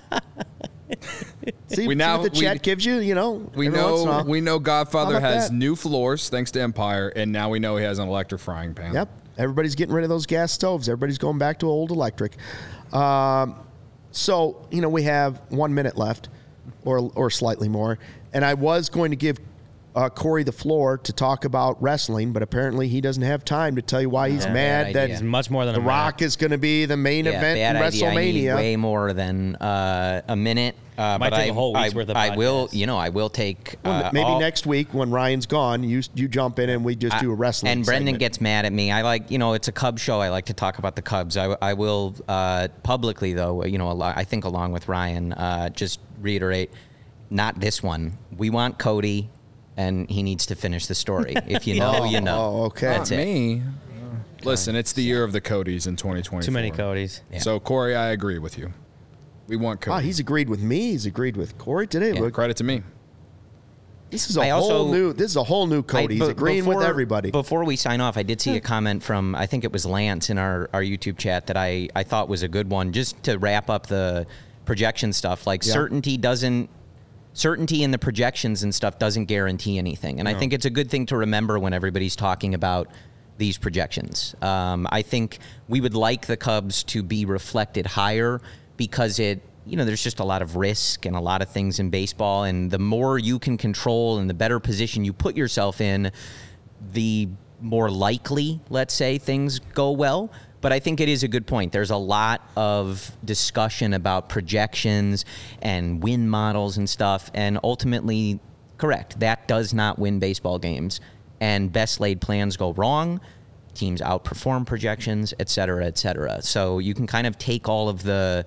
see, 1.68 1.86
We 1.86 1.94
see 1.94 1.96
now- 1.96 2.22
what 2.22 2.34
the 2.34 2.40
we- 2.40 2.44
chat 2.44 2.64
gives 2.64 2.84
you, 2.84 2.96
you 3.02 3.14
know. 3.14 3.52
We 3.54 3.68
every 3.68 3.80
once 3.84 4.02
in 4.02 4.08
a 4.08 4.24
know 4.24 4.24
we 4.24 4.42
know 4.42 4.58
Godfather 4.58 5.20
has 5.20 5.50
that? 5.50 5.56
new 5.56 5.76
floors 5.76 6.30
thanks 6.30 6.50
to 6.50 6.62
Empire, 6.64 7.10
and 7.16 7.32
now 7.32 7.52
we 7.52 7.60
know 7.60 7.78
he 7.78 7.84
has 7.84 8.00
an 8.00 8.08
electric 8.08 8.42
frying 8.42 8.74
pan. 8.74 8.96
Yep. 8.96 9.10
Everybody's 9.38 9.76
getting 9.76 9.94
rid 9.94 10.06
of 10.06 10.10
those 10.10 10.26
gas 10.26 10.52
stoves. 10.52 10.90
Everybody's 10.90 11.20
going 11.20 11.38
back 11.38 11.60
to 11.60 11.68
old 11.68 11.92
electric. 11.92 12.36
Um, 12.92 13.58
so, 14.10 14.68
you 14.72 14.82
know, 14.82 14.90
we 14.90 15.04
have 15.04 15.40
one 15.50 15.76
minute 15.76 16.00
left 16.00 16.30
or, 16.84 17.12
or 17.14 17.30
slightly 17.30 17.70
more. 17.70 18.00
And 18.34 18.44
I 18.44 18.56
was 18.56 18.90
going 18.90 19.12
to 19.12 19.18
give 19.18 19.38
uh, 19.96 20.10
Corey 20.10 20.44
the 20.44 20.52
floor 20.52 20.98
to 20.98 21.14
talk 21.14 21.46
about 21.46 21.80
wrestling, 21.82 22.34
but 22.34 22.42
apparently 22.42 22.88
he 22.88 23.00
doesn't 23.00 23.22
have 23.22 23.46
time 23.46 23.76
to 23.76 23.82
tell 23.84 24.02
you 24.02 24.10
why 24.10 24.30
he's 24.32 24.44
Yeah, 24.44 24.52
mad 24.54 24.84
bad 24.88 24.96
that 24.96 25.04
idea. 25.04 25.14
It's 25.18 25.22
much 25.22 25.52
more 25.52 25.66
than 25.66 25.76
The 25.76 25.82
Rock 25.82 26.24
is 26.24 26.36
going 26.36 26.50
to 26.50 26.58
be 26.58 26.86
the 26.86 26.98
main 26.98 27.26
Yeah, 27.26 27.38
event 27.38 27.58
bad 27.60 27.76
in 27.76 27.82
idea. 27.84 28.10
I 28.10 28.16
need 28.16 28.36
WrestleMania. 28.48 28.56
way 28.56 28.76
more 28.76 29.14
than 29.14 29.56
uh, 29.58 30.24
a 30.28 30.36
minute. 30.36 30.76
Uh, 30.98 31.18
Might 31.20 31.30
but 31.30 31.36
take 31.38 31.40
I, 31.40 31.46
a 31.46 31.54
whole 31.54 31.74
week's 31.74 31.94
I, 31.94 31.96
worth 31.96 32.10
of 32.10 32.16
I 32.18 32.36
will, 32.36 32.70
you 32.72 32.86
know, 32.88 32.98
I 32.98 33.10
will 33.10 33.30
take. 33.30 33.76
Well, 33.84 34.06
uh, 34.06 34.10
Maybe 34.14 34.26
all- 34.26 34.40
next 34.40 34.66
week 34.66 34.94
when 34.96 35.12
Ryan's 35.12 35.46
gone, 35.48 35.84
you 35.84 36.02
you 36.16 36.28
jump 36.28 36.58
in 36.60 36.70
and 36.72 36.84
we 36.84 36.96
just 36.96 37.20
do 37.20 37.32
a 37.32 37.36
wrestling. 37.36 37.72
And 37.72 37.86
Brendan 37.86 38.08
segment. 38.14 38.20
gets 38.20 38.42
mad 38.42 38.66
at 38.66 38.74
me. 38.74 38.92
I 38.92 39.02
like, 39.04 39.30
you 39.32 39.38
know, 39.40 39.54
it's 39.54 39.68
a 39.68 39.72
Cubs 39.72 40.02
show. 40.02 40.20
I 40.22 40.30
like 40.30 40.46
to 40.46 40.54
talk 40.54 40.78
about 40.80 40.96
the 40.96 41.02
Cubs. 41.04 41.36
I, 41.38 41.56
I 41.62 41.74
will 41.74 42.16
uh, 42.28 42.68
publicly, 42.84 43.34
though, 43.34 43.64
you 43.66 43.78
know, 43.80 43.90
a 43.92 43.94
lot, 43.94 44.18
I 44.18 44.24
think 44.24 44.46
along 44.46 44.72
with 44.72 44.88
Ryan, 44.88 45.34
uh, 45.34 45.70
just 45.70 46.00
reiterate, 46.22 46.70
not 47.34 47.60
this 47.60 47.82
one. 47.82 48.18
We 48.38 48.50
want 48.50 48.78
Cody, 48.78 49.30
and 49.76 50.10
he 50.10 50.24
needs 50.24 50.46
to 50.48 50.56
finish 50.56 50.86
the 50.88 50.96
story. 50.96 51.36
If 51.48 51.68
you 51.68 51.80
know, 51.80 52.06
you 52.06 52.22
know. 52.22 52.38
Oh, 52.38 52.64
okay. 52.66 52.88
That's 52.88 53.12
Not 53.12 53.20
it. 53.20 53.26
me. 53.26 53.62
Listen, 54.44 54.76
it's 54.76 54.94
the 54.94 55.04
year 55.04 55.24
of 55.24 55.32
the 55.32 55.42
Codys 55.42 55.88
in 55.88 55.96
2024. 55.96 56.42
Too 56.42 56.52
many 56.52 56.72
Codys. 56.72 57.22
Yeah. 57.32 57.40
So 57.40 57.60
Corey, 57.60 57.96
I 57.96 58.10
agree 58.10 58.40
with 58.40 58.58
you. 58.58 58.74
We 59.48 59.56
want 59.56 59.82
Cody. 59.82 59.96
Wow, 59.96 60.00
he's 60.00 60.20
agreed 60.20 60.50
with 60.50 60.62
me. 60.62 60.92
He's 60.92 61.06
agreed 61.06 61.38
with 61.38 61.58
Corey 61.58 61.88
today. 61.88 62.14
Yeah. 62.14 62.22
Look, 62.22 62.34
Credit 62.34 62.58
to 62.58 62.64
me. 62.64 62.84
This 64.10 64.30
is 64.30 64.38
a 64.38 64.42
I 64.42 64.50
whole 64.50 64.72
also- 64.72 64.92
new. 64.92 65.14
This 65.14 65.32
is 65.32 65.38
a 65.38 65.44
whole 65.44 65.66
new 65.66 65.80
I- 65.80 65.84
Cody. 65.84 66.16
He's 66.16 66.24
be- 66.24 66.32
agreeing 66.32 66.66
with 66.66 66.78
before- 66.78 66.90
everybody. 66.90 67.32
Before 67.32 67.64
we 67.64 67.76
sign 67.76 68.00
off, 68.00 68.18
I 68.18 68.24
did 68.24 68.40
see 68.42 68.52
a 68.52 68.60
hmm. 68.60 68.66
comment 68.66 69.04
from 69.04 69.34
I 69.34 69.46
think 69.48 69.64
it 69.64 69.72
was 69.72 69.86
Lance 69.86 70.30
in 70.30 70.38
our, 70.38 70.70
our 70.74 70.82
YouTube 70.82 71.18
chat 71.18 71.48
that 71.48 71.58
I, 71.58 71.90
I 71.96 72.04
thought 72.04 72.30
was 72.30 72.44
a 72.44 72.48
good 72.48 72.70
one. 72.70 72.92
Just 72.92 73.24
to 73.24 73.38
wrap 73.38 73.70
up 73.70 73.88
the 73.88 74.28
projection 74.66 75.14
stuff. 75.14 75.48
Like 75.48 75.66
Yeah. 75.66 75.74
certainty 75.74 76.18
doesn't 76.18 76.70
certainty 77.34 77.84
in 77.84 77.92
the 77.92 77.98
projections 77.98 78.64
and 78.64 78.74
stuff 78.74 79.00
doesn't 79.00 79.26
guarantee 79.26 79.78
anything. 79.78 80.20
And 80.20 80.30
I 80.30 80.34
think 80.34 80.54
it's 80.54 80.66
a 80.66 80.70
good 80.70 80.90
thing 80.90 81.08
to 81.08 81.18
remember 81.18 81.60
when 81.60 81.74
everybody's 81.74 82.16
talking 82.16 82.54
about 82.54 82.88
these 83.38 83.58
projections. 83.58 84.36
Um, 84.42 84.88
I 84.92 85.02
think 85.02 85.40
we 85.68 85.82
would 85.82 85.96
like 85.96 86.28
the 86.28 86.38
Cubs 86.38 86.84
to 86.86 87.02
be 87.02 87.26
reflected 87.26 87.88
higher 87.88 88.40
because 88.78 89.20
it, 89.20 89.42
you 89.66 89.78
know, 89.78 89.86
there's 89.86 90.04
just 90.04 90.20
a 90.20 90.24
lot 90.24 90.42
of 90.42 90.56
risk 90.56 91.06
and 91.06 91.16
a 91.16 91.20
lot 91.20 91.42
of 91.42 91.50
things 91.50 91.80
in 91.80 91.90
baseball. 91.90 92.44
And 92.44 92.70
the 92.70 92.80
more 92.80 93.18
you 93.18 93.40
can 93.40 93.58
control 93.58 94.20
and 94.20 94.30
the 94.30 94.34
better 94.34 94.60
position 94.60 95.04
you 95.04 95.14
put 95.14 95.36
yourself 95.36 95.82
in, 95.82 96.12
the 96.92 97.30
more 97.60 97.90
likely, 97.90 98.60
let's 98.70 98.94
say, 98.94 99.18
things 99.18 99.60
go 99.60 99.92
well. 99.92 100.32
But 100.64 100.72
I 100.72 100.80
think 100.80 101.02
it 101.02 101.10
is 101.10 101.24
a 101.24 101.28
good 101.28 101.46
point. 101.46 101.74
There's 101.74 101.92
a 101.92 101.98
lot 101.98 102.42
of 102.56 103.12
discussion 103.26 103.94
about 103.94 104.30
projections 104.30 105.26
and 105.62 106.02
win 106.02 106.30
models 106.30 106.78
and 106.78 106.90
stuff. 106.90 107.30
And 107.34 107.60
ultimately, 107.66 108.40
correct, 108.78 109.20
that 109.20 109.46
does 109.50 109.74
not 109.74 110.00
win 110.00 110.20
baseball 110.20 110.60
games. 110.60 111.02
And 111.42 111.72
best 111.72 112.00
laid 112.00 112.22
plans 112.22 112.56
go 112.56 112.72
wrong. 112.72 113.20
Teams 113.74 114.00
outperform 114.00 114.66
projections, 114.66 115.34
et 115.38 115.50
cetera, 115.50 115.86
et 115.86 115.98
cetera. 115.98 116.42
So 116.42 116.80
you 116.80 116.94
can 116.94 117.08
kind 117.08 117.28
of 117.28 117.38
take 117.38 117.68
all 117.68 117.90
of 117.90 118.02
the 118.04 118.46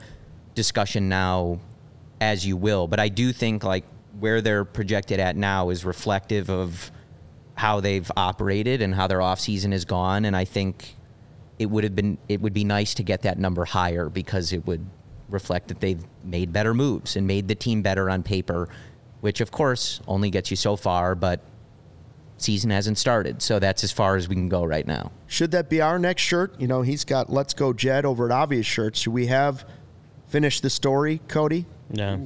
discussion 0.55 1.11
now 1.11 1.61
as 2.23 2.47
you 2.47 2.57
will. 2.57 2.89
But 2.89 2.99
I 2.99 3.11
do 3.11 3.31
think 3.31 3.63
like 3.63 3.85
where 4.19 4.41
they're 4.41 4.65
projected 4.65 5.21
at 5.21 5.37
now 5.37 5.69
is 5.69 5.85
reflective 5.85 6.49
of 6.49 6.91
how 7.57 7.81
they've 7.81 8.11
operated 8.17 8.81
and 8.81 8.95
how 8.95 9.07
their 9.07 9.19
offseason 9.19 9.73
has 9.73 9.85
gone. 9.85 10.25
And 10.25 10.35
I 10.35 10.47
think 10.47 10.96
it 11.59 11.67
would 11.67 11.85
have 11.85 11.95
been 11.95 12.19
it 12.29 12.41
would 12.41 12.53
be 12.53 12.65
nice 12.65 12.95
to 12.95 13.03
get 13.03 13.23
that 13.23 13.39
number 13.39 13.65
higher 13.65 14.09
because 14.09 14.53
it 14.53 14.67
would 14.67 14.85
reflect 15.29 15.69
that 15.69 15.81
they've 15.81 16.05
made 16.25 16.53
better 16.53 16.75
moves 16.75 17.17
and 17.17 17.27
made 17.27 17.49
the 17.49 17.55
team 17.55 17.83
better 17.83 18.09
on 18.09 18.23
paper, 18.23 18.69
which 19.21 19.41
of 19.41 19.51
course 19.51 20.01
only 20.07 20.31
gets 20.31 20.51
you 20.51 20.57
so 20.57 20.77
far, 20.77 21.15
but 21.15 21.41
season 22.39 22.71
hasn't 22.71 22.99
started. 22.99 23.43
So 23.43 23.59
that's 23.59 23.83
as 23.83 23.93
far 23.93 24.17
as 24.17 24.29
we 24.29 24.35
can 24.35 24.49
go 24.49 24.65
right 24.65 24.87
now. 24.87 25.11
Should 25.27 25.51
that 25.53 25.69
be 25.69 25.81
our 25.81 25.99
next 25.99 26.23
shirt? 26.23 26.61
You 26.61 26.69
know, 26.69 26.83
he's 26.83 27.05
got 27.05 27.31
Let's 27.31 27.55
Go 27.55 27.73
Jed 27.73 28.05
over 28.05 28.27
at 28.27 28.33
Obvious 28.33 28.67
Shirts. 28.67 29.01
Should 29.01 29.13
we 29.13 29.27
have 29.27 29.65
finished 30.29 30.63
the 30.63 30.71
story, 30.71 31.21
Cody? 31.29 31.67
Yeah. 31.91 32.19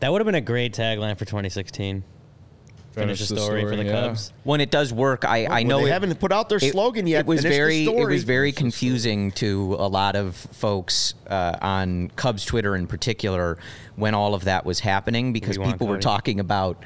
That 0.00 0.12
would 0.12 0.20
have 0.20 0.26
been 0.26 0.34
a 0.34 0.40
great 0.40 0.74
tagline 0.74 1.18
for 1.18 1.24
2016. 1.24 2.04
Finish, 2.92 3.26
the 3.28 3.36
story, 3.40 3.62
for 3.62 3.74
the 3.76 3.84
yeah. 3.84 3.92
Cubs. 4.08 4.32
When 4.44 4.60
it 4.60 4.70
does 4.70 4.92
work, 4.92 5.24
I, 5.24 5.46
I 5.46 5.62
know 5.62 5.80
they 5.80 5.86
it- 5.88 5.92
haven't 5.92 6.14
put 6.20 6.30
out 6.32 6.48
their 6.48 6.58
it- 6.58 6.72
slogan 6.72 7.06
yet. 7.06 7.20
It 7.20 7.26
was 7.26 7.42
Finish 7.42 7.56
very 7.56 7.84
it 7.86 8.08
was 8.08 8.24
very 8.24 8.52
confusing 8.52 9.30
to 9.32 9.76
a 9.78 9.88
lot 9.88 10.14
of 10.16 10.36
folks 10.36 11.14
uh, 11.28 11.56
on 11.62 12.10
Cubs 12.16 12.44
Twitter 12.44 12.76
in 12.76 12.86
particular 12.86 13.58
when 13.96 14.14
all 14.14 14.34
of 14.34 14.44
that 14.44 14.64
was 14.66 14.80
happening 14.80 15.32
because 15.32 15.58
want 15.58 15.72
people 15.72 15.86
were 15.86 15.98
talking 15.98 16.38
about 16.40 16.82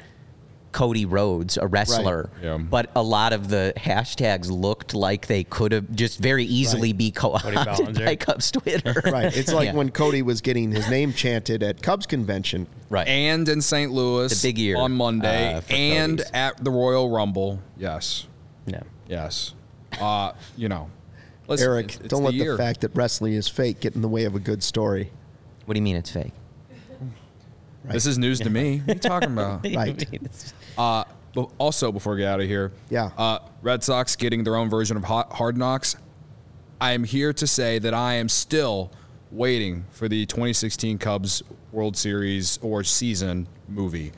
Cody 0.77 1.05
Rhodes, 1.05 1.57
a 1.57 1.65
wrestler, 1.65 2.29
Yeah. 2.43 2.57
but 2.59 2.91
a 2.95 3.01
lot 3.01 3.33
of 3.33 3.49
the 3.49 3.73
hashtags 3.77 4.51
looked 4.51 4.93
like 4.93 5.25
they 5.25 5.43
could 5.43 5.71
have 5.71 5.91
just 5.95 6.19
very 6.19 6.43
easily 6.45 6.93
be 6.93 7.09
co-opted 7.09 7.95
by 8.05 8.15
Cubs 8.15 8.51
Twitter. 8.51 9.01
Right. 9.11 9.35
It's 9.35 9.51
like 9.51 9.69
Yeah. 9.69 9.73
when 9.73 9.89
Cody 9.89 10.21
was 10.21 10.41
getting 10.41 10.71
his 10.71 10.87
name 10.87 11.13
chanted 11.13 11.63
at 11.63 11.81
Cubs 11.81 12.05
convention. 12.05 12.67
right. 12.91 13.07
And 13.07 13.49
in 13.49 13.61
St. 13.63 13.91
Louis 13.91 14.29
The 14.39 14.47
big 14.49 14.59
year, 14.59 14.77
on 14.77 14.91
Monday, 14.91 15.55
uh, 15.55 15.61
and 15.71 16.19
Cody's. 16.19 16.31
at 16.31 16.63
the 16.63 16.69
Royal 16.69 17.09
Rumble. 17.09 17.59
Yes, 17.75 18.27
Yeah. 18.67 18.81
yes. 19.07 19.55
Uh, 19.99 20.33
you 20.55 20.69
know, 20.69 20.91
listen, 21.47 21.67
Eric, 21.69 21.85
it's- 21.85 21.99
it's 22.01 22.09
don't 22.09 22.23
let 22.23 22.35
year. 22.35 22.51
the 22.51 22.57
fact 22.59 22.81
that 22.81 22.91
wrestling 22.93 23.33
is 23.33 23.47
fake 23.47 23.79
get 23.79 23.95
in 23.95 24.03
the 24.03 24.07
way 24.07 24.25
of 24.25 24.35
a 24.35 24.39
good 24.39 24.61
story. 24.61 25.09
what 25.65 25.73
do 25.73 25.79
you 25.79 25.83
mean 25.83 25.95
it's 25.95 26.11
fake? 26.11 26.33
This 27.85 28.05
is 28.05 28.17
news 28.17 28.39
to 28.41 28.49
me. 28.49 28.79
What 28.85 28.89
are 28.89 28.93
you 28.95 28.99
talking 28.99 29.31
about? 29.31 29.65
Right. 29.73 30.05
Uh, 30.77 31.03
but 31.33 31.49
also, 31.57 31.91
before 31.91 32.13
we 32.13 32.19
get 32.19 32.27
out 32.27 32.39
of 32.41 32.47
here, 32.47 32.71
Yeah. 32.89 33.11
uh, 33.17 33.39
Red 33.61 33.83
Sox 33.83 34.15
getting 34.15 34.43
their 34.43 34.55
own 34.55 34.69
version 34.69 34.97
of 34.97 35.03
Hot 35.03 35.33
Hard 35.33 35.57
Knocks. 35.57 35.95
I 36.81 36.93
am 36.93 37.03
here 37.03 37.33
to 37.33 37.47
say 37.47 37.79
that 37.79 37.93
I 37.93 38.13
am 38.15 38.29
still 38.29 38.91
waiting 39.31 39.85
for 39.91 40.07
the 40.07 40.25
2016 40.25 40.97
Cubs 40.97 41.43
World 41.71 41.97
Series 41.97 42.57
or 42.61 42.83
season 42.83 43.47
movie. 43.67 44.13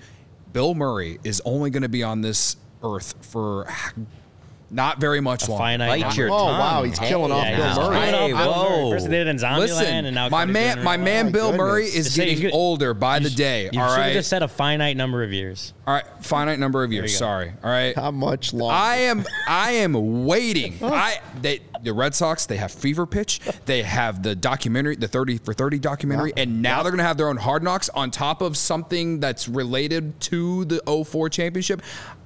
Bill 0.53 0.73
Murray 0.75 1.19
is 1.23 1.41
only 1.45 1.69
going 1.69 1.83
to 1.83 1.89
be 1.89 2.03
on 2.03 2.21
this 2.21 2.57
earth 2.83 3.13
for 3.21 3.67
not 4.71 4.99
very 4.99 5.19
much 5.21 5.47
A 5.47 5.51
longer. 5.51 5.63
finite 5.63 6.01
Bite 6.03 6.17
your 6.17 6.27
Oh, 6.31 6.37
ton. 6.47 6.59
wow, 6.59 6.83
he's 6.83 6.99
killing 6.99 7.31
off 7.31 7.45
Bill 7.45 7.89
Murray. 7.89 7.97
Hey, 7.97 8.33
whoa. 8.33 8.91
First 8.91 9.05
they 9.05 9.11
did 9.11 9.27
it 9.27 9.29
in 9.31 9.37
Zombieland, 9.37 9.57
Listen, 9.59 10.05
and 10.05 10.15
now 10.15 10.29
my 10.29 10.45
man, 10.45 10.75
doing 10.75 10.81
it 10.81 10.85
my 10.85 10.97
man 10.97 11.21
oh, 11.25 11.29
my 11.29 11.31
Bill 11.31 11.53
Murray 11.57 11.85
is 11.85 12.13
So 12.13 12.21
you 12.21 12.27
getting 12.29 12.43
could- 12.45 12.53
older 12.53 12.93
by 12.93 13.19
the 13.19 13.29
day. 13.29 13.69
You 13.73 13.79
all 13.81 13.87
should 13.89 13.97
have 13.97 14.05
right, 14.07 14.13
just 14.13 14.29
said 14.29 14.43
a 14.43 14.47
finite 14.47 14.95
number 14.97 15.23
of 15.23 15.33
years. 15.33 15.73
all 15.87 15.93
right, 15.95 16.05
finite 16.21 16.59
number 16.59 16.83
of 16.83 16.91
years. 16.93 17.17
Sorry, 17.17 17.51
all 17.63 17.69
right. 17.69 17.95
How 17.95 18.11
much 18.11 18.53
longer? 18.53 18.75
I 18.75 18.95
am 18.97 19.25
I 19.47 19.71
am 19.71 20.25
waiting. 20.25 20.77
I 20.83 21.19
they 21.41 21.61
the 21.81 21.93
Red 21.93 22.13
Sox 22.13 22.45
they 22.45 22.57
have 22.57 22.71
Fever 22.73 23.05
Pitch, 23.05 23.39
they 23.65 23.83
have 23.83 24.21
the 24.21 24.35
documentary, 24.35 24.97
the 24.97 25.07
30 25.07 25.37
for 25.39 25.53
30 25.53 25.79
documentary, 25.79 26.33
and 26.35 26.61
now 26.61 26.83
they're 26.83 26.91
going 26.91 26.97
to 26.97 27.05
have 27.05 27.15
their 27.17 27.29
own 27.29 27.37
Hard 27.37 27.63
Knocks 27.63 27.87
on 27.89 28.11
top 28.11 28.41
of 28.41 28.57
something 28.57 29.19
that's 29.21 29.47
related 29.47 30.19
to 30.21 30.65
the 30.65 30.81
04 31.05 31.29
championship. 31.29 31.81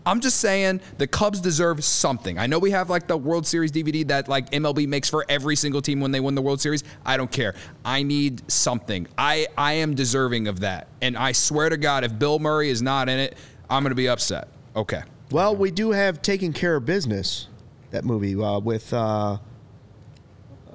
I'm 0.06 0.20
just 0.20 0.38
saying 0.42 0.82
the 0.98 1.08
Cubs 1.08 1.40
deserve 1.40 1.84
something. 1.84 2.38
I 2.38 2.46
know 2.48 2.60
we 2.60 2.72
have 2.72 2.90
like 2.90 3.08
the 3.08 3.16
World 3.18 3.48
Series 3.48 3.72
DVD 3.72 4.06
that 4.10 4.28
like 4.28 4.50
MLB 4.52 4.88
makes 4.88 5.10
for 5.10 5.26
every 5.30 5.56
single 5.56 5.82
team 5.82 6.00
when 6.02 6.12
they 6.12 6.20
win 6.20 6.36
the 6.36 6.42
World 6.42 6.60
Series. 6.60 6.84
I 7.06 7.16
don't 7.18 7.32
care. 7.32 7.56
I 7.86 8.04
need 8.04 8.50
something. 8.52 9.08
I 9.18 9.48
I 9.58 9.74
am 9.74 9.96
deserving 9.96 10.48
of 10.48 10.60
that. 10.62 10.88
And 11.02 11.16
I 11.18 11.32
swear 11.32 11.70
to 11.70 11.78
God 11.78 12.04
if 12.04 12.18
Bill 12.20 12.40
Murray 12.40 12.70
is 12.70 12.82
not 12.82 13.08
in 13.10 13.18
it, 13.20 13.38
I'm 13.70 13.84
going 13.84 13.92
to 13.92 13.96
be 13.96 14.10
upset. 14.10 14.50
Okay. 14.76 15.04
well, 15.32 15.56
we 15.56 15.72
do 15.72 15.92
have 15.92 16.22
Taking 16.22 16.52
Care 16.52 16.76
of 16.76 16.86
Business, 16.86 17.48
that 17.92 18.04
movie 18.04 18.36
uh, 18.36 18.60
with, 18.60 18.92
uh, 18.94 19.38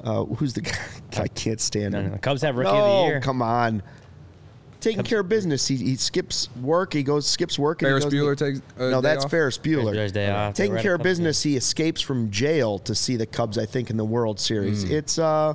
uh, 0.05 0.25
who's 0.25 0.55
the 0.55 0.61
guy? 0.63 0.73
I 1.17 1.29
can't 1.29 1.61
stand 1.61 1.93
No, 1.93 1.99
him. 2.01 2.07
no, 2.07 2.13
the 2.13 2.19
Cubs 2.19 2.43
have 2.43 2.57
Rookie 2.57 2.71
no, 2.73 2.77
of 2.85 3.01
the 3.05 3.07
Year. 3.09 3.21
come 3.21 3.43
on. 3.43 3.83
Taking 4.81 5.03
care 5.03 5.21
of 5.21 5.29
business. 5.29 5.67
He, 5.67 5.77
he 5.77 5.97
skips 5.97 6.49
work. 6.63 6.93
He 6.93 7.03
goes 7.03 7.27
skips 7.27 7.59
work. 7.59 7.83
and 7.83 7.89
he 7.89 7.91
Ferris 7.91 8.05
goes- 8.05 8.15
Bueller 8.15 8.37
takes 8.37 8.61
a 8.77 8.91
no, 8.91 9.01
day 9.01 9.09
that's 9.09 9.25
off? 9.25 9.31
Ferris 9.31 9.59
Bueller. 9.59 9.93
Ferris 9.95 10.13
Day 10.13 10.31
off. 10.31 10.55
Taking 10.55 10.77
care 10.79 10.95
of 10.95 11.01
Cubs 11.01 11.09
business. 11.11 11.43
He 11.43 11.57
escapes 11.57 12.01
from 12.01 12.31
jail 12.31 12.79
to 12.81 12.95
see 12.95 13.17
the 13.17 13.27
Cubs. 13.27 13.59
I 13.59 13.67
think 13.67 13.91
in 13.91 13.97
the 13.97 14.05
World 14.05 14.39
Series. 14.39 14.85
Hmm. 14.85 14.93
It's 14.93 15.19
uh, 15.19 15.55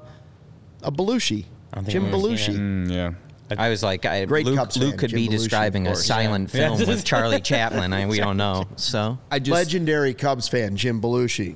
a 0.82 0.92
Belushi, 0.92 1.46
I 1.72 1.76
don't 1.76 1.86
think 1.86 1.92
Jim 1.94 2.06
I've 2.06 2.14
ever 2.14 2.38
seen 2.38 2.56
Belushi. 2.56 2.88
Mm, 2.88 2.92
yeah. 2.92 3.12
I 3.58 3.70
was 3.70 3.84
like, 3.84 4.06
I, 4.06 4.26
Great 4.26 4.46
Luke, 4.46 4.56
Cubs 4.58 4.78
Luke 4.78 4.92
fan, 4.92 4.98
could 4.98 5.10
Jim 5.12 5.18
be 5.18 5.28
Belushi, 5.28 5.34
of 5.36 5.40
describing 5.40 5.88
a 5.88 5.96
silent 5.96 6.54
Yeah. 6.54 6.76
film 6.76 6.88
with 6.90 7.06
Charlie 7.06 7.40
Chaplin. 7.42 7.94
I, 7.94 8.08
we 8.08 8.18
don't 8.18 8.38
know. 8.38 8.66
So 8.78 9.18
I 9.32 9.40
just 9.40 9.52
Legendary 9.54 10.14
Cubs 10.14 10.48
fan, 10.48 10.76
Jim 10.76 11.00
Belushi. 11.02 11.56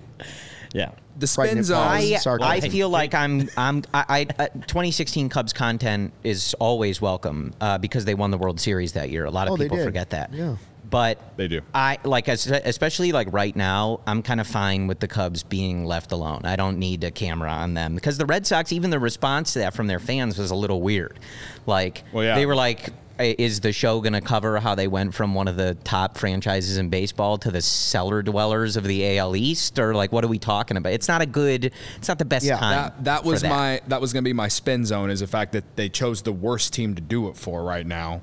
Yeah. 0.78 0.92
the 1.18 1.28
spin 1.28 1.46
Pregnant 1.46 1.66
zone. 1.66 1.78
I. 1.80 2.20
I 2.42 2.60
feel 2.62 2.90
like 2.90 3.14
I'm 3.14 3.50
I'm 3.58 3.84
I, 3.94 4.28
I 4.38 4.44
uh, 4.44 4.48
2016 4.68 5.30
Cubs 5.30 5.54
content 5.54 6.14
is 6.24 6.54
always 6.60 7.02
welcome 7.02 7.54
uh, 7.60 7.78
because 7.80 8.06
they 8.06 8.14
won 8.16 8.32
the 8.32 8.38
World 8.38 8.60
Series 8.60 8.94
that 8.94 9.10
year. 9.10 9.26
A 9.26 9.32
lot 9.32 9.48
of 9.48 9.54
Oh, 9.54 9.58
people 9.58 9.84
forget 9.84 10.12
that. 10.12 10.34
Yeah. 10.34 10.58
But 10.90 11.20
They 11.38 11.48
do. 11.48 11.62
I 11.74 11.98
like 12.04 12.28
especially 12.28 13.12
like 13.12 13.28
right 13.32 13.56
now. 13.56 14.00
I'm 14.08 14.22
kind 14.24 14.40
of 14.40 14.48
fine 14.48 14.88
with 14.88 15.00
the 15.00 15.08
Cubs 15.08 15.44
being 15.44 15.86
left 15.86 16.12
alone. 16.12 16.42
I 16.46 16.56
don't 16.56 16.80
need 16.80 17.04
a 17.04 17.12
camera 17.12 17.50
on 17.50 17.74
them 17.74 17.96
because 17.96 18.18
the 18.18 18.26
Red 18.26 18.48
Sox, 18.48 18.72
even 18.72 18.90
the 18.90 19.00
response 19.00 19.54
to 19.54 19.60
that 19.60 19.74
from 19.74 19.88
their 19.88 20.00
fans 20.00 20.38
was 20.38 20.52
a 20.52 20.56
little 20.56 20.82
weird. 20.82 21.20
Like 21.66 22.04
Well, 22.14 22.24
yeah. 22.24 22.36
they 22.36 22.46
were 22.46 22.56
like. 22.56 22.90
Is 23.20 23.62
the 23.62 23.74
show 23.74 24.00
going 24.00 24.14
to 24.14 24.22
cover 24.22 24.60
how 24.60 24.76
they 24.76 24.88
went 24.88 25.16
from 25.16 25.34
one 25.34 25.48
of 25.48 25.58
the 25.58 25.74
top 25.84 26.20
franchises 26.20 26.78
in 26.78 26.90
baseball 26.90 27.40
to 27.40 27.50
the 27.50 27.64
cellar 27.64 28.22
dwellers 28.22 28.78
of 28.78 28.84
the 28.84 29.18
AL 29.18 29.36
East, 29.36 29.80
or 29.80 29.96
like 29.96 30.12
what 30.12 30.24
are 30.24 30.28
we 30.28 30.38
talking 30.38 30.78
about? 30.78 30.94
It's 30.94 31.08
not 31.08 31.24
a 31.24 31.26
good. 31.26 31.72
It's 31.96 32.08
not 32.08 32.20
the 32.20 32.26
best 32.26 32.46
Yeah. 32.46 32.60
time. 32.60 32.76
that 32.76 33.04
that 33.06 33.24
was 33.26 33.42
that. 33.42 33.50
my 33.50 33.82
that 33.88 34.02
was 34.02 34.14
going 34.14 34.24
to 34.24 34.28
be 34.30 34.34
my 34.34 34.50
spin 34.50 34.86
zone 34.86 35.10
is 35.10 35.22
the 35.22 35.26
fact 35.26 35.54
that 35.54 35.64
they 35.78 35.90
chose 35.90 36.22
the 36.22 36.32
worst 36.32 36.74
team 36.74 36.94
to 36.94 37.02
do 37.02 37.28
it 37.28 37.38
for 37.38 37.64
right 37.64 37.88
now. 37.88 38.22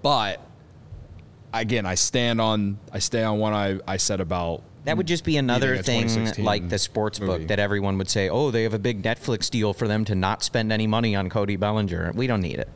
But 0.00 0.40
again, 1.52 1.86
I 1.86 1.94
stand 1.94 2.40
on 2.40 2.78
I 2.92 2.98
stay 2.98 3.22
on 3.22 3.38
what 3.38 3.52
I 3.52 3.78
I 3.86 3.96
said 3.96 4.20
about 4.20 4.62
That 4.84 4.96
would 4.96 5.06
just 5.06 5.24
be 5.24 5.36
another 5.36 5.76
Beating 5.76 6.08
thing 6.08 6.44
like 6.44 6.68
the 6.68 6.78
sports 6.78 7.20
movie. 7.20 7.38
book 7.40 7.48
that 7.48 7.58
everyone 7.58 7.98
would 7.98 8.08
say, 8.08 8.28
oh, 8.28 8.50
they 8.50 8.62
have 8.64 8.74
a 8.74 8.78
big 8.78 9.02
Netflix 9.02 9.50
deal 9.50 9.72
for 9.72 9.86
them 9.88 10.04
to 10.06 10.14
not 10.14 10.42
spend 10.42 10.72
any 10.72 10.86
money 10.86 11.14
on 11.16 11.28
Cody 11.28 11.56
Bellinger. 11.56 12.12
We 12.14 12.26
don't 12.26 12.40
need 12.42 12.58
it. 12.58 12.68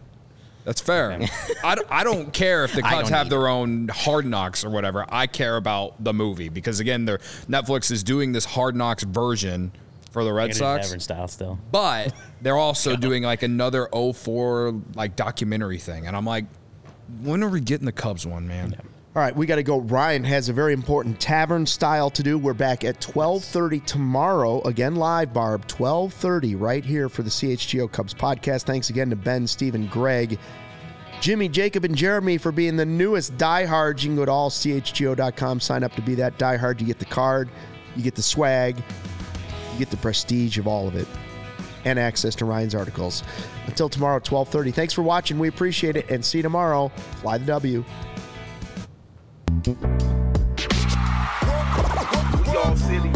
That's 0.64 0.80
fair. 0.80 1.20
I, 1.64 1.74
don't- 1.74 1.86
I 1.90 2.04
don't 2.04 2.32
care 2.32 2.64
if 2.64 2.72
the 2.72 2.84
I 2.86 2.90
Cubs 2.94 3.10
have 3.10 3.26
either. 3.26 3.36
their 3.36 3.48
own 3.48 3.88
Hard 3.88 4.24
Knocks 4.24 4.64
or 4.64 4.70
whatever. 4.70 5.04
I 5.08 5.26
care 5.26 5.56
about 5.56 6.02
the 6.02 6.14
movie 6.14 6.48
because 6.48 6.80
again, 6.80 7.04
their 7.04 7.18
Netflix 7.48 7.90
is 7.90 8.02
doing 8.02 8.32
this 8.32 8.46
Hard 8.46 8.74
Knocks 8.74 9.02
version 9.02 9.72
for 10.10 10.24
the 10.24 10.32
Red 10.32 10.54
Sox. 10.54 10.86
different 10.86 11.02
style 11.02 11.26
still. 11.28 11.58
but 11.72 12.14
they're 12.40 12.56
also 12.56 12.94
doing 13.08 13.24
like 13.24 13.42
another 13.42 13.88
04 13.92 14.80
like 14.94 15.16
documentary 15.16 15.78
thing 15.78 16.06
and 16.06 16.16
i'm 16.16 16.24
like 16.24 16.44
when 17.22 17.42
are 17.42 17.48
we 17.48 17.60
getting 17.60 17.86
the 17.86 17.92
cubs 17.92 18.26
one 18.26 18.46
man 18.46 18.74
All 19.16 19.22
right, 19.22 19.34
we 19.36 19.46
got 19.46 19.56
to 19.56 19.62
go. 19.62 19.78
Ryan 19.78 20.24
has 20.24 20.48
a 20.48 20.52
very 20.52 20.72
important 20.72 21.20
tavern 21.20 21.66
style 21.66 22.10
to 22.10 22.22
do. 22.22 22.36
We're 22.36 22.52
back 22.52 22.84
at 22.84 23.00
12:30 23.00 23.86
tomorrow. 23.86 24.60
Again 24.62 24.96
live, 24.96 25.32
Barb. 25.32 25.66
12:30 25.68 26.60
right 26.60 26.84
here 26.84 27.08
for 27.08 27.22
the 27.22 27.30
CHGO 27.30 27.90
Cubs 27.92 28.12
podcast. 28.12 28.64
Thanks 28.64 28.90
again 28.90 29.10
to 29.10 29.16
Ben, 29.16 29.46
Stephen, 29.46 29.86
Greg, 29.86 30.38
Jimmy, 31.20 31.48
Jacob, 31.48 31.84
and 31.84 31.94
Jeremy 31.94 32.38
for 32.38 32.50
being 32.50 32.76
the 32.76 32.84
newest 32.84 33.38
diehards. 33.38 34.02
You 34.02 34.10
can 34.10 34.16
go 34.16 34.24
to 34.24 34.32
allchgo.com, 34.32 35.60
sign 35.60 35.84
up 35.84 35.94
to 35.94 36.02
be 36.02 36.16
that 36.16 36.36
diehard. 36.38 36.80
You 36.80 36.86
get 36.86 36.98
the 36.98 37.04
card, 37.04 37.48
you 37.94 38.02
get 38.02 38.16
the 38.16 38.22
swag, 38.22 38.76
you 39.72 39.78
get 39.78 39.90
the 39.90 39.96
prestige 39.98 40.58
of 40.58 40.66
all 40.66 40.88
of 40.88 40.96
it, 40.96 41.06
and 41.84 41.98
access 41.98 42.34
to 42.36 42.44
Ryan's 42.44 42.74
articles. 42.74 43.22
Until 43.66 43.88
tomorrow, 43.88 44.18
12:30. 44.20 44.72
Thanks 44.72 44.92
for 44.92 45.02
watching. 45.02 45.38
We 45.38 45.48
appreciate 45.48 45.96
it, 45.96 46.10
and 46.10 46.24
see 46.24 46.38
you 46.38 46.42
tomorrow. 46.42 46.90
Fly 47.20 47.38
the 47.38 47.46
W. 47.46 47.84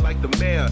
Like 0.02 0.22
the 0.22 0.38
mayor. 0.38 0.68